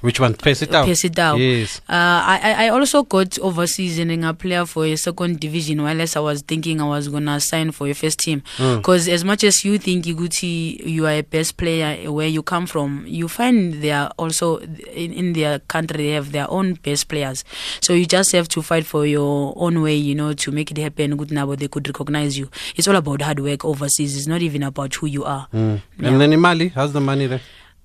Which 0.00 0.18
one? 0.18 0.34
Pace 0.34 0.62
it 0.62 0.70
down. 0.70 0.86
Pace 0.86 1.04
it 1.04 1.14
down. 1.14 1.38
Yes. 1.38 1.80
Uh, 1.88 1.92
I, 1.92 2.66
I 2.66 2.68
also 2.70 3.02
got 3.02 3.38
overseas 3.38 3.98
and 3.98 4.24
a 4.24 4.32
player 4.32 4.64
for 4.64 4.86
a 4.86 4.96
second 4.96 5.40
division. 5.40 5.82
While 5.82 6.00
I 6.00 6.20
was 6.20 6.40
thinking 6.42 6.80
I 6.80 6.88
was 6.88 7.08
gonna 7.08 7.38
sign 7.40 7.70
for 7.72 7.86
a 7.86 7.92
first 7.92 8.18
team. 8.20 8.42
Because 8.58 9.08
as 9.08 9.24
much 9.24 9.44
as 9.44 9.64
you 9.64 9.78
think 9.78 10.06
Iguti, 10.06 10.86
you 10.86 11.06
are 11.06 11.12
a 11.18 11.22
best 11.22 11.56
player 11.58 12.10
where 12.10 12.28
you 12.28 12.42
come 12.42 12.66
from, 12.66 13.04
you 13.06 13.28
find 13.28 13.74
they 13.82 13.90
are 13.92 14.10
also 14.18 14.58
in, 14.58 15.12
in 15.12 15.32
their 15.34 15.58
country 15.60 16.04
they 16.04 16.10
have 16.12 16.32
their 16.32 16.50
own 16.50 16.74
best 16.74 17.08
players. 17.08 17.44
So 17.80 17.92
you 17.92 18.06
just 18.06 18.32
have 18.32 18.48
to 18.48 18.62
fight 18.62 18.86
for 18.86 19.04
your 19.04 19.52
own 19.56 19.82
way, 19.82 19.96
you 19.96 20.14
know, 20.14 20.32
to 20.32 20.50
make 20.50 20.70
it 20.70 20.78
happen. 20.78 21.16
Good 21.16 21.30
now, 21.30 21.46
but 21.46 21.58
they 21.58 21.68
could 21.68 21.86
recognize 21.86 22.38
you. 22.38 22.48
It's 22.76 22.88
all 22.88 22.96
about 22.96 23.20
hard 23.20 23.40
work 23.40 23.64
overseas. 23.64 24.16
It's 24.16 24.26
not 24.26 24.40
even 24.40 24.62
about 24.62 24.94
who 24.94 25.06
you 25.06 25.24
are. 25.24 25.46
And 25.52 25.82
then 25.98 26.32
in 26.32 26.40
Mali, 26.40 26.68
how's 26.68 26.92
the 26.92 27.00
money 27.00 27.26
there? 27.26 27.40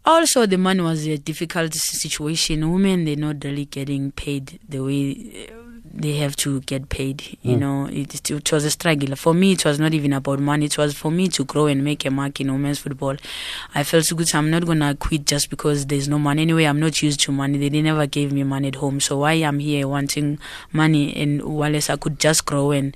Also, 0.07 0.45
the 0.45 0.57
money 0.57 0.81
was 0.81 1.07
a 1.07 1.17
difficult 1.17 1.73
situation. 1.73 2.71
Women, 2.71 3.05
they're 3.05 3.15
not 3.15 3.43
really 3.43 3.65
getting 3.65 4.11
paid 4.11 4.59
the 4.69 4.83
way 4.83 5.47
uh, 5.49 5.65
they 5.95 6.17
have 6.17 6.35
to 6.35 6.59
get 6.61 6.89
paid. 6.89 7.37
You 7.41 7.55
know, 7.55 7.85
it, 7.85 8.29
it 8.29 8.51
was 8.51 8.65
a 8.65 8.69
struggle. 8.69 9.15
For 9.15 9.33
me, 9.33 9.53
it 9.53 9.65
was 9.65 9.79
not 9.79 9.93
even 9.93 10.13
about 10.13 10.39
money. 10.39 10.65
It 10.65 10.77
was 10.77 10.93
for 10.93 11.09
me 11.09 11.29
to 11.29 11.45
grow 11.45 11.67
and 11.67 11.83
make 11.83 12.05
a 12.05 12.11
mark 12.11 12.39
in 12.39 12.51
women's 12.51 12.79
football. 12.79 13.15
I 13.73 13.83
felt 13.83 14.03
so 14.05 14.15
good. 14.15 14.33
I'm 14.35 14.51
not 14.51 14.65
going 14.65 14.81
to 14.81 14.93
quit 14.93 15.25
just 15.25 15.49
because 15.49 15.85
there's 15.85 16.07
no 16.07 16.19
money. 16.19 16.43
Anyway, 16.43 16.65
I'm 16.65 16.79
not 16.79 17.01
used 17.01 17.21
to 17.21 17.31
money. 17.31 17.57
They 17.57 17.81
never 17.81 18.05
gave 18.05 18.31
me 18.33 18.43
money 18.43 18.67
at 18.67 18.75
home. 18.75 18.99
So 18.99 19.19
why 19.19 19.33
I'm 19.33 19.59
here 19.59 19.87
wanting 19.87 20.37
money 20.71 21.15
and 21.15 21.41
Wallace, 21.41 21.89
I 21.89 21.95
could 21.95 22.19
just 22.19 22.45
grow 22.45 22.71
and, 22.71 22.95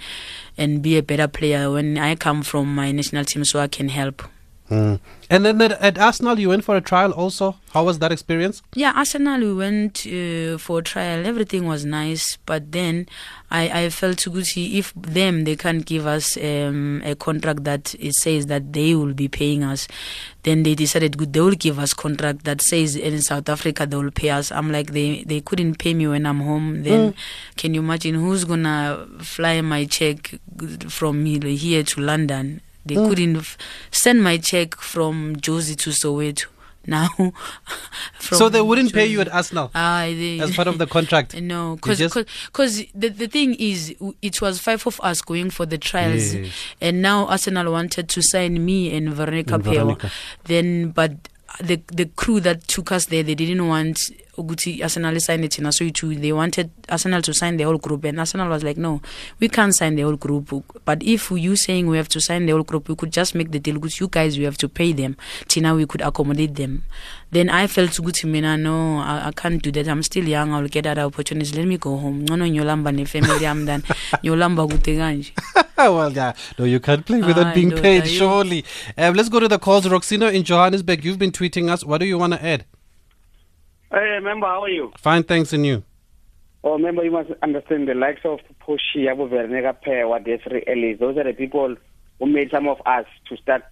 and 0.57 0.81
be 0.81 0.97
a 0.97 1.01
better 1.01 1.27
player 1.27 1.71
when 1.71 1.97
I 1.97 2.15
come 2.15 2.43
from 2.43 2.75
my 2.75 2.91
national 2.91 3.23
team 3.23 3.45
so 3.45 3.59
I 3.59 3.67
can 3.67 3.89
help. 3.89 4.21
Mm. 4.69 4.99
And 5.31 5.45
then 5.45 5.61
at, 5.61 5.71
at 5.73 5.97
Arsenal, 5.97 6.39
you 6.39 6.49
went 6.49 6.63
for 6.63 6.75
a 6.75 6.81
trial 6.81 7.11
also. 7.11 7.55
How 7.73 7.83
was 7.83 7.99
that 7.99 8.11
experience? 8.11 8.61
Yeah, 8.73 8.93
Arsenal, 8.95 9.39
we 9.39 9.53
went 9.53 10.05
uh, 10.07 10.57
for 10.57 10.79
a 10.79 10.83
trial. 10.83 11.25
Everything 11.25 11.65
was 11.65 11.85
nice, 11.85 12.37
but 12.45 12.71
then 12.71 13.07
I, 13.51 13.83
I 13.83 13.89
felt 13.89 14.19
to 14.19 14.31
Gucci 14.31 14.75
if 14.75 14.93
them 14.95 15.43
they 15.43 15.55
can't 15.55 15.85
give 15.85 16.05
us 16.05 16.37
um, 16.37 17.01
a 17.03 17.15
contract 17.15 17.63
that 17.63 17.95
it 17.99 18.13
says 18.13 18.45
that 18.47 18.73
they 18.73 18.95
will 18.95 19.13
be 19.13 19.27
paying 19.27 19.63
us, 19.63 19.87
then 20.43 20.63
they 20.63 20.75
decided 20.75 21.17
good 21.17 21.33
they 21.33 21.41
will 21.41 21.51
give 21.51 21.79
us 21.79 21.93
contract 21.93 22.43
that 22.45 22.61
says 22.61 22.95
in 22.95 23.21
South 23.21 23.49
Africa 23.49 23.85
they 23.85 23.97
will 23.97 24.11
pay 24.11 24.29
us. 24.29 24.51
I'm 24.51 24.71
like 24.71 24.93
they 24.93 25.23
they 25.23 25.41
couldn't 25.41 25.79
pay 25.79 25.93
me 25.95 26.07
when 26.07 26.25
I'm 26.25 26.41
home. 26.41 26.83
Then 26.83 27.15
can 27.55 27.73
you 27.73 27.81
imagine 27.81 28.15
who's 28.15 28.45
gonna 28.45 29.07
fly 29.19 29.61
my 29.61 29.85
check 29.85 30.39
from 30.89 31.25
here 31.25 31.83
to 31.83 32.01
London? 32.01 32.61
They 32.89 32.95
couldn't 32.95 33.37
f- 33.37 33.57
send 33.91 34.23
my 34.23 34.37
check 34.37 34.75
from 34.75 35.35
Josie 35.39 35.75
to 35.75 35.91
Soweto. 35.91 36.45
Now, 36.87 37.09
so 38.19 38.49
they 38.49 38.61
wouldn't 38.61 38.93
pay 38.93 39.05
you 39.05 39.21
at 39.21 39.31
Arsenal 39.31 39.69
Ah, 39.75 40.05
they, 40.05 40.39
as 40.39 40.55
part 40.55 40.67
of 40.67 40.77
the 40.79 40.87
contract. 40.87 41.35
no, 41.53 41.75
because 41.75 41.99
the 42.95 43.09
the 43.09 43.27
thing 43.27 43.53
is, 43.55 43.93
it 44.21 44.41
was 44.41 44.59
five 44.59 44.87
of 44.87 44.99
us 45.03 45.21
going 45.21 45.49
for 45.51 45.65
the 45.67 45.77
trials, 45.77 46.33
Yes. 46.33 46.51
and 46.81 47.01
now 47.01 47.27
Arsenal 47.27 47.71
wanted 47.71 48.07
to 48.09 48.21
sign 48.23 48.63
me 48.65 48.95
and 48.95 49.13
Veronica 49.13 49.55
And 49.55 49.63
Veronica. 49.63 50.11
Then, 50.45 50.89
but 50.89 51.27
the 51.61 51.81
the 51.93 52.05
crew 52.15 52.39
that 52.39 52.67
took 52.67 52.91
us 52.91 53.07
there, 53.07 53.23
they 53.23 53.35
didn't 53.35 53.67
want 53.67 54.09
Uguti 54.39 54.81
Arsenal 54.81 55.19
signed 55.19 55.43
it 55.45 55.59
in 55.59 55.65
Asui 55.65 55.93
too. 55.93 56.15
They 56.15 56.31
wanted 56.31 56.71
Arsenal 56.87 57.21
to 57.23 57.33
sign 57.33 57.57
the 57.57 57.63
whole 57.63 57.77
group, 57.77 58.05
and 58.05 58.19
Arsenal 58.19 58.47
was 58.47 58.63
like, 58.63 58.77
no, 58.77 59.01
we 59.39 59.49
can't 59.49 59.75
sign 59.75 59.95
the 59.95 60.03
whole 60.03 60.15
group. 60.15 60.53
But 60.85 61.03
if 61.03 61.29
you 61.31 61.55
saying 61.55 61.87
we 61.87 61.97
have 61.97 62.09
to 62.09 62.21
sign 62.21 62.45
the 62.45 62.53
whole 62.53 62.63
group, 62.63 62.87
we 62.89 62.95
could 62.95 63.11
just 63.11 63.35
make 63.35 63.51
the 63.51 63.59
deal. 63.59 63.77
Good, 63.79 63.99
you 63.99 64.07
guys, 64.07 64.37
we 64.37 64.45
have 64.45 64.57
to 64.59 64.69
pay 64.69 64.93
them. 64.93 65.17
Now, 65.57 65.75
we 65.75 65.85
could 65.85 66.01
accommodate 66.01 66.55
them. 66.55 66.83
Then 67.31 67.49
I 67.49 67.67
felt 67.67 67.99
good 68.01 68.15
to 68.15 68.27
me. 68.27 68.41
Now, 68.41 68.55
no, 68.55 68.99
I, 68.99 69.27
I 69.27 69.31
can't 69.31 69.61
do 69.61 69.71
that. 69.73 69.87
I'm 69.87 70.01
still 70.03 70.27
young. 70.27 70.53
I'll 70.53 70.67
get 70.67 70.87
other 70.87 71.01
opportunities. 71.01 71.55
Let 71.55 71.67
me 71.67 71.77
go 71.77 71.97
home. 71.97 72.25
No, 72.25 72.35
no, 72.35 72.45
nyolamba 72.45 72.93
ne 72.93 73.05
family. 73.05 73.45
I'm 73.45 73.65
done. 73.65 73.81
Nyolamba 74.23 74.67
guteganje. 74.67 75.31
well, 75.77 76.11
yeah. 76.11 76.33
No, 76.57 76.65
you 76.65 76.79
can't 76.79 77.05
play 77.05 77.21
without 77.21 77.53
being 77.53 77.71
paid, 77.71 78.07
surely. 78.07 78.65
Um, 78.97 79.13
let's 79.15 79.29
go 79.29 79.39
to 79.39 79.47
the 79.47 79.59
calls. 79.59 79.85
Roxino 79.85 80.33
in 80.33 80.43
Johannesburg, 80.43 81.03
you've 81.03 81.19
been 81.19 81.31
tweeting 81.31 81.69
us. 81.69 81.83
What 81.83 81.99
do 81.99 82.05
you 82.05 82.17
want 82.17 82.33
to 82.33 82.43
add? 82.43 82.65
Hey, 83.91 84.19
member, 84.21 84.45
how 84.45 84.63
are 84.63 84.69
you? 84.69 84.91
Fine, 84.99 85.23
thanks, 85.23 85.51
and 85.51 85.65
you. 85.65 85.83
Oh, 86.63 86.77
member, 86.77 87.03
you 87.03 87.09
must 87.11 87.31
understand 87.41 87.87
the 87.87 87.95
likes 87.95 88.21
of 88.23 88.39
Poshi, 88.61 89.07
Abu 89.09 89.27
Vernega 89.27 89.81
Pewa, 89.81 90.19
Desiree 90.19 90.63
Ellis. 90.67 90.99
Those 90.99 91.17
are 91.17 91.23
the 91.23 91.33
people 91.33 91.75
who 92.19 92.25
made 92.27 92.51
some 92.51 92.67
of 92.67 92.77
us 92.85 93.05
to 93.29 93.37
start 93.37 93.63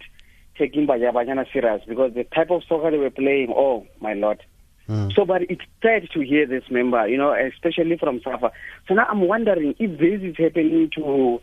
taking 0.58 0.88
Bajabajana 0.88 1.46
serious 1.54 1.84
because 1.88 2.14
the 2.16 2.24
type 2.24 2.50
of 2.50 2.64
soccer 2.68 2.90
they 2.90 2.98
were 2.98 3.12
playing, 3.12 3.54
oh, 3.56 3.86
my 4.02 4.14
lord. 4.14 4.42
Hmm. 4.88 5.10
So, 5.14 5.24
but 5.24 5.44
it's 5.44 5.62
sad 5.84 6.10
to 6.14 6.22
hear 6.22 6.48
this 6.48 6.64
member, 6.72 7.08
you 7.08 7.18
know, 7.18 7.34
especially 7.34 7.98
from 7.98 8.20
Safa. 8.24 8.52
So 8.88 8.96
now 8.96 9.06
I'm 9.10 9.28
wondering 9.28 9.76
if 9.78 10.00
this 10.00 10.22
is 10.28 10.36
happening 10.38 10.90
to 10.96 11.40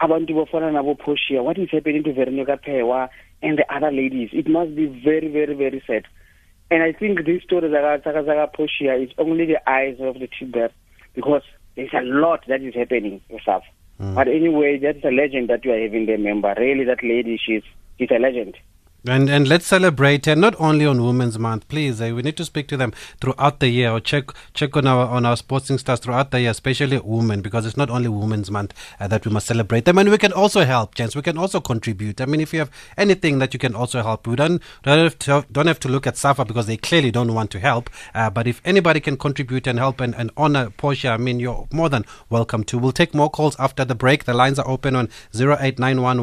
abantu 0.00 0.30
bafana 0.30 0.72
nabo 0.72 0.98
Poshia, 0.98 1.44
what 1.44 1.58
is 1.58 1.68
happening 1.70 2.02
to 2.04 2.12
Veronica 2.12 2.58
Phewa 2.66 3.08
and 3.40 3.56
the 3.58 3.72
other 3.72 3.92
ladies? 3.92 4.30
It 4.32 4.48
must 4.48 4.74
be 4.74 4.86
very, 4.86 5.28
very, 5.28 5.54
very 5.54 5.80
sad. 5.86 6.06
And 6.70 6.82
I 6.82 6.92
think 6.92 7.24
this 7.26 7.42
story 7.42 7.70
Zaga 7.70 8.00
Zaga 8.04 8.50
Poshia 8.56 9.02
is 9.02 9.10
only 9.18 9.46
the 9.46 9.68
eyes 9.68 9.96
of 10.00 10.14
the 10.14 10.28
there 10.52 10.70
because 11.14 11.42
there's 11.74 11.92
a 11.92 12.02
lot 12.02 12.44
that 12.46 12.62
is 12.62 12.74
happening 12.74 13.20
with 13.28 13.42
hmm. 13.44 13.50
Safa. 13.50 13.66
But 14.14 14.28
anyway, 14.28 14.78
that's 14.78 15.04
a 15.04 15.10
legend 15.10 15.50
that 15.50 15.64
you 15.64 15.72
are 15.72 15.80
having 15.80 16.06
there, 16.06 16.16
member. 16.16 16.54
Really, 16.56 16.84
that 16.84 17.02
lady, 17.02 17.38
she's 17.44 17.62
she's 17.98 18.10
a 18.10 18.18
legend. 18.18 18.56
And 19.06 19.30
and 19.30 19.48
let's 19.48 19.66
celebrate 19.66 20.26
and 20.26 20.42
not 20.42 20.54
only 20.58 20.84
on 20.84 21.02
Women's 21.02 21.38
Month, 21.38 21.68
please. 21.68 22.02
Uh, 22.02 22.12
we 22.14 22.20
need 22.20 22.36
to 22.36 22.44
speak 22.44 22.68
to 22.68 22.76
them 22.76 22.92
throughout 23.18 23.60
the 23.60 23.68
year 23.68 23.90
or 23.90 23.98
check 23.98 24.24
check 24.52 24.76
on 24.76 24.86
our 24.86 25.06
on 25.06 25.24
our 25.24 25.38
sporting 25.38 25.78
stars 25.78 26.00
throughout 26.00 26.30
the 26.32 26.42
year, 26.42 26.50
especially 26.50 26.98
women, 26.98 27.40
because 27.40 27.64
it's 27.64 27.78
not 27.78 27.88
only 27.88 28.08
Women's 28.08 28.50
Month 28.50 28.74
uh, 29.00 29.08
that 29.08 29.24
we 29.24 29.32
must 29.32 29.46
celebrate 29.46 29.86
them. 29.86 29.96
And 29.96 30.10
we 30.10 30.18
can 30.18 30.34
also 30.34 30.66
help, 30.66 30.94
gents. 30.94 31.16
We 31.16 31.22
can 31.22 31.38
also 31.38 31.60
contribute. 31.60 32.20
I 32.20 32.26
mean, 32.26 32.42
if 32.42 32.52
you 32.52 32.58
have 32.58 32.70
anything 32.98 33.38
that 33.38 33.54
you 33.54 33.58
can 33.58 33.74
also 33.74 34.02
help, 34.02 34.26
we 34.26 34.36
don't 34.36 34.60
don't 34.82 34.98
have 34.98 35.18
to, 35.20 35.46
don't 35.50 35.66
have 35.66 35.80
to 35.80 35.88
look 35.88 36.06
at 36.06 36.18
SAFA 36.18 36.44
because 36.44 36.66
they 36.66 36.76
clearly 36.76 37.10
don't 37.10 37.32
want 37.32 37.50
to 37.52 37.58
help. 37.58 37.88
Uh, 38.14 38.28
but 38.28 38.46
if 38.46 38.60
anybody 38.66 39.00
can 39.00 39.16
contribute 39.16 39.66
and 39.66 39.78
help 39.78 40.02
and, 40.02 40.14
and 40.14 40.30
honor 40.36 40.68
Portia, 40.68 41.08
I 41.08 41.16
mean, 41.16 41.40
you're 41.40 41.66
more 41.72 41.88
than 41.88 42.04
welcome 42.28 42.64
to. 42.64 42.76
We'll 42.76 42.92
take 42.92 43.14
more 43.14 43.30
calls 43.30 43.56
after 43.58 43.82
the 43.82 43.94
break. 43.94 44.24
The 44.24 44.34
lines 44.34 44.58
are 44.58 44.68
open 44.68 44.94
on 44.94 45.08
0891 45.34 46.18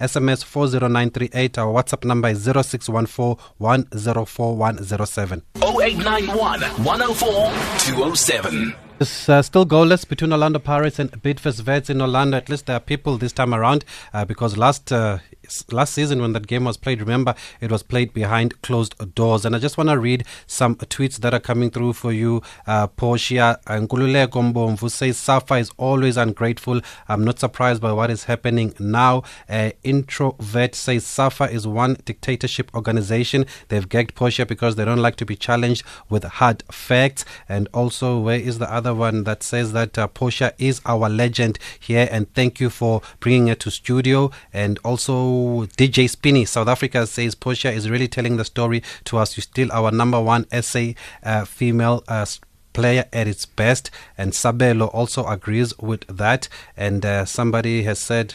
SMS 0.00 0.44
409. 0.44 0.97
Nine 0.98 1.10
three 1.10 1.30
eight. 1.32 1.56
Our 1.58 1.72
WhatsApp 1.72 2.04
number 2.04 2.28
is 2.28 2.42
0614 2.42 3.36
104 3.58 4.56
107. 4.56 5.42
104 5.54 7.52
207. 7.78 8.74
It's 8.98 9.28
uh, 9.28 9.42
still 9.42 9.64
goalless 9.64 10.08
between 10.08 10.32
Orlando 10.32 10.58
Pirates 10.58 10.98
and 10.98 11.12
Bidvest 11.22 11.64
Wits 11.64 11.88
in 11.88 12.02
Orlando. 12.02 12.36
At 12.36 12.48
least 12.48 12.66
there 12.66 12.74
are 12.74 12.80
people 12.80 13.16
this 13.16 13.32
time 13.32 13.54
around 13.54 13.84
uh, 14.12 14.24
because 14.24 14.56
last 14.56 14.90
uh, 14.90 15.18
last 15.72 15.94
season 15.94 16.20
when 16.20 16.32
that 16.32 16.46
game 16.46 16.64
was 16.64 16.76
played, 16.76 17.00
remember 17.00 17.34
it 17.60 17.70
was 17.70 17.82
played 17.82 18.12
behind 18.12 18.60
closed 18.62 19.14
doors. 19.14 19.44
And 19.44 19.54
I 19.54 19.58
just 19.58 19.76
want 19.76 19.90
to 19.90 19.98
read 19.98 20.24
some 20.46 20.76
tweets 20.76 21.16
that 21.18 21.34
are 21.34 21.40
coming 21.40 21.70
through 21.70 21.94
for 21.94 22.12
you. 22.12 22.42
Uh, 22.66 22.86
Portia 22.86 23.60
Nkululeko 23.66 24.52
Mbomvu 24.52 24.90
says 24.90 25.16
Safa 25.16 25.54
is 25.54 25.70
always 25.76 26.16
ungrateful. 26.16 26.80
I'm 27.08 27.24
not 27.24 27.38
surprised 27.38 27.80
by 27.80 27.92
what 27.92 28.10
is 28.10 28.24
happening 28.24 28.74
now. 28.78 29.22
Uh, 29.48 29.70
Introvert 29.82 30.74
says 30.74 31.06
Safa 31.06 31.44
is 31.44 31.66
one 31.66 31.96
dictatorship 32.04 32.70
organization. 32.74 33.46
They've 33.68 33.88
gagged 33.88 34.14
Portia 34.14 34.46
because 34.46 34.76
they 34.76 34.84
don't 34.84 34.98
like 34.98 35.16
to 35.16 35.26
be 35.26 35.36
challenged 35.36 35.84
with 36.08 36.24
hard 36.24 36.62
facts. 36.70 37.24
And 37.48 37.68
also, 37.72 38.18
where 38.18 38.38
is 38.38 38.58
the 38.58 38.72
other 38.72 38.94
one 38.94 39.24
that 39.24 39.42
says 39.42 39.72
that 39.72 39.98
uh, 39.98 40.06
Portia 40.08 40.54
is 40.58 40.80
our 40.86 41.08
legend 41.08 41.58
here 41.78 42.08
and 42.10 42.32
thank 42.34 42.60
you 42.60 42.70
for 42.70 43.02
bringing 43.20 43.48
it 43.48 43.60
to 43.60 43.70
studio. 43.70 44.30
And 44.52 44.78
also, 44.84 45.37
DJ 45.76 46.08
Spinny, 46.08 46.44
South 46.44 46.68
Africa 46.68 47.06
says 47.06 47.34
Portia 47.34 47.70
is 47.70 47.90
really 47.90 48.08
telling 48.08 48.36
the 48.36 48.44
story 48.44 48.82
to 49.04 49.18
us. 49.18 49.36
You're 49.36 49.42
still 49.42 49.70
our 49.72 49.90
number 49.90 50.20
one 50.20 50.46
SA 50.62 50.92
uh, 51.22 51.44
female. 51.44 52.04
Uh, 52.08 52.26
player 52.74 53.06
at 53.12 53.26
its 53.26 53.44
best 53.44 53.90
and 54.16 54.30
Sabelo 54.32 54.88
also 54.94 55.26
agrees 55.26 55.76
with 55.78 56.06
that 56.06 56.48
and 56.76 57.04
uh, 57.04 57.24
somebody 57.24 57.82
has 57.82 57.98
said 57.98 58.34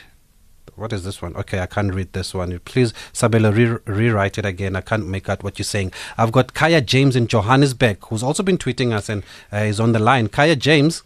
what 0.76 0.92
is 0.92 1.04
this 1.04 1.22
one? 1.22 1.36
Okay, 1.36 1.60
I 1.60 1.66
can't 1.66 1.94
read 1.94 2.14
this 2.14 2.34
one. 2.34 2.58
Please, 2.66 2.94
Sabelo, 3.14 3.56
re- 3.56 3.80
rewrite 3.86 4.38
it 4.38 4.46
again. 4.46 4.76
I 4.76 4.82
can't 4.82 5.08
make 5.08 5.30
out 5.30 5.44
what 5.44 5.60
you're 5.60 5.64
saying. 5.64 5.92
I've 6.18 6.32
got 6.32 6.54
Kaya 6.54 6.82
James 6.82 7.16
in 7.16 7.28
Johannesburg, 7.28 8.04
who's 8.06 8.24
also 8.24 8.44
been 8.44 8.58
tweeting 8.58 8.92
us 8.92 9.10
and 9.10 9.24
uh, 9.52 9.58
is 9.58 9.80
on 9.80 9.92
the 9.92 10.00
line. 10.00 10.30
Kaya 10.30 10.56
James, 10.56 11.04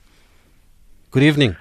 good 1.12 1.24
evening. 1.24 1.58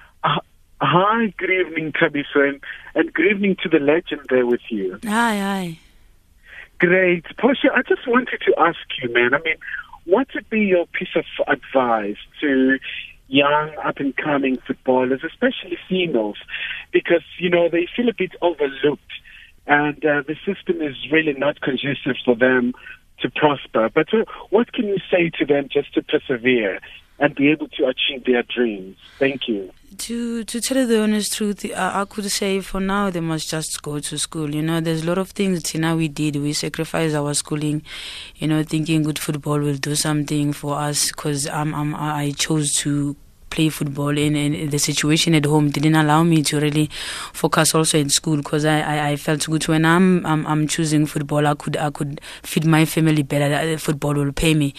Hi, 0.79 1.33
good 1.37 1.49
evening, 1.49 1.91
Thabiso, 1.91 2.47
and, 2.47 2.63
and 2.93 3.11
good 3.11 3.25
evening 3.25 3.55
to 3.63 3.69
the 3.69 3.79
legend 3.79 4.21
there 4.29 4.45
with 4.45 4.61
you. 4.69 4.99
Hi, 5.05 5.39
hi. 5.39 5.79
Great. 6.79 7.25
Portia, 7.39 7.69
I 7.73 7.81
just 7.81 8.07
wanted 8.07 8.39
to 8.45 8.53
ask 8.59 8.77
you, 9.01 9.11
man, 9.11 9.33
I 9.33 9.39
mean, 9.39 9.55
what 10.05 10.27
would 10.35 10.47
be 10.51 10.59
your 10.59 10.85
piece 10.85 11.15
of 11.15 11.25
advice 11.47 12.17
to 12.41 12.77
young, 13.27 13.75
up 13.83 13.97
and 13.97 14.15
coming 14.15 14.57
footballers, 14.67 15.21
especially 15.25 15.77
females? 15.89 16.37
Because, 16.93 17.23
you 17.39 17.49
know, 17.49 17.69
they 17.69 17.87
feel 17.95 18.07
a 18.07 18.13
bit 18.15 18.33
overlooked 18.43 19.01
and 19.65 19.97
uh, 20.05 20.21
the 20.27 20.35
system 20.45 20.81
is 20.81 20.95
really 21.11 21.33
not 21.33 21.59
conducive 21.61 22.15
for 22.23 22.35
them 22.35 22.73
to 23.21 23.31
prosper. 23.31 23.89
But 23.93 24.13
uh, 24.13 24.25
what 24.51 24.71
can 24.73 24.85
you 24.85 24.97
say 25.11 25.31
to 25.39 25.45
them 25.45 25.69
just 25.71 25.93
to 25.95 26.03
persevere 26.03 26.79
and 27.19 27.35
be 27.35 27.49
able 27.49 27.67
to 27.69 27.85
achieve 27.85 28.25
their 28.25 28.43
dreams? 28.43 28.97
Thank 29.19 29.47
you. 29.47 29.71
To 29.99 30.43
to 30.43 30.61
tell 30.61 30.77
you 30.77 30.85
the 30.85 31.01
honest 31.01 31.33
truth, 31.33 31.65
I, 31.75 32.05
could 32.05 32.29
say 32.29 32.59
for 32.61 32.79
now 32.79 33.09
they 33.09 33.21
must 33.21 33.49
just 33.49 33.81
go 33.81 33.99
to 33.99 34.17
school. 34.17 34.53
You 34.53 34.61
know, 34.61 34.79
there's 34.79 35.03
a 35.03 35.05
lot 35.07 35.17
of 35.17 35.31
things 35.31 35.63
Tina 35.63 35.95
we 35.95 36.07
did. 36.07 36.35
We 36.35 36.53
sacrificed 36.53 37.15
our 37.15 37.33
schooling, 37.33 37.81
you 38.35 38.47
know, 38.47 38.61
thinking 38.63 39.03
good 39.03 39.17
football 39.17 39.59
will 39.59 39.77
do 39.77 39.95
something 39.95 40.53
for 40.53 40.75
us 40.75 41.07
because 41.07 41.47
I'm, 41.47 41.73
I'm 41.73 41.95
I 41.95 42.31
chose 42.37 42.75
to 42.75 43.15
play 43.57 43.69
football 43.69 44.15
and, 44.25 44.37
and 44.37 44.71
the 44.71 44.77
situation 44.79 45.33
at 45.33 45.45
home. 45.45 45.69
Didn't 45.69 45.95
allow 45.95 46.21
me 46.23 46.43
to 46.43 46.59
really 46.59 46.89
focus 47.33 47.73
also 47.73 47.97
in 47.97 48.09
school 48.09 48.37
because 48.37 48.65
I, 48.65 48.79
I, 48.81 49.09
I 49.09 49.15
felt 49.15 49.45
good. 49.47 49.67
When 49.67 49.83
I'm, 49.85 50.25
I'm 50.25 50.45
I'm 50.45 50.67
choosing 50.67 51.05
football 51.07 51.47
I 51.47 51.55
could 51.55 51.75
I 51.77 51.89
could 51.89 52.21
feed 52.43 52.65
my 52.65 52.85
family 52.85 53.23
better. 53.23 53.49
That 53.49 53.81
football 53.81 54.13
will 54.13 54.31
pay 54.31 54.53
me. 54.53 54.73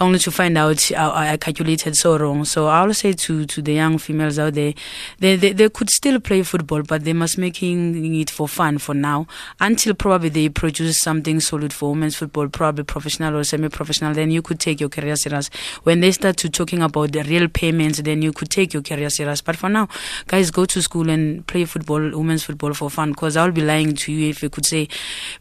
Only 0.00 0.18
to 0.20 0.30
find 0.30 0.56
out 0.56 0.80
I, 0.92 1.32
I 1.32 1.36
calculated 1.36 1.94
so 1.96 2.16
wrong. 2.18 2.44
So 2.44 2.66
I'll 2.66 2.94
say 2.94 3.12
to 3.12 3.44
to 3.44 3.62
the 3.62 3.74
young 3.74 3.98
females 3.98 4.38
out 4.38 4.54
there 4.54 4.72
they, 5.18 5.36
they 5.36 5.52
they 5.52 5.68
could 5.68 5.90
still 5.90 6.18
play 6.20 6.42
football 6.42 6.82
but 6.82 7.04
they 7.04 7.12
must 7.12 7.36
making 7.38 8.14
it 8.22 8.30
for 8.30 8.48
fun 8.48 8.78
for 8.78 8.94
now. 8.94 9.26
Until 9.60 9.94
probably 9.94 10.30
they 10.30 10.48
produce 10.48 10.98
something 10.98 11.40
solid 11.40 11.72
for 11.72 11.90
women's 11.90 12.16
football 12.16 12.48
probably 12.48 12.84
professional 12.84 13.36
or 13.36 13.44
semi-professional 13.44 14.14
then 14.14 14.30
you 14.30 14.40
could 14.42 14.58
take 14.58 14.80
your 14.80 14.88
career 14.88 15.16
serious. 15.16 15.50
When 15.82 16.00
they 16.00 16.12
start 16.12 16.36
to 16.38 16.48
talking 16.48 16.82
about 16.82 17.12
the 17.12 17.22
real 17.24 17.48
payments 17.48 18.00
then 18.00 18.21
you 18.22 18.32
could 18.32 18.50
take 18.50 18.72
your 18.72 18.82
career 18.82 19.10
serious. 19.10 19.40
But 19.40 19.56
for 19.56 19.68
now, 19.68 19.88
guys, 20.26 20.50
go 20.50 20.64
to 20.64 20.82
school 20.82 21.10
and 21.10 21.46
play 21.46 21.64
football, 21.64 22.00
women's 22.00 22.44
football 22.44 22.74
for 22.74 22.90
fun. 22.90 23.10
Because 23.10 23.36
I'll 23.36 23.52
be 23.52 23.62
lying 23.62 23.94
to 23.94 24.12
you 24.12 24.30
if 24.30 24.42
you 24.42 24.50
could 24.50 24.66
say, 24.66 24.88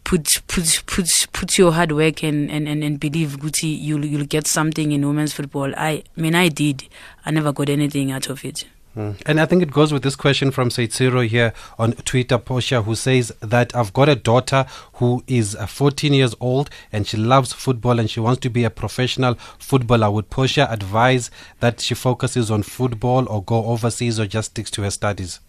put 0.03 0.41
put 0.47 0.83
put 0.85 1.27
put 1.33 1.57
your 1.57 1.71
hard 1.71 1.91
work 1.91 2.23
and 2.23 2.49
and 2.51 2.67
and, 2.67 2.83
and 2.83 2.99
believe, 2.99 3.37
Guti, 3.39 3.79
you'll 3.79 4.05
you'll 4.05 4.25
get 4.25 4.47
something 4.47 4.91
in 4.91 5.05
women's 5.07 5.33
football. 5.33 5.73
I, 5.75 6.03
I 6.17 6.21
mean, 6.21 6.35
I 6.35 6.49
did. 6.49 6.87
I 7.25 7.31
never 7.31 7.53
got 7.53 7.69
anything 7.69 8.11
out 8.11 8.29
of 8.29 8.43
it. 8.43 8.65
Mm. 8.95 9.21
And 9.25 9.39
I 9.39 9.45
think 9.45 9.63
it 9.63 9.71
goes 9.71 9.93
with 9.93 10.03
this 10.03 10.15
question 10.17 10.51
from 10.51 10.69
Seitziro 10.69 11.25
here 11.25 11.53
on 11.79 11.93
Twitter, 11.93 12.37
Portia, 12.37 12.81
who 12.81 12.95
says 12.95 13.31
that 13.39 13.73
I've 13.75 13.93
got 13.93 14.09
a 14.09 14.15
daughter 14.15 14.65
who 14.93 15.23
is 15.27 15.55
uh, 15.55 15.65
14 15.65 16.13
years 16.13 16.35
old 16.39 16.69
and 16.91 17.07
she 17.07 17.15
loves 17.15 17.53
football 17.53 17.99
and 17.99 18.09
she 18.09 18.19
wants 18.19 18.41
to 18.41 18.49
be 18.49 18.65
a 18.65 18.69
professional 18.69 19.35
footballer. 19.59 20.11
Would 20.11 20.29
Portia 20.29 20.67
advise 20.69 21.31
that 21.61 21.79
she 21.79 21.95
focuses 21.95 22.51
on 22.51 22.63
football 22.63 23.29
or 23.29 23.41
go 23.43 23.65
overseas 23.65 24.19
or 24.19 24.27
just 24.27 24.51
sticks 24.51 24.71
to 24.71 24.81
her 24.81 24.91
studies? 24.91 25.39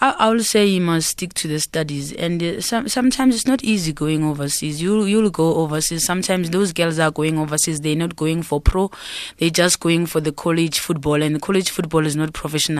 I, 0.00 0.16
I 0.18 0.30
will 0.30 0.42
say 0.42 0.66
you 0.66 0.80
must 0.80 1.10
stick 1.10 1.32
to 1.34 1.48
the 1.48 1.60
studies, 1.60 2.12
and 2.12 2.42
uh, 2.42 2.60
some, 2.60 2.88
sometimes 2.88 3.34
it's 3.36 3.46
not 3.46 3.62
easy 3.62 3.92
going 3.92 4.24
overseas. 4.24 4.82
You 4.82 5.04
you'll 5.04 5.30
go 5.30 5.54
overseas. 5.56 6.04
Sometimes 6.04 6.50
those 6.50 6.72
girls 6.72 6.98
are 6.98 7.10
going 7.10 7.38
overseas. 7.38 7.80
They're 7.80 7.94
not 7.94 8.16
going 8.16 8.42
for 8.42 8.60
pro. 8.60 8.90
They're 9.38 9.50
just 9.50 9.80
going 9.80 10.06
for 10.06 10.20
the 10.20 10.32
college 10.32 10.80
football, 10.80 11.22
and 11.22 11.40
college 11.40 11.70
football 11.70 12.04
is 12.06 12.16
not 12.16 12.32
professional. 12.32 12.71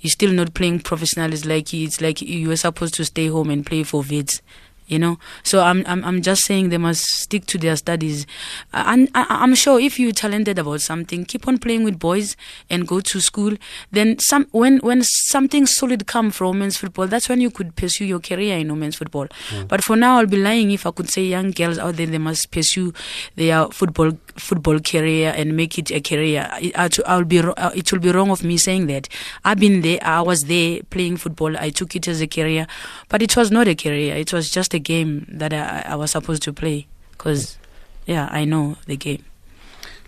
You're 0.00 0.10
still 0.10 0.32
not 0.32 0.54
playing 0.54 0.80
professional. 0.80 1.32
It's 1.32 1.44
like 1.44 1.72
it's 1.74 2.00
like 2.00 2.22
you 2.22 2.48
were 2.48 2.56
supposed 2.56 2.94
to 2.94 3.04
stay 3.04 3.28
home 3.28 3.50
and 3.50 3.64
play 3.64 3.82
for 3.82 4.02
vids 4.02 4.40
you 4.88 4.98
know? 4.98 5.18
So 5.42 5.60
i'm 5.60 5.84
i'm, 5.86 6.04
I'm 6.04 6.22
just 6.22 6.44
saying 6.44 6.70
they 6.70 6.78
must 6.78 7.04
stick 7.04 7.46
to 7.46 7.58
their 7.58 7.76
studies. 7.76 8.26
And 8.72 9.08
I, 9.14 9.26
i'm 9.28 9.54
sure 9.54 9.78
if 9.78 10.00
you're 10.00 10.12
talented 10.12 10.58
about 10.58 10.80
something 10.80 11.24
keep 11.24 11.46
on 11.46 11.58
playing 11.58 11.84
with 11.84 11.98
boys 11.98 12.36
and 12.68 12.88
go 12.88 13.00
to 13.00 13.20
school. 13.20 13.54
Then 13.92 14.18
some 14.18 14.46
when 14.50 14.78
when 14.78 15.02
something 15.02 15.66
solid 15.66 16.06
come 16.06 16.30
from 16.30 16.48
women's 16.48 16.78
football 16.78 17.06
that's 17.06 17.28
when 17.28 17.40
you 17.40 17.50
could 17.50 17.76
pursue 17.76 18.06
your 18.06 18.18
career 18.20 18.58
in 18.58 18.68
women's 18.68 18.96
football. 18.96 19.28
Mm. 19.50 19.68
but 19.68 19.84
for 19.84 19.96
now 19.96 20.18
i'll 20.18 20.26
be 20.26 20.38
lying 20.38 20.70
if 20.70 20.86
i 20.86 20.90
could 20.90 21.10
say 21.10 21.22
young 21.22 21.50
girls 21.50 21.78
out 21.78 21.96
there 21.96 22.06
they 22.06 22.18
must 22.18 22.50
pursue 22.50 22.92
their 23.36 23.66
football 23.68 24.12
football 24.38 24.78
career 24.80 25.32
and 25.36 25.56
make 25.56 25.78
it 25.78 25.90
a 25.90 26.00
career 26.00 26.48
I, 26.50 26.72
I, 26.74 26.88
i'll 27.06 27.24
be 27.24 27.40
uh, 27.40 27.70
it 27.74 27.92
will 27.92 28.00
be 28.00 28.10
wrong 28.10 28.30
of 28.30 28.42
me 28.44 28.56
saying 28.56 28.86
that 28.86 29.08
i've 29.44 29.58
been 29.58 29.80
there 29.82 29.98
i 30.02 30.20
was 30.20 30.44
there 30.44 30.82
playing 30.90 31.16
football 31.16 31.56
i 31.56 31.70
took 31.70 31.94
it 31.96 32.08
as 32.08 32.20
a 32.20 32.26
career 32.26 32.66
but 33.08 33.22
it 33.22 33.36
was 33.36 33.50
not 33.50 33.68
a 33.68 33.74
career 33.74 34.16
it 34.16 34.32
was 34.32 34.50
just 34.50 34.74
a 34.74 34.78
game 34.78 35.26
that 35.28 35.52
i, 35.52 35.84
I 35.86 35.96
was 35.96 36.12
supposed 36.12 36.42
to 36.44 36.52
play 36.52 36.86
because 37.12 37.58
yeah 38.06 38.28
i 38.30 38.44
know 38.44 38.76
the 38.86 38.96
game 38.96 39.24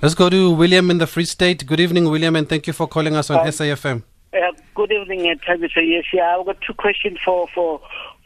Let's 0.03 0.15
go 0.15 0.31
to 0.31 0.51
William 0.51 0.91
in 0.91 0.97
the 0.97 1.07
Free 1.07 1.27
State. 1.27 1.67
Good 1.67 1.79
evening, 1.79 2.09
William, 2.09 2.35
and 2.35 2.49
thank 2.49 2.67
you 2.67 2.73
for 2.73 2.89
calling 2.89 3.15
us 3.15 3.29
on 3.29 3.41
Uh, 3.41 3.45
SAFM. 3.51 4.03
Uh, 4.33 4.53
good 4.75 4.91
evening, 4.93 5.29
uh, 5.29 5.35
Tabitha. 5.45 5.83
Yes, 5.83 6.05
yeah, 6.15 6.39
I've 6.39 6.47
got 6.47 6.57
two 6.67 6.73
questions 6.73 7.19
for 7.23 7.49
for 7.55 7.83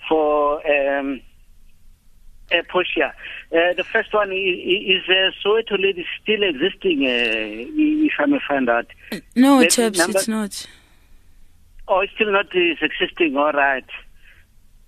for 0.09 0.63
um, 0.71 1.21
uh, 2.53 2.57
Portia. 2.71 3.13
Uh, 3.53 3.73
the 3.77 3.85
first 3.85 4.13
one 4.13 4.33
is, 4.33 4.37
is 4.37 5.03
uh, 5.09 5.31
Soweto 5.45 5.79
Lady 5.81 6.05
still 6.23 6.43
existing? 6.43 7.05
Uh, 7.07 7.71
if 8.07 8.13
I 8.19 8.27
may 8.27 8.41
find 8.47 8.69
out. 8.69 8.87
no 9.35 9.59
Maybe 9.59 9.71
chaps 9.71 9.99
number- 9.99 10.19
it's 10.19 10.29
not 10.29 10.67
Oh, 11.87 12.01
it's 12.01 12.13
still 12.15 12.33
not 12.33 12.47
is 12.55 12.79
existing. 12.81 13.37
All 13.37 13.53
right. 13.53 13.85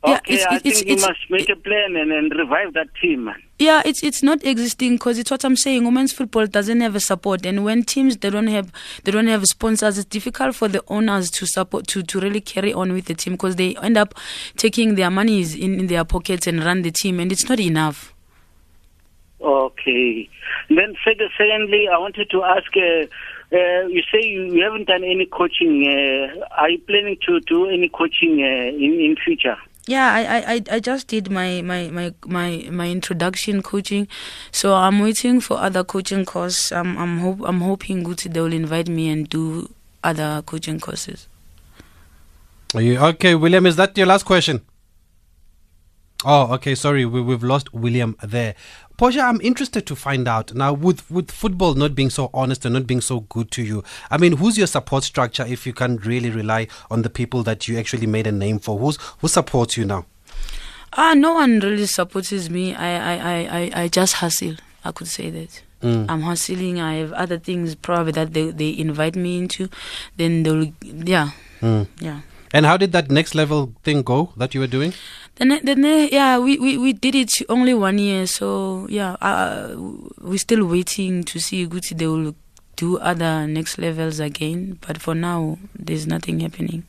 Yeah, 0.06 0.14
Okay, 0.16 0.34
it's- 0.34 0.46
I 0.50 0.56
it's- 0.56 0.74
think 0.78 0.88
you 0.88 0.94
it's- 0.94 1.08
must 1.08 1.30
make 1.30 1.48
a 1.50 1.56
plan 1.56 1.96
and, 1.96 2.10
and 2.12 2.32
revive 2.34 2.72
that 2.74 2.88
team, 3.02 3.24
man. 3.24 3.42
Yeah, 3.58 3.80
it's 3.86 4.02
it's 4.02 4.22
not 4.22 4.44
existing 4.44 4.96
because 4.96 5.18
it's 5.18 5.30
what 5.30 5.42
I'm 5.42 5.56
saying. 5.56 5.84
Women's 5.84 6.12
football 6.12 6.46
doesn't 6.46 6.80
have 6.82 6.94
a 6.94 7.00
support, 7.00 7.46
and 7.46 7.64
when 7.64 7.84
teams 7.84 8.18
they 8.18 8.28
don't 8.28 8.48
have 8.48 8.70
they 9.04 9.10
don't 9.10 9.28
have 9.28 9.46
sponsors, 9.46 9.96
it's 9.96 10.08
difficult 10.08 10.54
for 10.54 10.68
the 10.68 10.84
owners 10.88 11.30
to 11.32 11.46
support 11.46 11.86
to, 11.88 12.02
to 12.02 12.20
really 12.20 12.42
carry 12.42 12.74
on 12.74 12.92
with 12.92 13.06
the 13.06 13.14
team 13.14 13.32
because 13.32 13.56
they 13.56 13.74
end 13.76 13.96
up 13.96 14.14
taking 14.58 14.96
their 14.96 15.10
monies 15.10 15.54
in, 15.54 15.80
in 15.80 15.86
their 15.86 16.04
pockets 16.04 16.46
and 16.46 16.62
run 16.62 16.82
the 16.82 16.90
team, 16.90 17.18
and 17.18 17.32
it's 17.32 17.48
not 17.48 17.58
enough. 17.58 18.12
Okay. 19.40 20.28
Then, 20.68 20.94
sec- 21.02 21.16
secondly, 21.38 21.88
I 21.90 21.98
wanted 21.98 22.28
to 22.30 22.42
ask. 22.42 22.70
Uh, 22.76 23.06
uh, 23.52 23.86
you 23.86 24.02
say 24.12 24.20
you, 24.26 24.52
you 24.52 24.62
haven't 24.64 24.88
done 24.88 25.04
any 25.04 25.24
coaching. 25.24 25.86
Uh, 25.86 26.44
are 26.56 26.68
you 26.68 26.80
planning 26.80 27.16
to 27.26 27.40
do 27.40 27.66
any 27.66 27.88
coaching 27.88 28.42
uh, 28.42 28.76
in 28.76 29.00
in 29.00 29.16
future? 29.24 29.56
Yeah, 29.86 30.12
I, 30.12 30.54
I, 30.54 30.62
I- 30.76 30.80
just 30.80 31.06
did 31.06 31.30
my, 31.30 31.62
my, 31.62 31.88
my, 31.90 32.12
my, 32.26 32.68
my 32.72 32.88
introduction 32.90 33.62
coaching, 33.62 34.08
so 34.50 34.74
I'm 34.74 34.98
waiting 35.00 35.40
for 35.40 35.58
other 35.58 35.84
coaching 35.84 36.24
courses. 36.24 36.72
I'm 36.72 36.98
I'm 36.98 37.18
hope 37.20 37.38
I'm 37.44 37.60
hoping 37.60 38.02
Gucci 38.04 38.32
they 38.32 38.40
will 38.40 38.52
invite 38.52 38.88
me 38.88 39.08
and 39.10 39.28
do 39.28 39.70
other 40.02 40.42
coaching 40.44 40.80
courses. 40.80 41.28
Are 42.74 42.82
you 42.82 42.98
okay, 42.98 43.36
William? 43.36 43.64
Is 43.64 43.76
that 43.76 43.96
your 43.96 44.06
last 44.08 44.24
question? 44.24 44.60
Oh, 46.24 46.52
okay. 46.54 46.74
Sorry, 46.74 47.04
we, 47.04 47.20
we've 47.20 47.44
lost 47.44 47.72
William 47.72 48.16
there. 48.22 48.54
Portia, 48.96 49.20
I'm 49.20 49.40
interested 49.42 49.86
to 49.86 49.94
find 49.96 50.26
out 50.26 50.54
now 50.54 50.72
with 50.72 51.08
with 51.10 51.30
football 51.30 51.74
not 51.74 51.94
being 51.94 52.08
so 52.10 52.30
honest 52.32 52.64
and 52.64 52.72
not 52.74 52.86
being 52.86 53.02
so 53.02 53.20
good 53.20 53.50
to 53.52 53.62
you. 53.62 53.84
I 54.10 54.16
mean, 54.16 54.36
who's 54.38 54.56
your 54.56 54.66
support 54.66 55.04
structure 55.04 55.44
if 55.46 55.66
you 55.66 55.74
can't 55.74 56.04
really 56.06 56.30
rely 56.30 56.68
on 56.90 57.02
the 57.02 57.10
people 57.10 57.42
that 57.42 57.68
you 57.68 57.78
actually 57.78 58.06
made 58.06 58.26
a 58.26 58.32
name 58.32 58.58
for? 58.58 58.78
Who's 58.78 58.96
who 59.20 59.28
supports 59.28 59.76
you 59.76 59.84
now? 59.84 60.06
Ah, 60.94 61.12
no 61.14 61.34
one 61.34 61.60
really 61.60 61.84
supports 61.86 62.32
me. 62.48 62.74
I, 62.74 62.90
I, 62.96 63.16
I, 63.16 63.58
I, 63.60 63.82
I 63.82 63.88
just 63.88 64.14
hustle. 64.14 64.54
I 64.82 64.92
could 64.92 65.08
say 65.08 65.28
that. 65.30 65.62
Mm. 65.82 66.06
I'm 66.08 66.22
hustling. 66.22 66.80
I 66.80 66.94
have 66.94 67.12
other 67.12 67.38
things 67.38 67.74
probably 67.74 68.12
that 68.12 68.32
they, 68.32 68.50
they 68.50 68.78
invite 68.78 69.14
me 69.14 69.36
into. 69.36 69.68
Then 70.16 70.42
they'll, 70.42 70.72
yeah, 70.82 71.30
Mm. 71.60 71.86
yeah. 72.00 72.20
And 72.54 72.64
how 72.64 72.76
did 72.78 72.92
that 72.92 73.10
next 73.10 73.34
level 73.34 73.74
thing 73.82 74.02
go 74.02 74.32
that 74.38 74.54
you 74.54 74.60
were 74.60 74.66
doing? 74.66 74.94
Then, 75.36 75.60
then, 75.62 75.84
uh, 75.84 76.08
yeah, 76.10 76.38
we, 76.38 76.58
we, 76.58 76.78
we 76.78 76.92
did 76.94 77.14
it 77.14 77.42
only 77.48 77.74
one 77.74 77.98
year. 77.98 78.26
So 78.26 78.86
yeah, 78.88 79.16
uh, 79.20 79.74
we're 80.20 80.38
still 80.38 80.64
waiting 80.66 81.24
to 81.24 81.38
see 81.38 81.66
Gucci. 81.66 81.96
They 81.96 82.06
will 82.06 82.34
do 82.76 82.98
other 82.98 83.46
next 83.46 83.78
levels 83.78 84.18
again. 84.18 84.78
But 84.86 85.00
for 85.00 85.14
now, 85.14 85.58
there's 85.78 86.06
nothing 86.06 86.40
happening. 86.40 86.84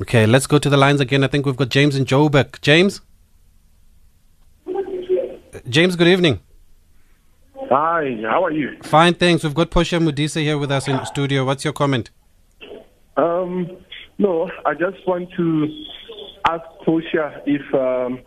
Okay, 0.00 0.26
let's 0.26 0.46
go 0.46 0.58
to 0.58 0.68
the 0.68 0.76
lines 0.76 1.00
again. 1.00 1.22
I 1.24 1.28
think 1.28 1.46
we've 1.46 1.56
got 1.56 1.68
James 1.68 1.96
in 1.96 2.04
Joburg. 2.04 2.60
James? 2.60 3.00
James, 5.68 5.96
good 5.96 6.08
evening. 6.08 6.40
Hi, 7.70 8.16
how 8.22 8.44
are 8.44 8.50
you? 8.50 8.78
Fine, 8.82 9.14
thanks. 9.14 9.44
We've 9.44 9.54
got 9.54 9.70
Portia 9.70 9.96
Modise 9.96 10.40
here 10.40 10.56
with 10.56 10.70
us 10.70 10.88
in 10.88 11.04
studio. 11.04 11.44
What's 11.44 11.64
your 11.64 11.72
comment? 11.72 12.10
Um, 13.16 13.68
no, 14.18 14.50
I 14.64 14.74
just 14.74 15.06
want 15.06 15.30
to 15.36 15.68
ask 16.54 16.64
Portia 16.84 17.42
if 17.46 17.62
um, 17.74 18.20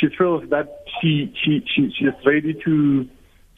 she 0.00 0.08
feels 0.16 0.48
that 0.50 0.84
she 1.00 1.32
she 1.42 1.62
she 1.74 2.04
is 2.04 2.14
ready 2.26 2.54
to 2.64 3.08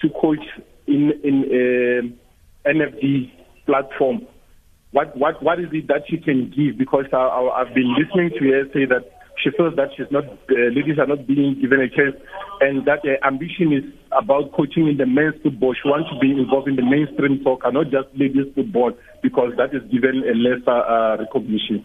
to 0.01 0.09
coach 0.21 0.45
in 0.87 1.13
in 1.25 1.45
a 1.51 2.69
NFD 2.69 3.31
platform. 3.65 4.27
What 4.93 5.17
what 5.17 5.43
what 5.43 5.59
is 5.59 5.67
it 5.73 5.89
that 5.89 6.03
she 6.09 6.19
can 6.19 6.53
give? 6.55 6.79
Because 6.79 7.07
I, 7.13 7.17
I, 7.17 7.63
I've 7.63 7.75
been 7.75 7.95
listening 7.97 8.31
to 8.39 8.45
her 8.53 8.65
say 8.73 8.85
that 8.87 9.13
she 9.43 9.51
feels 9.57 9.77
that 9.77 9.89
she's 9.97 10.11
not 10.11 10.25
uh, 10.25 10.71
ladies 10.73 10.99
are 10.99 11.07
not 11.07 11.27
being 11.27 11.59
given 11.61 11.81
a 11.81 11.89
chance, 11.89 12.17
and 12.61 12.87
that 12.87 13.05
her 13.05 13.19
ambition 13.25 13.73
is 13.73 13.85
about 14.13 14.53
coaching 14.53 14.89
in 14.89 14.97
the 14.97 15.07
men's 15.07 15.35
football. 15.43 15.75
She 15.75 15.89
wants 15.89 16.09
to 16.13 16.19
be 16.21 16.33
involved 16.33 16.69
in 16.69 16.77
the 16.77 16.85
mainstream 16.85 17.41
soccer, 17.43 17.73
not 17.73 17.89
just 17.89 18.09
ladies 18.15 18.53
football, 18.55 18.93
because 19.23 19.53
that 19.57 19.75
is 19.75 19.83
given 19.91 20.25
a 20.25 20.35
lesser 20.37 20.81
uh, 20.81 21.17
recognition. 21.19 21.85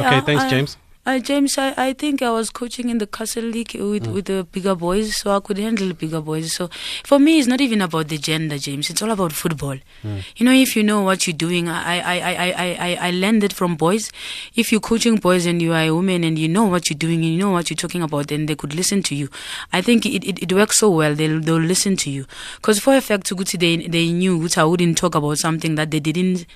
Okay, 0.00 0.20
thanks, 0.22 0.44
I- 0.44 0.50
James. 0.50 0.76
Uh, 1.06 1.18
James, 1.18 1.58
I, 1.58 1.74
I 1.76 1.92
think 1.92 2.22
I 2.22 2.30
was 2.30 2.48
coaching 2.48 2.88
in 2.88 2.96
the 2.96 3.06
Castle 3.06 3.44
League 3.44 3.74
with, 3.78 4.06
with 4.06 4.24
the 4.24 4.42
bigger 4.50 4.74
boys, 4.74 5.14
so 5.14 5.36
I 5.36 5.40
could 5.40 5.58
handle 5.58 5.92
bigger 5.92 6.22
boys. 6.22 6.50
So 6.54 6.70
for 7.04 7.18
me, 7.18 7.38
it's 7.38 7.46
not 7.46 7.60
even 7.60 7.82
about 7.82 8.08
the 8.08 8.16
gender, 8.16 8.56
James. 8.56 8.88
It's 8.88 9.02
all 9.02 9.10
about 9.10 9.32
football. 9.32 9.76
You 10.02 10.46
know, 10.46 10.52
if 10.52 10.74
you 10.74 10.82
know 10.82 11.02
what 11.02 11.26
you're 11.26 11.36
doing, 11.36 11.68
I, 11.68 11.98
I, 11.98 12.14
I, 12.14 12.32
I, 12.32 12.52
I, 12.52 12.76
I- 12.94 13.08
I 13.08 13.10
learned 13.10 13.44
it 13.44 13.52
from 13.52 13.76
boys. 13.76 14.10
If 14.56 14.72
you're 14.72 14.80
coaching 14.80 15.16
boys 15.16 15.44
and 15.44 15.60
you 15.60 15.74
are 15.74 15.82
a 15.82 15.90
woman 15.90 16.24
and 16.24 16.38
you 16.38 16.48
know 16.48 16.64
what 16.64 16.88
you're 16.88 16.96
doing, 16.98 17.22
and 17.22 17.34
you 17.34 17.38
know 17.38 17.50
what 17.50 17.68
you're 17.68 17.76
talking 17.76 18.00
about, 18.02 18.28
then 18.28 18.46
they 18.46 18.54
could 18.56 18.74
listen 18.74 19.02
to 19.02 19.14
you. 19.14 19.28
I 19.74 19.82
think 19.82 20.06
it, 20.06 20.24
it, 20.26 20.42
it 20.42 20.52
works 20.54 20.78
so 20.78 20.88
well. 20.88 21.14
They'll, 21.14 21.38
they'll 21.38 21.58
listen 21.60 21.98
to 21.98 22.10
you. 22.10 22.24
Because 22.56 22.78
for 22.78 22.96
a 22.96 23.02
fact, 23.02 23.28
they, 23.58 23.76
they 23.76 24.10
knew 24.10 24.38
Guti, 24.38 24.56
I 24.56 24.64
wouldn't 24.64 24.96
talk 24.96 25.14
about 25.16 25.36
something 25.36 25.74
that 25.74 25.90
they 25.90 26.00
didn't 26.00 26.46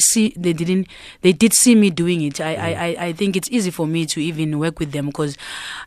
see 0.00 0.34
they 0.36 0.52
didn't 0.52 0.88
they 1.22 1.32
did 1.32 1.52
see 1.54 1.74
me 1.74 1.90
doing 1.90 2.22
it. 2.22 2.40
I 2.40 2.54
I, 2.54 2.68
I 2.68 2.96
i 3.06 3.12
think 3.12 3.36
it's 3.36 3.50
easy 3.50 3.70
for 3.70 3.86
me 3.86 4.06
to 4.06 4.20
even 4.20 4.58
work 4.58 4.78
with 4.78 4.92
them 4.92 5.06
because 5.06 5.36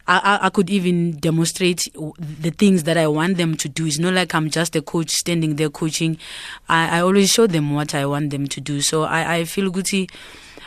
I, 0.08 0.40
I 0.44 0.50
could 0.50 0.70
even 0.70 1.18
demonstrate 1.18 1.88
the 2.18 2.52
things 2.52 2.84
that 2.84 2.98
i 2.98 3.08
want 3.08 3.38
them 3.38 3.56
to 3.58 3.70
do. 3.70 3.86
It's 3.86 4.00
not 4.00 4.14
like 4.14 4.34
i'm 4.34 4.50
just 4.50 4.76
a 4.76 4.82
coach 4.82 5.12
standing 5.12 5.56
there 5.56 5.70
coaching. 5.70 6.18
I 6.68 6.98
i 6.98 7.02
always 7.02 7.32
show 7.32 7.48
them 7.48 7.74
what 7.74 7.94
i 7.94 8.06
want 8.06 8.32
them 8.32 8.48
to 8.48 8.62
do. 8.62 8.82
So 8.82 9.04
i 9.04 9.36
i 9.38 9.46
feel 9.46 9.72
guti 9.72 10.10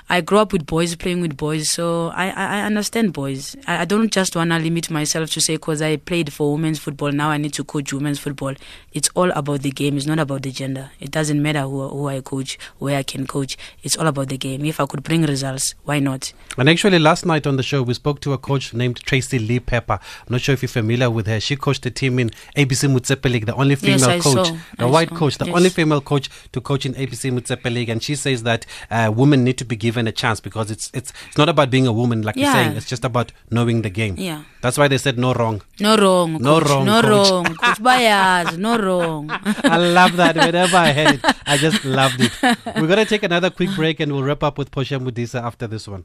I 0.08 0.20
grew 0.20 0.38
up 0.38 0.52
with 0.52 0.66
boys, 0.66 0.94
playing 0.96 1.22
with 1.22 1.36
boys, 1.36 1.70
so 1.70 2.08
I, 2.08 2.28
I, 2.30 2.58
I 2.58 2.60
understand 2.62 3.12
boys. 3.14 3.56
I, 3.66 3.82
I 3.82 3.84
don't 3.86 4.12
just 4.12 4.36
want 4.36 4.50
to 4.50 4.58
limit 4.58 4.90
myself 4.90 5.30
to 5.30 5.40
say 5.40 5.54
because 5.56 5.80
I 5.80 5.96
played 5.96 6.32
for 6.32 6.52
women's 6.52 6.78
football, 6.78 7.12
now 7.12 7.30
I 7.30 7.38
need 7.38 7.54
to 7.54 7.64
coach 7.64 7.92
women's 7.94 8.18
football. 8.18 8.52
It's 8.92 9.08
all 9.14 9.30
about 9.30 9.62
the 9.62 9.70
game, 9.70 9.96
it's 9.96 10.04
not 10.06 10.18
about 10.18 10.42
the 10.42 10.50
gender. 10.50 10.90
It 11.00 11.10
doesn't 11.10 11.40
matter 11.40 11.62
who, 11.62 11.88
who 11.88 12.08
I 12.08 12.20
coach, 12.20 12.58
where 12.78 12.98
I 12.98 13.02
can 13.04 13.26
coach. 13.26 13.56
It's 13.82 13.96
all 13.96 14.06
about 14.06 14.28
the 14.28 14.36
game. 14.36 14.64
If 14.66 14.80
I 14.80 14.86
could 14.86 15.02
bring 15.02 15.22
results, 15.22 15.74
why 15.84 15.98
not? 15.98 16.32
And 16.58 16.68
actually, 16.68 16.98
last 16.98 17.24
night 17.24 17.46
on 17.46 17.56
the 17.56 17.62
show, 17.62 17.82
we 17.82 17.94
spoke 17.94 18.20
to 18.20 18.34
a 18.34 18.38
coach 18.38 18.74
named 18.74 18.96
Tracy 19.04 19.38
Lee 19.38 19.60
Pepper. 19.60 19.94
I'm 19.94 20.32
not 20.32 20.42
sure 20.42 20.52
if 20.52 20.60
you're 20.62 20.68
familiar 20.68 21.10
with 21.10 21.26
her. 21.26 21.40
She 21.40 21.56
coached 21.56 21.82
the 21.84 21.90
team 21.90 22.18
in 22.18 22.30
ABC 22.56 22.88
Motsepe 22.94 23.30
League, 23.30 23.46
the 23.46 23.54
only 23.54 23.76
female 23.76 24.00
Yes, 24.10 24.22
coach, 24.24 24.46
saw. 24.48 24.56
the 24.76 24.84
I 24.84 24.84
white 24.84 25.08
saw. 25.08 25.16
coach, 25.16 25.38
the 25.38 25.46
Yes. 25.46 25.56
only 25.56 25.70
female 25.70 26.00
coach 26.02 26.28
to 26.52 26.60
coach 26.60 26.84
in 26.84 26.92
ABC 26.94 27.30
Motsepe 27.30 27.72
League. 27.72 27.88
And 27.88 28.02
she 28.02 28.14
says 28.14 28.42
that 28.42 28.66
uh, 28.90 29.10
women 29.14 29.42
need 29.44 29.56
to 29.58 29.64
be 29.64 29.76
given 29.76 29.91
a 29.96 30.12
chance 30.12 30.40
because 30.40 30.70
it's 30.70 30.90
it's 30.94 31.12
it's 31.28 31.36
not 31.38 31.48
about 31.48 31.70
being 31.70 31.86
a 31.86 31.92
woman, 31.92 32.22
like 32.22 32.36
you're 32.36 32.50
saying. 32.52 32.76
It's 32.76 32.88
just 32.88 33.04
about 33.04 33.32
knowing 33.50 33.82
the 33.82 33.90
game. 33.90 34.16
Yeah. 34.18 34.42
That's 34.62 34.78
why 34.78 34.88
they 34.88 34.98
said 34.98 35.18
no 35.18 35.32
wrong. 35.34 35.62
No 35.80 35.96
wrong. 35.96 36.40
No 36.40 36.60
coach. 36.60 36.68
wrong, 36.70 36.84
No 36.86 37.00
coach. 37.02 37.30
wrong. 37.30 37.44
Coach 37.62 37.78
Bayaz, 37.82 38.56
no 38.58 38.78
wrong. 38.78 39.30
I 39.30 39.76
love 39.76 40.16
that. 40.16 40.36
Whenever 40.36 40.76
I 40.76 40.92
heard 40.92 41.14
it, 41.14 41.24
I 41.46 41.56
just 41.56 41.84
loved 41.98 42.20
it. 42.20 42.32
We're 42.42 42.86
going 42.86 42.98
to 42.98 43.04
take 43.06 43.22
another 43.22 43.50
quick 43.50 43.70
break 43.74 44.00
and 44.00 44.12
we'll 44.12 44.22
wrap 44.22 44.42
up 44.42 44.58
with 44.58 44.70
Portia 44.70 44.98
Modise 44.98 45.34
after 45.34 45.66
this 45.66 45.86
one. 45.88 46.04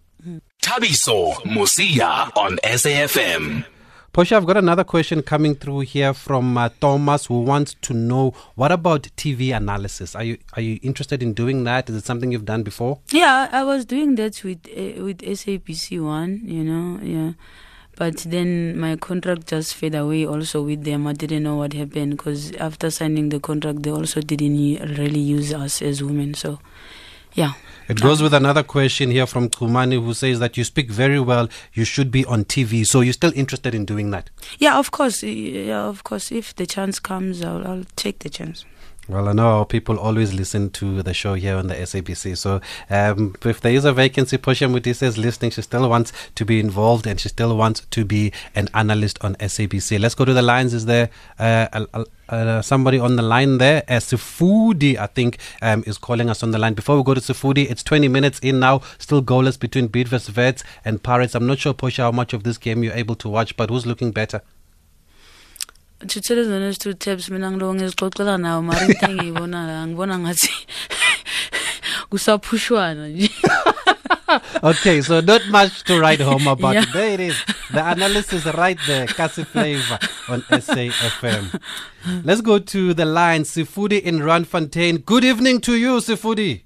Thabiso 0.61 1.33
Mosia 1.45 2.31
on 2.35 2.57
SAFM. 2.63 3.65
Portia, 4.17 4.35
I've 4.37 4.47
got 4.47 4.57
another 4.57 4.83
question 4.83 5.21
coming 5.21 5.53
through 5.53 5.81
here 5.81 6.11
from 6.11 6.57
uh, 6.57 6.69
Thomas 6.81 7.27
who 7.27 7.41
wants 7.41 7.75
to 7.83 7.93
know 7.93 8.33
what 8.55 8.71
about 8.71 9.03
TV 9.15 9.55
analysis? 9.55 10.15
Are 10.15 10.23
you 10.23 10.39
are 10.53 10.61
you 10.63 10.79
interested 10.81 11.21
in 11.21 11.35
doing 11.35 11.65
that? 11.65 11.87
Is 11.87 11.97
it 11.97 12.03
something 12.03 12.31
you've 12.31 12.43
done 12.43 12.63
before? 12.63 12.97
Yeah, 13.11 13.47
I 13.51 13.63
was 13.63 13.85
doing 13.85 14.15
that 14.15 14.43
with 14.43 14.67
uh, 14.75 15.03
with 15.03 15.19
SABC 15.19 16.03
one, 16.03 16.41
you 16.45 16.63
know, 16.63 16.99
yeah. 17.03 17.33
But 17.95 18.17
then 18.25 18.79
my 18.79 18.95
contract 18.95 19.49
just 19.49 19.75
fade 19.75 19.93
away 19.93 20.25
also 20.25 20.63
with 20.63 20.83
them. 20.83 21.05
I 21.05 21.13
didn't 21.13 21.43
know 21.43 21.57
what 21.57 21.73
happened 21.73 22.17
because 22.17 22.53
after 22.53 22.89
signing 22.89 23.29
the 23.29 23.39
contract, 23.39 23.83
they 23.83 23.91
also 23.91 24.21
didn't 24.21 24.97
really 24.97 25.19
use 25.19 25.53
us 25.53 25.83
as 25.83 26.01
women. 26.01 26.33
So, 26.33 26.57
yeah. 27.35 27.53
It 27.87 28.01
goes 28.01 28.21
with 28.21 28.33
another 28.33 28.63
question 28.63 29.11
here 29.11 29.25
from 29.25 29.49
Kumani 29.49 30.03
who 30.03 30.13
says 30.13 30.39
that 30.39 30.57
you 30.57 30.65
speak 30.65 30.89
very 30.89 31.21
well, 31.21 31.47
you 31.73 31.85
should 31.85 32.11
be 32.11 32.25
on 32.25 32.43
TV. 32.43 32.85
So 32.85 32.99
you're 32.99 33.13
still 33.13 33.31
interested 33.33 33.73
in 33.73 33.85
doing 33.85 34.11
that? 34.11 34.29
Yeah, 34.59 34.77
of 34.77 34.91
course. 34.91 35.23
Yeah, 35.23 35.85
of 35.85 36.03
course. 36.03 36.31
If 36.31 36.53
the 36.55 36.65
chance 36.65 36.99
comes, 36.99 37.41
I'll, 37.41 37.65
I'll 37.65 37.85
take 37.95 38.19
the 38.19 38.29
chance. 38.29 38.65
Well, 39.07 39.29
I 39.29 39.31
know 39.31 39.59
our 39.59 39.65
people 39.65 39.97
always 39.97 40.33
listen 40.33 40.69
to 40.71 41.01
the 41.01 41.13
show 41.13 41.35
here 41.35 41.55
on 41.55 41.67
the 41.67 41.75
SABC. 41.75 42.37
So 42.37 42.59
um, 42.89 43.35
if 43.45 43.61
there 43.61 43.71
is 43.71 43.85
a 43.85 43.93
vacancy, 43.93 44.37
Portia 44.37 44.65
Modise 44.65 45.01
is 45.01 45.17
listening. 45.17 45.51
She 45.51 45.61
still 45.61 45.87
wants 45.89 46.11
to 46.35 46.43
be 46.43 46.59
involved 46.59 47.07
and 47.07 47.17
she 47.17 47.29
still 47.29 47.55
wants 47.55 47.85
to 47.89 48.03
be 48.03 48.33
an 48.53 48.67
analyst 48.73 49.17
on 49.23 49.35
SABC. 49.35 49.97
Let's 49.97 50.13
go 50.13 50.25
to 50.25 50.33
the 50.33 50.41
lines. 50.41 50.73
Is 50.73 50.87
there 50.87 51.09
uh, 51.39 52.03
uh, 52.29 52.61
somebody 52.61 52.99
on 52.99 53.15
the 53.15 53.21
line 53.21 53.57
there? 53.57 53.83
Uh, 53.87 53.93
Sifudi, 53.99 54.97
I 54.97 55.07
think, 55.07 55.37
um, 55.61 55.83
is 55.87 55.97
calling 55.97 56.29
us 56.29 56.43
on 56.43 56.51
the 56.51 56.57
line. 56.57 56.73
Before 56.73 56.97
we 56.97 57.03
go 57.03 57.13
to 57.13 57.21
Sifudi, 57.21 57.69
it's 57.69 57.83
20 57.83 58.07
minutes 58.07 58.39
in 58.39 58.59
now. 58.59 58.81
Still 58.97 59.21
goalless 59.21 59.59
between 59.59 59.89
Bidvest 59.89 60.35
Wits 60.35 60.63
and 60.85 61.01
Pirates. 61.01 61.35
I'm 61.35 61.47
not 61.47 61.59
sure, 61.59 61.73
Portia, 61.73 62.03
how 62.03 62.11
much 62.11 62.33
of 62.33 62.43
this 62.43 62.57
game 62.57 62.83
you're 62.83 62.93
able 62.93 63.15
to 63.15 63.29
watch, 63.29 63.55
but 63.57 63.69
who's 63.69 63.85
looking 63.85 64.11
better? 64.11 64.41
Thuthele 65.99 66.43
zona 66.45 66.67
ezi-two 66.69 66.93
tabs 66.93 67.29
mina 67.29 67.51
ngiloko 67.51 67.73
ngizixoxela 67.73 68.37
nawo 68.37 68.61
mara 68.61 68.85
into 68.85 69.05
engiyibona 69.05 69.67
la 69.67 69.87
ngibona 69.87 70.19
ngathi 70.19 70.53
kusaphushwana 72.09 73.07
nje 73.07 73.31
Okay, 74.63 75.01
so 75.01 75.19
not 75.21 75.41
much 75.49 75.83
to 75.85 75.99
write 75.99 76.19
home 76.19 76.47
about. 76.55 76.73
Yeah. 76.75 76.85
There 76.93 77.11
it 77.13 77.19
is. 77.19 77.37
The 77.71 77.83
analysis 77.91 78.45
right 78.55 78.77
there. 78.87 79.07
Kasi 79.07 79.43
Flavor 79.43 79.99
on 80.29 80.41
SAFM. 80.51 81.59
Let's 82.23 82.41
go 82.41 82.59
to 82.59 82.93
the 82.93 83.05
line. 83.05 83.43
Sifudi 83.43 84.01
in 84.01 84.19
Randfontein. 84.19 85.03
Good 85.05 85.23
evening 85.23 85.61
to 85.61 85.75
you, 85.75 85.97
Sifudi. 85.99 86.63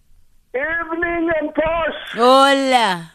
Evening 0.53 1.31
and 1.39 1.53
Posh. 1.55 1.99
hola 2.19 3.11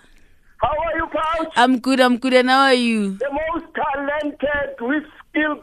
How 0.57 0.73
are 0.73 0.97
you, 0.97 1.07
Pouch? 1.13 1.53
i'm 1.57 1.79
good 1.81 2.01
i'm 2.01 2.17
good 2.17 2.33
and 2.33 2.49
how 2.49 2.63
are 2.73 2.75
you 2.75 3.19
The 3.21 3.29
most 3.29 3.67
talented 3.77 4.73
with 4.81 5.05
skill, 5.29 5.61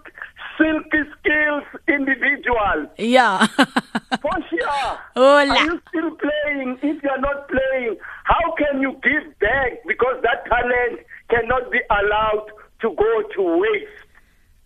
silky 0.55 1.01
skills 1.17 1.63
individual. 1.89 2.85
yeah 2.99 3.47
Portia, 4.21 4.99
Hola. 5.17 5.49
are 5.49 5.65
you 5.65 5.81
still 5.89 6.11
playing? 6.21 6.77
If 6.83 7.01
you're 7.01 7.19
not 7.19 7.49
playing, 7.49 7.97
how 8.23 8.55
can 8.57 8.81
you 8.81 8.93
give 9.03 9.39
back? 9.39 9.83
Because 9.87 10.21
that 10.23 10.45
talent 10.45 10.99
cannot 11.29 11.71
be 11.71 11.79
allowed 11.89 12.47
to 12.81 12.89
go 12.95 13.23
to 13.35 13.59
waste. 13.59 14.03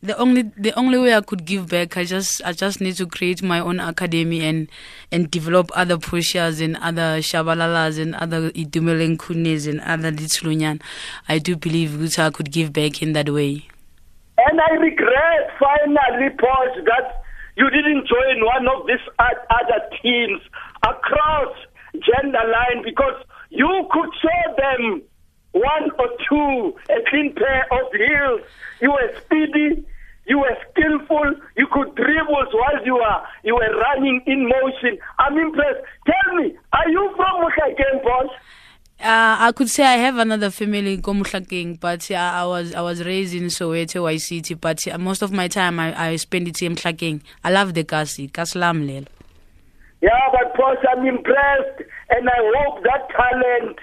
the 0.04 0.16
only 0.18 0.44
the 0.56 0.72
only 0.78 0.98
way 1.00 1.16
I 1.16 1.22
could 1.22 1.44
give 1.46 1.70
back, 1.70 1.98
I 1.98 2.04
just 2.04 2.42
I 2.46 2.54
just 2.54 2.80
need 2.82 2.96
to 2.98 3.08
create 3.08 3.42
my 3.42 3.60
own 3.60 3.80
academy 3.80 4.46
and 4.46 4.70
and 5.12 5.30
develop 5.32 5.72
other 5.74 5.98
pushers 5.98 6.62
and 6.62 6.78
other 6.78 7.18
shabalalas 7.20 8.00
and 8.00 8.14
other 8.16 8.52
idumelen 8.52 9.18
kunes 9.18 9.68
and 9.68 9.82
other 9.82 10.12
littlunyan. 10.12 10.82
I 11.28 11.40
do 11.40 11.56
believe 11.56 12.00
that 12.00 12.20
I 12.20 12.30
could 12.30 12.52
give 12.52 12.72
back 12.74 13.02
in 13.02 13.14
that 13.14 13.30
way. 13.30 13.68
And 14.38 14.62
I 14.62 14.76
regret 14.76 15.50
finally, 15.60 16.30
Posh, 16.38 16.78
that 16.86 17.24
you 17.56 17.68
didn't 17.72 18.08
join 18.08 18.46
one 18.46 18.68
of 18.68 18.86
these 18.86 19.02
other 19.18 19.82
teams 20.02 20.42
across 20.84 21.58
gender 21.94 22.46
line 22.46 22.84
because 22.84 23.18
you 23.50 23.88
could 23.92 24.10
show 24.22 24.56
them 24.58 25.02
one 25.52 25.92
or 26.00 26.10
two, 26.30 26.76
a 26.90 27.10
clean 27.10 27.34
pair 27.34 27.66
of 27.72 27.92
heels. 27.92 28.42
You 28.82 28.92
were 28.92 29.12
speedy. 29.22 29.86
You 30.28 30.40
were 30.40 30.58
skillful. 30.70 31.36
You 31.56 31.68
could 31.72 31.96
dribble 31.96 32.48
while 32.52 32.86
you 32.86 32.96
were 32.96 33.22
you 33.44 33.56
were 33.56 33.80
running 33.80 34.22
in 34.28 34.44
motion. 34.48 35.00
I'm 35.20 35.38
impressed. 35.38 35.80
Tell 36.06 36.36
me, 36.36 36.54
are 36.74 36.90
you 36.90 37.14
from 37.16 37.48
Mukhakeng, 37.48 38.04
boss? 38.04 38.30
Uh, 39.00 39.38
I 39.40 39.52
could 39.56 39.70
say 39.70 39.84
I 39.84 39.98
have 39.98 40.18
another 40.18 40.50
family 40.50 40.96
in 40.96 41.02
Gomuhlakeng, 41.04 41.80
but 41.80 42.10
uh, 42.10 42.16
I 42.16 42.46
was 42.46 42.74
I 42.74 42.82
was 42.82 43.06
raised 43.06 43.36
in 43.36 43.44
Soweto, 43.44 44.04
Y 44.04 44.18
City. 44.18 44.56
But 44.56 44.86
most 45.00 45.22
of 45.22 45.32
my 45.32 45.48
time 45.48 45.80
I, 45.80 46.10
I 46.10 46.16
spend 46.16 46.48
it 46.48 46.62
in 46.62 46.76
Mohlakeng. 46.76 47.22
I 47.44 47.52
love 47.52 47.74
the 47.74 47.84
Kasi, 47.84 48.28
Kaslam 48.28 48.88
lel. 48.88 49.06
Yeah, 50.02 50.12
but 50.32 50.56
boss, 50.58 50.78
I'm 50.92 51.06
impressed, 51.06 51.87
and 52.10 52.30
I 52.30 52.40
hope 52.58 52.84
that 52.84 53.10
talent 53.10 53.78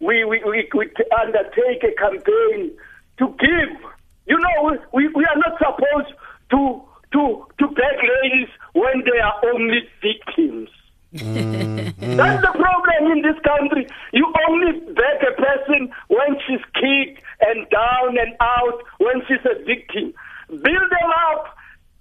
we 0.00 0.24
we 0.24 0.42
we, 0.44 0.86
t- 0.86 1.04
undertake 1.20 1.82
a 1.84 1.92
campaign 2.00 2.70
to 3.18 3.26
give. 3.38 3.90
You 4.26 4.38
know, 4.38 4.78
we, 4.92 5.08
we 5.08 5.24
are 5.24 5.36
not 5.36 5.58
supposed 5.58 6.14
to 6.50 6.82
to 7.12 7.46
to 7.58 7.66
beg 7.68 7.96
ladies 8.22 8.48
when 8.74 9.02
they 9.04 9.18
are 9.18 9.54
only 9.54 9.80
victims. 10.02 10.70
Mm-hmm. 11.14 12.16
That's 12.16 12.42
the 12.42 12.52
problem 12.52 13.12
in 13.12 13.22
this 13.22 13.40
country. 13.42 13.86
You 14.12 14.32
only 14.48 14.78
beg 14.92 15.24
a 15.24 15.34
person 15.40 15.90
when 16.08 16.36
she's 16.46 16.60
kicked 16.74 17.24
and 17.40 17.66
down 17.70 18.18
and 18.18 18.36
out, 18.40 18.82
when 18.98 19.22
she's 19.26 19.44
a 19.44 19.64
victim. 19.64 20.12
Build 20.48 20.62
them 20.90 21.10
up. 21.30 21.56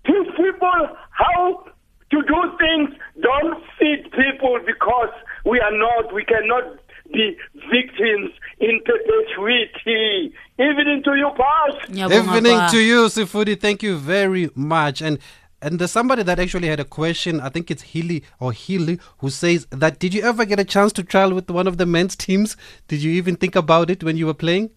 Teach 0.05 0.35
people 0.35 0.89
how 1.11 1.65
to 2.11 2.21
do 2.21 2.57
things. 2.57 2.99
Don't 3.21 3.63
feed 3.79 4.11
people 4.11 4.59
because 4.65 5.13
we 5.47 5.59
are 5.59 5.75
not, 5.77 6.13
we 6.13 6.25
cannot 6.25 6.79
be 7.13 7.37
victims 7.71 8.31
in 8.59 8.81
perpetuity. 8.85 10.33
Evening 10.59 11.03
to 11.03 11.15
you, 11.15 11.31
Pash. 11.37 11.89
Evening 11.89 12.59
to 12.71 12.79
you, 12.79 13.05
Sifudi. 13.07 13.59
Thank 13.59 13.81
you 13.81 13.97
very 13.97 14.49
much. 14.55 15.01
And 15.01 15.19
and 15.59 15.79
there's 15.79 15.91
somebody 15.91 16.21
that 16.21 16.39
actually 16.39 16.67
had 16.67 16.79
a 16.79 16.85
question. 16.85 17.41
I 17.41 17.49
think 17.49 17.71
it's 17.71 17.81
Healy 17.81 18.23
or 18.39 18.51
Healy 18.51 18.99
who 19.19 19.29
says 19.29 19.65
that 19.71 19.97
did 19.99 20.13
you 20.13 20.21
ever 20.21 20.45
get 20.45 20.59
a 20.59 20.63
chance 20.63 20.93
to 20.93 21.03
trial 21.03 21.33
with 21.33 21.49
one 21.49 21.65
of 21.65 21.77
the 21.77 21.85
men's 21.85 22.15
teams? 22.15 22.55
Did 22.87 23.01
you 23.01 23.11
even 23.13 23.35
think 23.37 23.55
about 23.55 23.89
it 23.89 24.03
when 24.03 24.17
you 24.17 24.27
were 24.27 24.35
playing? 24.35 24.69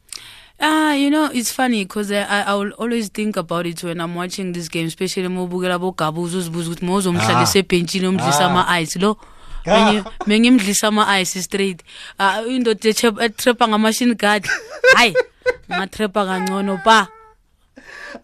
Ah, 0.59 0.93
you 0.93 1.11
know, 1.11 1.31
it's 1.33 1.51
funny 1.51 1.85
because 1.85 2.13
I, 2.13 2.23
I 2.23 2.41
I 2.43 2.55
will 2.55 2.73
always 2.73 3.09
think 3.09 3.37
about 3.37 3.67
it 3.67 3.83
when 3.83 4.01
I'm 4.01 4.15
watching 4.15 4.53
this 4.53 4.69
game, 4.69 4.87
especially 4.87 5.29
mobukela 5.29 5.79
bo 5.81 5.93
Gabu 5.93 6.23
uzibuza 6.23 6.71
ukuthi 6.71 6.85
mawuzomhlalisa 6.85 7.59
ebhentshini 7.59 8.07
umdlisa 8.07 8.47
ama-ice 8.47 8.99
lo 8.99 9.17
Mengimdlisa 10.27 10.89
ama-ice 10.89 11.43
straight. 11.43 11.83
Ah, 12.19 12.43
indoda 12.47 12.89
etrep- 12.89 13.21
etrepa 13.23 13.69
ngamashini 13.69 14.15
guard. 14.15 14.47
Hayi 14.97 15.15
ngatrepa 15.71 16.25
kangcono 16.27 16.79
pa. 16.85 17.09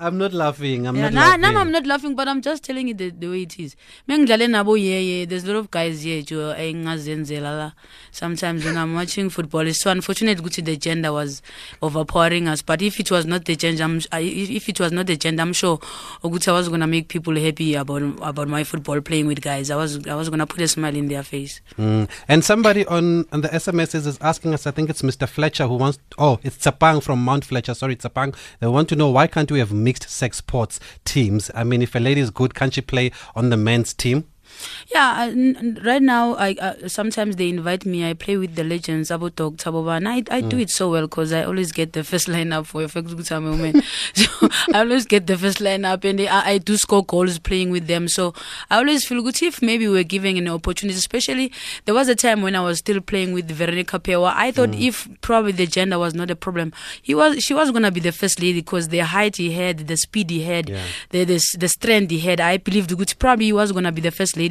I'm 0.01 0.19
not 0.19 0.33
laughing. 0.33 0.87
I'm 0.87 0.97
Yeah, 0.97 1.11
not 1.11 1.13
nah, 1.15 1.21
laughing. 1.21 1.41
now 1.41 1.61
I'm 1.61 1.71
not 1.71 1.87
laughing, 1.87 2.15
but 2.15 2.29
I'm 2.29 2.41
just 2.43 2.63
telling 2.65 2.89
you 2.89 2.95
the, 2.95 3.11
the 3.11 3.29
way 3.29 3.43
it 3.43 3.59
is. 3.59 3.77
Mengidlale 4.09 4.49
nabo 4.49 4.77
yeah, 4.81 4.99
yeah. 4.99 5.25
There's 5.25 5.45
a 5.45 5.49
lot 5.53 5.57
of 5.59 5.71
guys 5.71 6.03
here 6.03 6.23
Joe 6.23 6.55
engazenzela 6.59 7.59
la. 7.59 7.73
Sometimes 8.11 8.65
when 8.65 8.77
I'm 8.79 8.95
watching 8.95 9.31
football, 9.31 9.67
it's 9.67 9.79
so 9.81 9.91
unfortunate 9.91 10.39
ukuthi 10.39 10.65
the 10.65 10.77
gender 10.77 11.13
was 11.13 11.43
overpowering 11.83 12.49
us. 12.49 12.63
But 12.63 12.83
if 12.83 12.99
it 13.01 13.11
was 13.11 13.27
not 13.27 13.45
the 13.45 13.57
gender, 13.57 13.83
I'm, 13.85 14.01
if 14.13 14.69
it 14.69 14.81
was 14.81 14.93
not 14.93 15.07
the 15.07 15.17
gender, 15.17 15.43
I'm 15.43 15.53
sure 15.53 15.79
ukuthi 16.23 16.49
I 16.49 16.53
was 16.53 16.69
gonna 16.69 16.87
make 16.87 17.09
people 17.09 17.37
happy 17.37 17.75
about 17.75 18.03
about 18.23 18.49
my 18.49 18.65
football 18.65 19.01
playing 19.01 19.27
with 19.27 19.41
guys. 19.41 19.71
I 19.71 19.77
was 19.77 20.07
I 20.07 20.15
was 20.15 20.29
gonna 20.31 20.47
put 20.47 20.61
a 20.61 20.69
smile 20.69 20.97
in 20.97 21.09
their 21.09 21.23
face. 21.23 21.61
Mm. 21.79 22.09
And 22.29 22.45
somebody 22.45 22.87
on, 22.87 23.27
on 23.33 23.41
the 23.43 23.49
SMSs 23.49 24.07
is 24.07 24.19
asking 24.21 24.55
us, 24.55 24.67
I 24.67 24.71
think 24.71 24.91
it's 24.91 25.03
Mr. 25.03 25.29
Fletcher 25.29 25.67
who 25.67 25.77
wants, 25.77 25.99
oh, 26.19 26.39
it's 26.43 26.57
Tsapang 26.57 27.03
from 27.03 27.23
Mount 27.25 27.45
Fletcher. 27.45 27.75
Sorry, 27.75 27.97
Tsapang. 27.97 28.35
They 28.61 28.67
want 28.67 28.89
to 28.91 28.97
know 28.97 29.11
why 29.11 29.27
can't 29.27 29.51
we 29.51 29.59
have 29.59 29.73
mixed 29.83 30.09
sex 30.09 30.39
sports 30.39 30.81
teams? 31.05 31.51
I 31.55 31.65
mean, 31.65 31.83
if 31.83 31.95
a 31.95 32.01
lady 32.01 32.21
is 32.21 32.31
good, 32.31 32.55
can't 32.55 32.75
she 32.75 32.81
play 32.81 33.13
on 33.35 33.51
the 33.51 33.57
men's 33.57 33.95
team? 33.95 34.25
Yeah, 34.89 35.33
right 35.85 36.03
now, 36.03 36.35
I 36.35 36.55
uh, 36.61 36.89
sometimes 36.89 37.37
they 37.37 37.49
invite 37.49 37.85
me. 37.85 38.09
I 38.09 38.15
play 38.15 38.37
with 38.37 38.55
the 38.55 38.65
legends, 38.65 39.11
Abu 39.11 39.31
Tok, 39.31 39.55
Taboba, 39.55 39.97
and 39.97 40.09
I, 40.09 40.23
I 40.31 40.41
do 40.41 40.59
it 40.59 40.71
so 40.71 40.91
well 40.91 41.03
because 41.07 41.33
I 41.33 41.45
always 41.45 41.73
get 41.73 41.93
the 41.93 42.05
first 42.05 42.29
lineup 42.29 42.67
for 42.67 42.83
effect 42.83 43.09
good 43.09 43.25
time 43.27 43.45
women. 43.45 43.83
so 44.15 44.49
I 44.73 44.81
always 44.81 45.05
get 45.07 45.27
the 45.27 45.37
first 45.37 45.59
lineup, 45.59 46.05
and 46.05 46.19
they, 46.21 46.29
I, 46.29 46.53
I 46.53 46.59
do 46.59 46.77
score 46.77 47.05
goals 47.05 47.39
playing 47.39 47.71
with 47.71 47.87
them. 47.89 48.07
So 48.09 48.33
I 48.71 48.79
always 48.79 49.05
feel 49.05 49.23
good 49.23 49.43
if 49.43 49.61
maybe 49.61 49.89
we're 49.89 50.05
giving 50.05 50.39
an 50.39 50.49
opportunity. 50.49 50.97
Especially 50.97 51.53
there 51.85 51.95
was 51.95 52.09
a 52.09 52.15
time 52.15 52.43
when 52.43 52.55
I 52.55 52.61
was 52.61 52.79
still 52.79 53.01
playing 53.01 53.33
with 53.33 53.49
Veronica 53.51 53.99
Phewa. 53.99 54.33
I 54.35 54.53
thought 54.53 54.75
if 54.75 55.09
probably 55.21 55.53
the 55.53 55.67
gender 55.67 55.99
was 55.99 56.15
not 56.15 56.31
a 56.31 56.37
problem, 56.37 56.73
he 57.03 57.15
was 57.15 57.43
she 57.43 57.55
was 57.55 57.73
gonna 57.73 57.91
be 57.91 58.01
the 58.01 58.13
first 58.13 58.41
lady 58.41 58.61
because 58.61 58.89
the 58.89 58.99
height 59.01 59.37
he 59.37 59.51
had, 59.53 59.89
the 59.89 59.97
speed 59.97 60.31
he 60.31 60.43
had, 60.45 60.69
Yeah. 60.69 60.83
the, 61.11 61.25
the 61.25 61.57
the 61.59 61.69
strength 61.69 62.11
he 62.11 62.21
had. 62.21 62.41
I 62.41 62.59
believed 62.59 62.91
Gucci 62.91 63.19
probably 63.19 63.47
he 63.47 63.53
was 63.53 63.73
gonna 63.73 63.91
be 63.91 64.01
the 64.01 64.13
first 64.13 64.37
lady, 64.37 64.46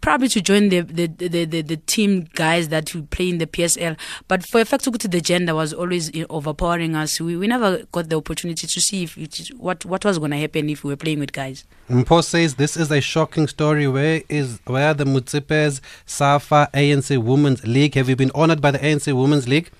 probably 0.00 0.28
to 0.28 0.40
join 0.40 0.68
the 0.68 0.80
the, 0.80 1.06
the, 1.06 1.44
the, 1.44 1.62
the 1.62 1.76
team 1.76 2.28
guys 2.34 2.68
that 2.68 2.94
will 2.94 3.06
play 3.10 3.28
in 3.28 3.38
the 3.38 3.46
PSL. 3.46 3.96
But 4.28 4.44
for 4.50 4.60
effect 4.60 4.84
Gucci, 4.84 5.10
the 5.10 5.20
gender 5.20 5.54
was 5.54 5.72
always 5.72 6.10
overpowering 6.30 6.94
us. 6.94 7.20
We, 7.20 7.36
we 7.36 7.46
never 7.46 7.84
got 7.92 8.08
the 8.08 8.16
opportunity 8.16 8.66
to 8.66 8.80
see 8.80 9.04
if 9.04 9.16
it, 9.18 9.48
what 9.56 9.84
what 9.84 10.04
was 10.04 10.18
gonna 10.18 10.38
happen 10.38 10.68
if 10.68 10.84
we 10.84 10.92
were 10.92 10.96
playing 10.96 11.20
with 11.20 11.32
guys. 11.32 11.64
Mpo 11.90 12.22
says 12.22 12.54
this 12.56 12.76
is 12.76 12.90
a 12.90 13.00
shocking 13.00 13.46
story. 13.48 13.86
Where 13.88 14.22
is 14.28 14.60
where 14.66 14.88
are 14.88 14.94
the 14.94 15.04
Motsepes, 15.04 15.80
Safa, 16.04 16.68
ANC 16.74 17.16
Women's 17.22 17.66
League? 17.66 17.94
Have 17.94 18.08
you 18.08 18.16
been 18.16 18.32
honored 18.34 18.60
by 18.60 18.70
the 18.70 18.78
ANC 18.78 19.12
Women's 19.12 19.48
League? 19.48 19.70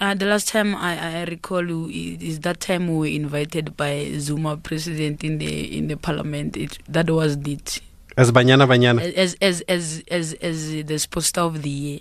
Uh, 0.00 0.14
the 0.14 0.24
last 0.24 0.48
time 0.48 0.74
I, 0.74 1.18
I 1.18 1.24
recall 1.24 1.62
we- 1.62 2.16
is 2.22 2.40
that 2.40 2.60
time 2.60 2.88
we 2.88 2.96
were 2.96 3.06
invited 3.14 3.76
by 3.76 4.10
Zuma 4.18 4.56
president 4.56 5.22
in 5.22 5.36
the 5.36 5.76
in 5.76 5.88
the 5.88 5.96
parliament. 5.96 6.56
It, 6.56 6.78
that 6.88 7.10
was 7.10 7.36
it. 7.46 7.80
As 8.20 8.30
Banyana 8.32 8.66
Banyana. 8.72 9.00
As 9.24 9.32
as 9.40 9.62
as 9.76 10.02
as 10.10 10.34
as 10.48 10.58
the 10.90 10.98
sports 10.98 11.28
star 11.28 11.46
of 11.46 11.62
the 11.62 11.70
year. 11.70 12.00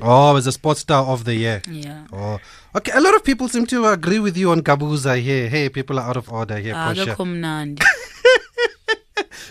Oh, 0.00 0.36
as 0.36 0.46
a 0.46 0.52
sports 0.52 0.80
star 0.80 1.04
of 1.04 1.24
the 1.24 1.34
year. 1.34 1.60
Yeah. 1.70 2.06
Oh, 2.12 2.38
okay. 2.76 2.92
A 2.94 3.00
lot 3.00 3.14
of 3.14 3.22
people 3.22 3.48
seem 3.48 3.66
to 3.66 3.84
agree 3.86 4.18
with 4.18 4.36
you 4.36 4.50
on 4.50 4.62
Gabuza 4.62 5.20
here. 5.20 5.48
Hey, 5.48 5.68
people 5.68 5.98
are 5.98 6.08
out 6.08 6.16
of 6.16 6.32
order 6.32 6.56
here. 6.56 6.72
Ah, 6.74 6.86
Portia. 6.86 7.02
akekho 7.12 7.24
mnandi. 7.26 7.82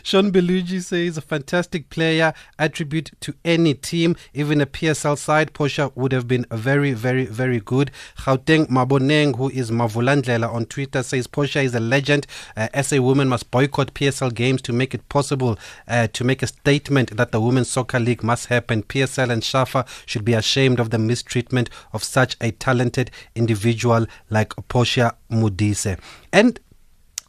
Sean 0.04 0.32
Belugi 0.32 0.82
says 0.82 1.18
a 1.18 1.22
fantastic 1.22 1.90
player, 1.90 2.34
attribute 2.58 3.12
to 3.22 3.34
any 3.46 3.74
team, 3.74 4.16
even 4.34 4.62
a 4.62 4.66
PSL 4.66 5.18
side. 5.18 5.54
Portia 5.54 5.92
would 5.96 6.12
have 6.12 6.28
been 6.28 6.46
very, 6.52 6.94
very, 6.94 7.26
very 7.26 7.60
good. 7.60 7.92
Gauteng 8.18 8.68
Maboneng, 8.68 9.36
who 9.36 9.50
is 9.50 9.72
Mavulandlela 9.72 10.52
on 10.52 10.66
Twitter, 10.66 11.04
says 11.04 11.28
Portia 11.28 11.62
is 11.62 11.76
a 11.76 11.80
legend. 11.80 12.28
Uh, 12.56 12.82
SA 12.82 13.02
women 13.02 13.30
must 13.30 13.52
boycott 13.52 13.94
PSL 13.94 14.34
games 14.34 14.62
to 14.64 14.74
make 14.74 14.94
it 14.94 15.08
possible 15.10 15.58
uh, 15.88 16.08
to 16.08 16.24
make 16.24 16.42
a 16.42 16.48
statement 16.48 17.16
that 17.18 17.32
the 17.32 17.42
Women's 17.42 17.70
Soccer 17.70 18.00
League 18.00 18.24
must 18.24 18.48
happen. 18.48 18.84
PSL 18.84 19.32
and 19.32 19.42
Shafa 19.42 19.88
should 20.06 20.26
be 20.26 20.34
ashamed 20.34 20.80
of 20.80 20.90
the 20.90 20.98
mistreatment 20.98 21.70
of 21.94 22.04
such 22.04 22.38
a 22.42 22.52
talented 22.52 23.12
individual 23.36 24.06
like 24.30 24.54
Portia 24.68 25.16
Modise. 25.30 26.00
And 26.32 26.60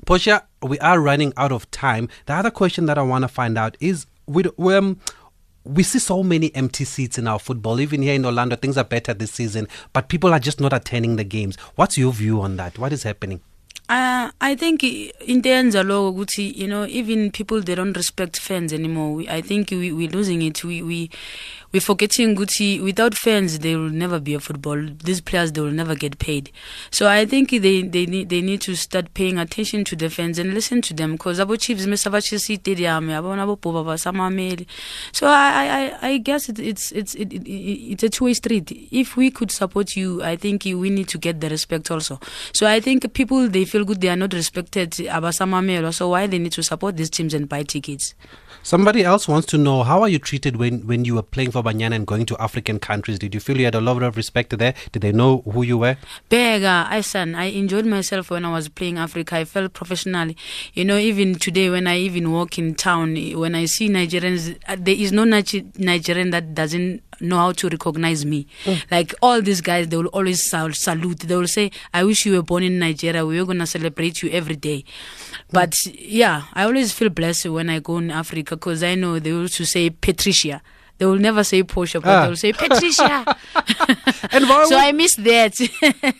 Portia, 0.05 0.45
we 0.63 0.79
are 0.81 1.01
running 1.01 1.33
out 1.37 1.53
of 1.53 1.71
time. 1.71 2.09
The 2.27 2.35
other 2.35 2.51
question 2.51 2.87
that 2.87 2.99
I 2.99 3.03
want 3.03 3.23
to 3.23 3.29
find 3.29 3.57
out 3.57 3.77
is 3.81 4.07
we, 4.27 4.45
we, 4.57 4.75
um, 4.75 4.99
we 5.65 5.85
see 5.85 6.01
so 6.01 6.25
many 6.25 6.55
empty 6.57 6.85
seats 6.85 7.19
in 7.19 7.29
our 7.29 7.39
football. 7.39 7.81
Even 7.81 8.03
here 8.03 8.15
in 8.15 8.27
Orlando, 8.27 8.57
things 8.57 8.77
are 8.77 8.85
better 8.85 9.15
this 9.15 9.33
season, 9.33 9.69
but 9.93 10.09
people 10.09 10.33
are 10.33 10.41
just 10.41 10.61
not 10.61 10.73
attending 10.73 11.17
the 11.17 11.25
games. 11.25 11.57
What's 11.77 11.97
your 11.97 12.13
view 12.13 12.41
on 12.41 12.57
that? 12.57 12.79
What 12.79 12.93
is 12.93 13.05
happening? 13.05 13.41
Uh, 13.89 14.31
I 14.41 14.55
think 14.55 14.83
in 14.85 15.43
the 15.43 15.51
ukuthi 15.51 16.57
you 16.57 16.67
know 16.67 16.87
even 16.87 17.31
people 17.31 17.61
they 17.61 17.75
don't 17.75 17.97
respect 17.97 18.39
fans 18.39 18.73
anymore. 18.73 19.13
We, 19.13 19.29
I 19.29 19.43
think 19.43 19.71
we 19.71 19.93
we're 19.93 20.09
losing 20.09 20.41
it. 20.41 20.65
We 20.65 20.83
we 20.83 21.11
we're 21.73 21.81
forgetting 21.81 22.35
ukuthi 22.37 22.81
without 22.81 23.15
fans 23.15 23.59
there 23.61 23.79
will 23.79 23.91
never 23.91 24.21
be 24.21 24.35
a 24.35 24.41
football. 24.41 24.79
These 25.05 25.21
players 25.23 25.53
they 25.53 25.61
will 25.61 25.73
never 25.73 25.95
get 25.95 26.19
paid. 26.19 26.51
So 26.91 27.09
I 27.09 27.25
think 27.27 27.51
they 27.51 27.83
they 27.83 28.07
need 28.07 28.29
they 28.29 28.43
need 28.43 28.61
to 28.63 28.77
start 28.77 29.15
paying 29.15 29.39
attention 29.39 29.85
to 29.85 29.97
the 29.97 30.11
fans 30.11 30.39
and 30.39 30.53
listen 30.55 30.83
to 30.83 30.95
them 30.95 31.13
because 31.13 31.39
abo 31.41 31.57
Chiefs. 31.59 31.83
So 35.13 35.27
I 35.29 35.93
I 36.03 36.09
I- 36.09 36.19
guess 36.19 36.49
it, 36.49 36.59
it's 36.59 36.93
it's 36.93 37.15
it, 37.15 37.33
it, 37.33 37.47
it, 37.49 37.93
it's 37.93 38.03
a 38.03 38.09
two 38.09 38.27
way 38.27 38.35
street. 38.35 38.71
If 38.91 39.17
we 39.17 39.31
could 39.31 39.51
support 39.51 39.97
you, 39.97 40.23
I 40.23 40.37
think 40.37 40.65
we 40.65 40.91
need 40.91 41.09
to 41.09 41.19
get 41.19 41.41
the 41.41 41.49
respect 41.49 41.91
also. 41.91 42.21
So 42.53 42.67
I 42.67 42.81
think 42.81 43.13
people 43.15 43.49
they 43.49 43.65
feel 43.65 43.85
good 43.85 44.01
they 44.01 44.09
are 44.09 44.17
not 44.17 44.33
respected. 44.35 44.95
So 44.95 46.09
why 46.09 46.27
they 46.27 46.39
need 46.39 46.53
to 46.53 46.63
support 46.63 46.97
these 46.97 47.11
teams 47.11 47.35
and 47.35 47.49
buy 47.49 47.63
tickets? 47.63 48.15
Somebody 48.65 49.03
else 49.03 49.27
wants 49.27 49.47
to 49.49 49.59
know 49.59 49.83
how 49.83 50.03
are 50.03 50.09
you 50.09 50.21
treated 50.21 50.57
when, 50.57 50.87
when 50.87 51.05
you 51.05 51.17
were 51.17 51.23
playing 51.23 51.51
for 51.51 51.65
Banyana 51.65 51.97
and 51.97 52.07
going 52.07 52.27
to 52.27 52.37
African 52.41 52.79
countries? 52.79 53.19
Did 53.19 53.35
you 53.35 53.41
feel 53.41 53.59
you 53.59 53.65
had 53.65 53.75
a 53.75 53.81
lot 53.81 54.05
of 54.05 54.17
respect 54.17 54.57
there? 54.57 54.73
Did 54.93 55.03
they 55.03 55.11
know 55.11 55.43
who 55.51 55.63
you 55.63 55.79
were? 55.79 55.97
Bega, 56.29 56.87
I 56.89 57.01
son, 57.01 57.35
I 57.35 57.47
enjoyed 57.47 57.87
myself 57.87 58.31
when 58.31 58.45
I 58.45 58.53
was 58.53 58.69
playing 58.69 58.99
Africa. 58.99 59.37
I 59.37 59.45
felt 59.47 59.73
professionally. 59.73 60.37
You 60.75 60.85
know, 60.85 60.97
even 60.97 61.35
today 61.35 61.71
when 61.71 61.89
I 61.89 61.99
even 61.99 62.31
walk 62.31 62.57
in 62.57 62.77
town, 62.77 63.17
when 63.35 63.57
I 63.57 63.65
see 63.65 63.89
Nigerians, 63.89 64.57
uh, 64.69 64.77
there 64.79 64.95
is 64.95 65.11
no 65.11 65.25
Nige- 65.25 65.77
Nigerian 65.79 66.31
that 66.31 66.55
doesn't 66.55 67.03
know 67.23 67.37
how 67.39 67.53
to 67.53 67.69
recognize 67.69 68.25
me. 68.27 68.47
Like 68.91 69.15
all 69.23 69.41
these 69.41 69.61
guys, 69.61 69.89
they 69.89 69.97
will 69.97 70.07
always 70.09 70.43
sal- 70.49 70.73
salute. 70.75 71.21
They 71.21 71.37
will 71.37 71.49
say, 71.49 71.71
"I 71.95 72.05
wish 72.05 72.27
you 72.27 72.33
were 72.35 72.43
born 72.43 72.63
in 72.63 72.79
Nigeria. 72.79 73.25
We 73.25 73.39
were 73.41 73.47
gonna 73.47 73.67
celebrate 73.67 74.23
you 74.23 74.31
every 74.31 74.57
day." 74.57 74.85
But 75.51 75.75
yeah, 75.99 76.43
I 76.55 76.65
always 76.65 76.93
feel 76.93 77.09
blessed 77.11 77.47
when 77.47 77.71
I 77.71 77.79
go 77.79 77.99
in 77.99 78.11
Africa 78.11 78.57
because 78.57 78.83
I 78.83 78.95
know 78.97 79.19
they 79.19 79.33
will 79.33 79.49
to 79.49 79.65
say 79.65 79.91
Patricia. 79.91 80.61
They 80.99 81.07
will 81.07 81.19
never 81.19 81.43
say 81.43 81.63
Portia, 81.63 82.01
but 82.01 82.11
Ah. 82.11 82.23
they 82.23 82.29
will 82.29 82.37
say 82.37 82.53
Patricia. 82.53 83.25
And 84.31 84.49
why 84.49 84.65
so 84.69 84.77
was- 84.77 84.85
I 84.89 84.93
miss 84.93 85.15
that. 85.17 85.59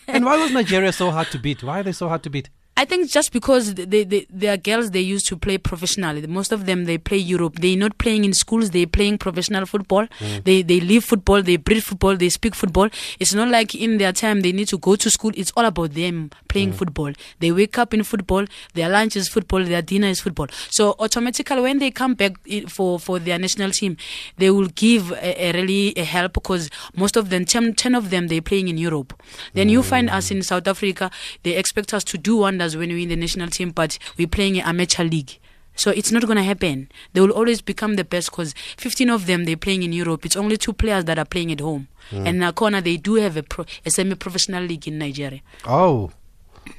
and 0.07 0.25
why 0.25 0.37
was 0.37 0.51
Nigeria 0.59 0.91
so 0.91 1.09
hard 1.11 1.27
to 1.31 1.39
beat? 1.39 1.63
Why 1.63 1.79
are 1.79 1.83
they 1.83 1.91
so 1.93 2.07
hard 2.09 2.23
to 2.23 2.29
beat? 2.29 2.49
I 2.75 2.85
think 2.85 3.09
just 3.11 3.31
because 3.31 3.75
they, 3.75 4.03
they, 4.03 4.25
they 4.31 4.47
are 4.47 4.57
girls 4.57 4.89
they 4.91 4.99
used 5.01 5.27
to 5.27 5.37
play 5.37 5.59
professionally. 5.59 6.25
Most 6.25 6.51
of 6.51 6.65
them 6.65 6.85
they 6.85 6.97
play 6.97 7.17
Europe. 7.17 7.57
They're 7.59 7.77
not 7.77 7.99
playing 7.99 8.25
in 8.25 8.33
schools. 8.33 8.71
They're 8.71 8.87
playing 8.87 9.19
professional 9.19 9.67
football. 9.67 10.07
Mm. 10.19 10.43
They 10.43 10.61
they 10.63 10.79
live 10.79 11.03
football. 11.05 11.43
They 11.43 11.57
breathe 11.57 11.83
football. 11.83 12.17
They 12.17 12.29
speak 12.29 12.55
football. 12.55 12.89
It's 13.19 13.33
not 13.35 13.49
like 13.49 13.75
in 13.75 13.99
their 13.99 14.11
time 14.11 14.41
they 14.41 14.51
need 14.51 14.69
to 14.69 14.79
go 14.79 14.95
to 14.95 15.09
school. 15.11 15.31
It's 15.35 15.51
all 15.55 15.65
about 15.65 15.93
them 15.93 16.31
playing 16.47 16.71
mm. 16.71 16.75
football. 16.75 17.13
They 17.39 17.51
wake 17.51 17.77
up 17.77 17.93
in 17.93 18.03
football. 18.03 18.45
Their 18.73 18.89
lunch 18.89 19.15
is 19.17 19.27
football. 19.27 19.63
Their 19.63 19.83
dinner 19.83 20.07
is 20.07 20.19
football. 20.19 20.47
So 20.71 20.95
automatically 20.97 21.61
when 21.61 21.77
they 21.77 21.91
come 21.91 22.15
back 22.15 22.33
for 22.69 22.99
for 22.99 23.19
their 23.19 23.37
national 23.37 23.69
team, 23.69 23.97
they 24.37 24.49
will 24.49 24.69
give 24.69 25.11
a, 25.11 25.49
a 25.49 25.51
really 25.53 25.93
a 25.95 26.03
help 26.03 26.33
because 26.33 26.71
most 26.95 27.17
of 27.17 27.29
them 27.29 27.45
10, 27.45 27.75
10 27.75 27.93
of 27.93 28.09
them 28.09 28.29
they're 28.29 28.41
playing 28.41 28.67
in 28.67 28.79
Europe. 28.79 29.13
Then 29.53 29.69
you 29.69 29.83
find 29.83 30.09
us 30.09 30.29
mm. 30.29 30.37
in 30.37 30.41
South 30.43 30.67
Africa. 30.67 31.11
They 31.43 31.55
expect 31.55 31.93
us 31.93 32.03
to 32.05 32.17
do 32.17 32.41
wonders 32.63 32.77
when 32.77 32.89
we're 32.89 32.99
in 32.99 33.09
the 33.09 33.15
national 33.15 33.49
team, 33.49 33.71
but 33.71 33.97
we're 34.17 34.27
playing 34.27 34.59
an 34.59 34.67
amateur 34.67 35.03
league. 35.03 35.39
So 35.75 35.91
it's 35.91 36.11
not 36.11 36.23
going 36.25 36.37
to 36.37 36.43
happen. 36.43 36.89
They 37.13 37.21
will 37.21 37.31
always 37.31 37.61
become 37.61 37.95
the 37.95 38.03
best 38.03 38.29
because 38.29 38.53
15 38.77 39.09
of 39.09 39.25
them 39.25 39.45
they're 39.45 39.57
playing 39.57 39.83
in 39.83 39.91
Europe. 39.91 40.25
It's 40.25 40.35
only 40.35 40.57
two 40.57 40.73
players 40.73 41.05
that 41.05 41.17
are 41.17 41.25
playing 41.25 41.51
at 41.51 41.59
home. 41.59 41.87
Hmm. 42.11 42.27
And 42.27 42.41
Nakona 42.41 42.83
they 42.83 42.97
do 42.97 43.15
have 43.15 43.37
a, 43.37 43.43
pro, 43.43 43.65
a 43.85 43.89
semi-professional 43.89 44.63
league 44.63 44.87
in 44.87 44.99
Nigeria. 44.99 45.41
Oh, 45.65 46.11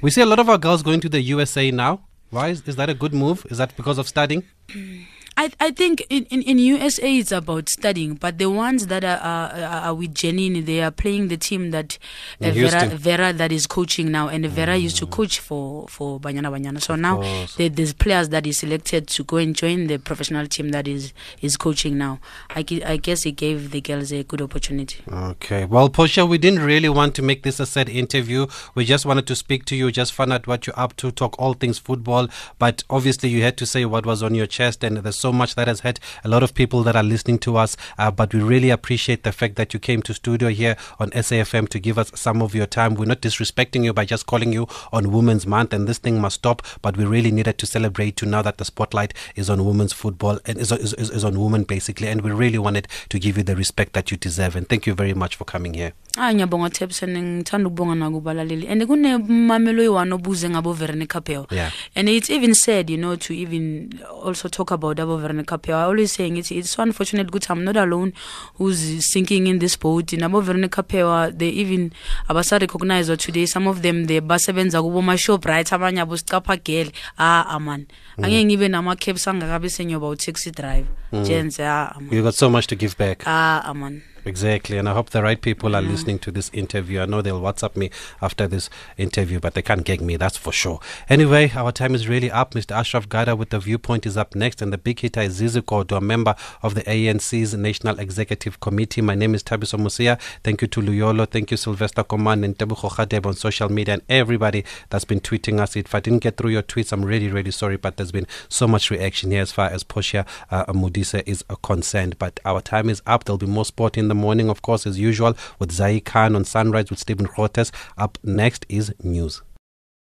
we 0.01 0.11
see 0.11 0.21
a 0.21 0.25
lot 0.25 0.39
of 0.39 0.49
our 0.49 0.57
girls 0.57 0.81
going 0.81 1.01
to 1.01 1.09
the 1.09 1.21
USA 1.21 1.71
now. 1.71 2.01
Why 2.29 2.49
is, 2.49 2.61
is 2.67 2.77
that 2.77 2.89
a 2.89 2.93
good 2.93 3.13
move? 3.13 3.45
Is 3.49 3.57
that 3.57 3.75
because 3.75 3.97
of 3.97 4.07
studying? 4.07 4.43
I, 5.37 5.51
I 5.59 5.71
think 5.71 6.05
in, 6.09 6.23
in, 6.25 6.41
in 6.43 6.59
USA 6.59 7.17
it's 7.17 7.31
about 7.31 7.67
studying, 7.67 8.15
but 8.15 8.37
the 8.37 8.49
ones 8.49 8.87
that 8.87 9.03
are, 9.03 9.17
are, 9.17 9.51
are 9.87 9.93
with 9.93 10.13
Janine, 10.13 10.65
they 10.65 10.81
are 10.81 10.91
playing 10.91 11.27
the 11.27 11.35
team 11.35 11.71
that 11.71 11.97
uh, 12.41 12.51
Vera. 12.51 12.71
Mm. 12.71 12.91
Vera 12.93 13.33
that 13.33 13.51
is 13.51 13.67
coaching 13.67 14.11
now, 14.11 14.29
and 14.29 14.45
Vera 14.45 14.77
used 14.77 14.97
to 14.97 15.05
coach 15.05 15.39
for 15.39 15.87
for 15.89 16.19
Banyana 16.19 16.51
Banyana. 16.51 16.81
So 16.81 16.95
now 16.95 17.17
course. 17.17 17.55
there, 17.55 17.67
there's 17.67 17.93
players 17.93 18.29
that 18.29 18.47
is 18.47 18.57
selected 18.57 19.07
to 19.07 19.23
go 19.25 19.37
and 19.37 19.55
join 19.55 19.87
the 19.87 19.97
professional 19.97 20.47
team 20.47 20.69
that 20.69 20.87
is 20.87 21.11
is 21.41 21.57
coaching 21.57 21.97
now. 21.97 22.19
I, 22.49 22.65
I 22.85 22.97
guess 22.97 23.25
it 23.25 23.33
gave 23.33 23.71
the 23.71 23.81
girls 23.81 24.13
a 24.13 24.23
good 24.23 24.41
opportunity. 24.41 25.03
Okay. 25.11 25.65
Well, 25.65 25.89
Portia, 25.89 26.25
we 26.25 26.37
didn't 26.37 26.63
really 26.63 26.89
want 26.89 27.13
to 27.15 27.21
make 27.21 27.43
this 27.43 27.59
a 27.59 27.65
sad 27.65 27.89
interview. 27.89 28.47
We 28.73 28.85
just 28.85 29.05
wanted 29.05 29.27
to 29.27 29.35
speak 29.35 29.65
to 29.65 29.75
you, 29.75 29.91
just 29.91 30.13
find 30.13 30.31
out 30.31 30.47
what 30.47 30.65
you're 30.65 30.79
up 30.79 30.95
to, 30.97 31.11
talk 31.11 31.35
all 31.37 31.53
things 31.53 31.77
football. 31.77 32.29
But 32.57 32.83
obviously, 32.89 33.29
you 33.29 33.41
had 33.41 33.57
to 33.57 33.65
say 33.65 33.83
what 33.83 34.05
was 34.05 34.23
on 34.23 34.33
your 34.33 34.47
chest, 34.47 34.83
and 34.83 34.97
there's 34.97 35.24
so 35.25 35.33
much 35.33 35.55
that 35.55 35.67
has 35.67 35.79
hurt 35.79 35.99
a 36.23 36.29
lot 36.29 36.43
of 36.43 36.53
people 36.53 36.83
that 36.83 36.95
are 36.95 37.01
listening 37.03 37.39
to 37.39 37.57
us. 37.57 37.75
Uh, 37.97 38.11
but 38.11 38.31
we 38.31 38.41
really 38.43 38.69
appreciate 38.69 39.23
the 39.23 39.31
fact 39.31 39.55
that 39.55 39.73
you 39.73 39.79
came 39.79 40.03
to 40.03 40.13
studio 40.13 40.49
here 40.49 40.75
on 40.99 41.09
SAFM 41.09 41.67
to 41.69 41.79
give 41.79 41.97
us 41.97 42.11
some 42.13 42.43
of 42.43 42.53
your 42.53 42.67
time. 42.67 42.93
We're 42.93 43.05
not 43.05 43.21
disrespecting 43.21 43.83
you 43.83 43.91
by 43.91 44.05
just 44.05 44.27
calling 44.27 44.53
you 44.53 44.67
on 44.93 45.11
Women's 45.11 45.47
Month, 45.47 45.73
and 45.73 45.87
this 45.87 45.97
thing 45.97 46.21
must 46.21 46.35
stop. 46.35 46.61
But 46.83 46.95
we 46.95 47.05
really 47.05 47.31
needed 47.31 47.57
to 47.57 47.65
celebrate 47.65 48.21
you 48.21 48.27
now 48.27 48.43
that 48.43 48.59
the 48.59 48.65
spotlight 48.65 49.15
is 49.35 49.49
on 49.49 49.65
women's 49.65 49.93
football 49.93 50.37
and 50.45 50.59
is, 50.59 50.71
is, 50.71 50.93
is 50.93 51.23
on 51.23 51.39
women 51.39 51.63
basically. 51.63 52.07
And 52.07 52.21
we 52.21 52.29
really 52.29 52.59
wanted 52.59 52.87
to 53.09 53.17
give 53.17 53.35
you 53.35 53.43
the 53.43 53.55
respect 53.55 53.93
that 53.93 54.11
you 54.11 54.17
deserve. 54.17 54.55
And 54.55 54.69
thank 54.69 54.85
you 54.85 54.93
very 54.93 55.15
much 55.15 55.35
for 55.35 55.45
coming 55.45 55.73
here. 55.73 55.93
Ah 56.17 56.31
ngiyabonga 56.33 56.69
Tebsen 56.69 57.11
ngithanda 57.17 57.67
ukubonga 57.67 57.95
nakubalaleli 57.95 58.67
and 58.71 58.81
kunemamelo 58.87 59.81
oyi-one 59.83 60.13
obuze 60.15 60.49
ngabo 60.49 60.73
Verene 60.73 61.07
Capel 61.07 61.45
Yeah. 61.51 61.71
and 61.95 62.07
it's 62.07 62.29
even 62.29 62.53
sad 62.55 62.89
you 62.89 62.97
know 62.97 63.17
to 63.17 63.33
even 63.33 63.91
also 64.23 64.47
talk 64.47 64.71
about 64.71 64.95
abo 64.97 65.19
Verene 65.19 65.43
Capel 65.45 65.75
I 65.75 65.83
always 65.83 66.13
saying 66.13 66.37
it's, 66.37 66.51
it's 66.51 66.69
so 66.71 66.83
unfortunate 66.83 67.27
ukuthi 67.27 67.49
I'm 67.51 67.65
not 67.65 67.75
alone 67.75 68.13
who's 68.57 69.05
sinking 69.11 69.47
in 69.47 69.59
this 69.59 69.75
boat. 69.75 70.07
Nabo 70.13 70.41
Verene 70.41 70.69
Capel 70.71 71.31
they 71.35 71.49
even 71.49 71.91
abasa 72.29 72.61
recognize 72.61 73.07
today. 73.17 73.45
Some 73.45 73.67
of 73.67 73.81
them 73.81 74.05
they 74.05 74.21
basebenza 74.21 74.81
kubo 74.81 75.01
ma 75.01 75.17
shop 75.17 75.43
right 75.45 75.67
abanye 75.67 75.99
abo 75.99 76.15
sicapha 76.15 76.55
girl. 76.63 76.89
Ah 77.19 77.43
aman 77.55 77.87
angeke 78.17 78.45
ngibe 78.45 78.69
nama 78.71 78.95
caps 78.95 79.27
angakabe 79.27 79.67
senyoba 79.69 80.07
u 80.09 80.15
taxi 80.15 80.51
drive 80.51 80.85
gents 81.25 81.59
ah 81.59 81.91
aman 81.97 82.09
You 82.13 82.23
got 82.23 82.35
so 82.35 82.49
much 82.49 82.67
to 82.67 82.75
give 82.77 82.95
back. 82.97 83.23
ah 83.27 83.61
aman 83.69 84.01
Exactly. 84.27 84.79
And 84.79 84.89
I 84.89 84.93
hope 84.93 85.11
the 85.11 85.21
right 85.21 85.39
people 85.39 85.75
are 85.75 85.83
listening 85.83 86.17
to 86.19 86.31
this 86.31 86.49
interview. 86.51 86.99
I 86.99 87.05
know 87.05 87.21
they'll 87.21 87.39
WhatsApp 87.39 87.75
me 87.75 87.91
after 88.23 88.47
this 88.47 88.71
interview, 88.97 89.39
but 89.39 89.53
they 89.53 89.61
can't 89.61 89.83
gag 89.83 90.01
me, 90.01 90.17
that's 90.17 90.35
for 90.35 90.51
sure. 90.51 90.79
Anyway, 91.09 91.51
our 91.55 91.71
time 91.71 91.93
is 91.93 92.07
really 92.07 92.31
up. 92.31 92.55
Mr. 92.55 92.71
Ashraf 92.71 93.07
Garda 93.07 93.35
with 93.35 93.51
the 93.51 93.59
viewpoint 93.59 94.07
is 94.07 94.17
up 94.17 94.33
next, 94.33 94.63
and 94.63 94.73
the 94.73 94.79
big 94.79 94.99
hitter 94.99 95.21
is 95.21 95.33
Zizi 95.33 95.61
a 95.69 96.01
member 96.01 96.33
of 96.63 96.73
the 96.73 96.81
ANC's 96.81 97.53
National 97.53 97.99
Executive 97.99 98.59
Committee. 98.59 99.01
My 99.01 99.13
name 99.13 99.35
is 99.35 99.43
Thabiso 99.43 99.77
Mosia. 99.77 100.19
Thank 100.43 100.63
you 100.63 100.67
to 100.69 100.81
Luyolo. 100.81 101.29
Thank 101.29 101.51
you, 101.51 101.57
Sylvester 101.57 102.03
Command 102.03 102.43
and 102.43 102.57
Tebucho 102.57 102.89
Khadeb 102.89 103.27
on 103.27 103.35
social 103.35 103.71
media 103.71 103.93
and 103.93 104.03
everybody 104.09 104.65
that's 104.89 105.05
been 105.05 105.19
tweeting 105.19 105.59
us. 105.59 105.75
If 105.75 105.93
I 105.93 105.99
didn't 105.99 106.23
get 106.23 106.37
through 106.37 106.49
your 106.49 106.63
tweets, 106.63 106.91
I'm 106.91 107.05
really, 107.05 107.27
really 107.27 107.51
sorry, 107.51 107.77
but 107.77 107.97
there's 107.97 108.11
been 108.11 108.27
so 108.49 108.67
much 108.67 108.89
reaction 108.89 109.29
here 109.29 109.41
as 109.41 109.51
far 109.51 109.67
as 109.67 109.83
Portia 109.83 110.25
uh, 110.49 110.65
Modise 110.73 111.21
is 111.27 111.43
concerned. 111.61 112.17
But 112.17 112.39
our 112.43 112.61
time 112.61 112.89
is 112.89 113.03
up. 113.05 113.25
There'll 113.25 113.37
be 113.37 113.45
more 113.45 113.65
sport 113.65 113.97
in 113.97 114.14
the 114.15 114.21
morning, 114.21 114.49
of 114.49 114.61
course, 114.61 114.87
as 114.87 114.97
usual, 114.97 115.35
with 115.59 115.71
Zai 115.71 115.99
Khan 115.99 116.35
on 116.35 116.45
Sunrise 116.45 116.89
with 116.89 116.99
Stephen 116.99 117.27
Grootes. 117.27 117.71
Up 117.97 118.17
next 118.23 118.65
is 118.69 118.93
news. 119.03 119.41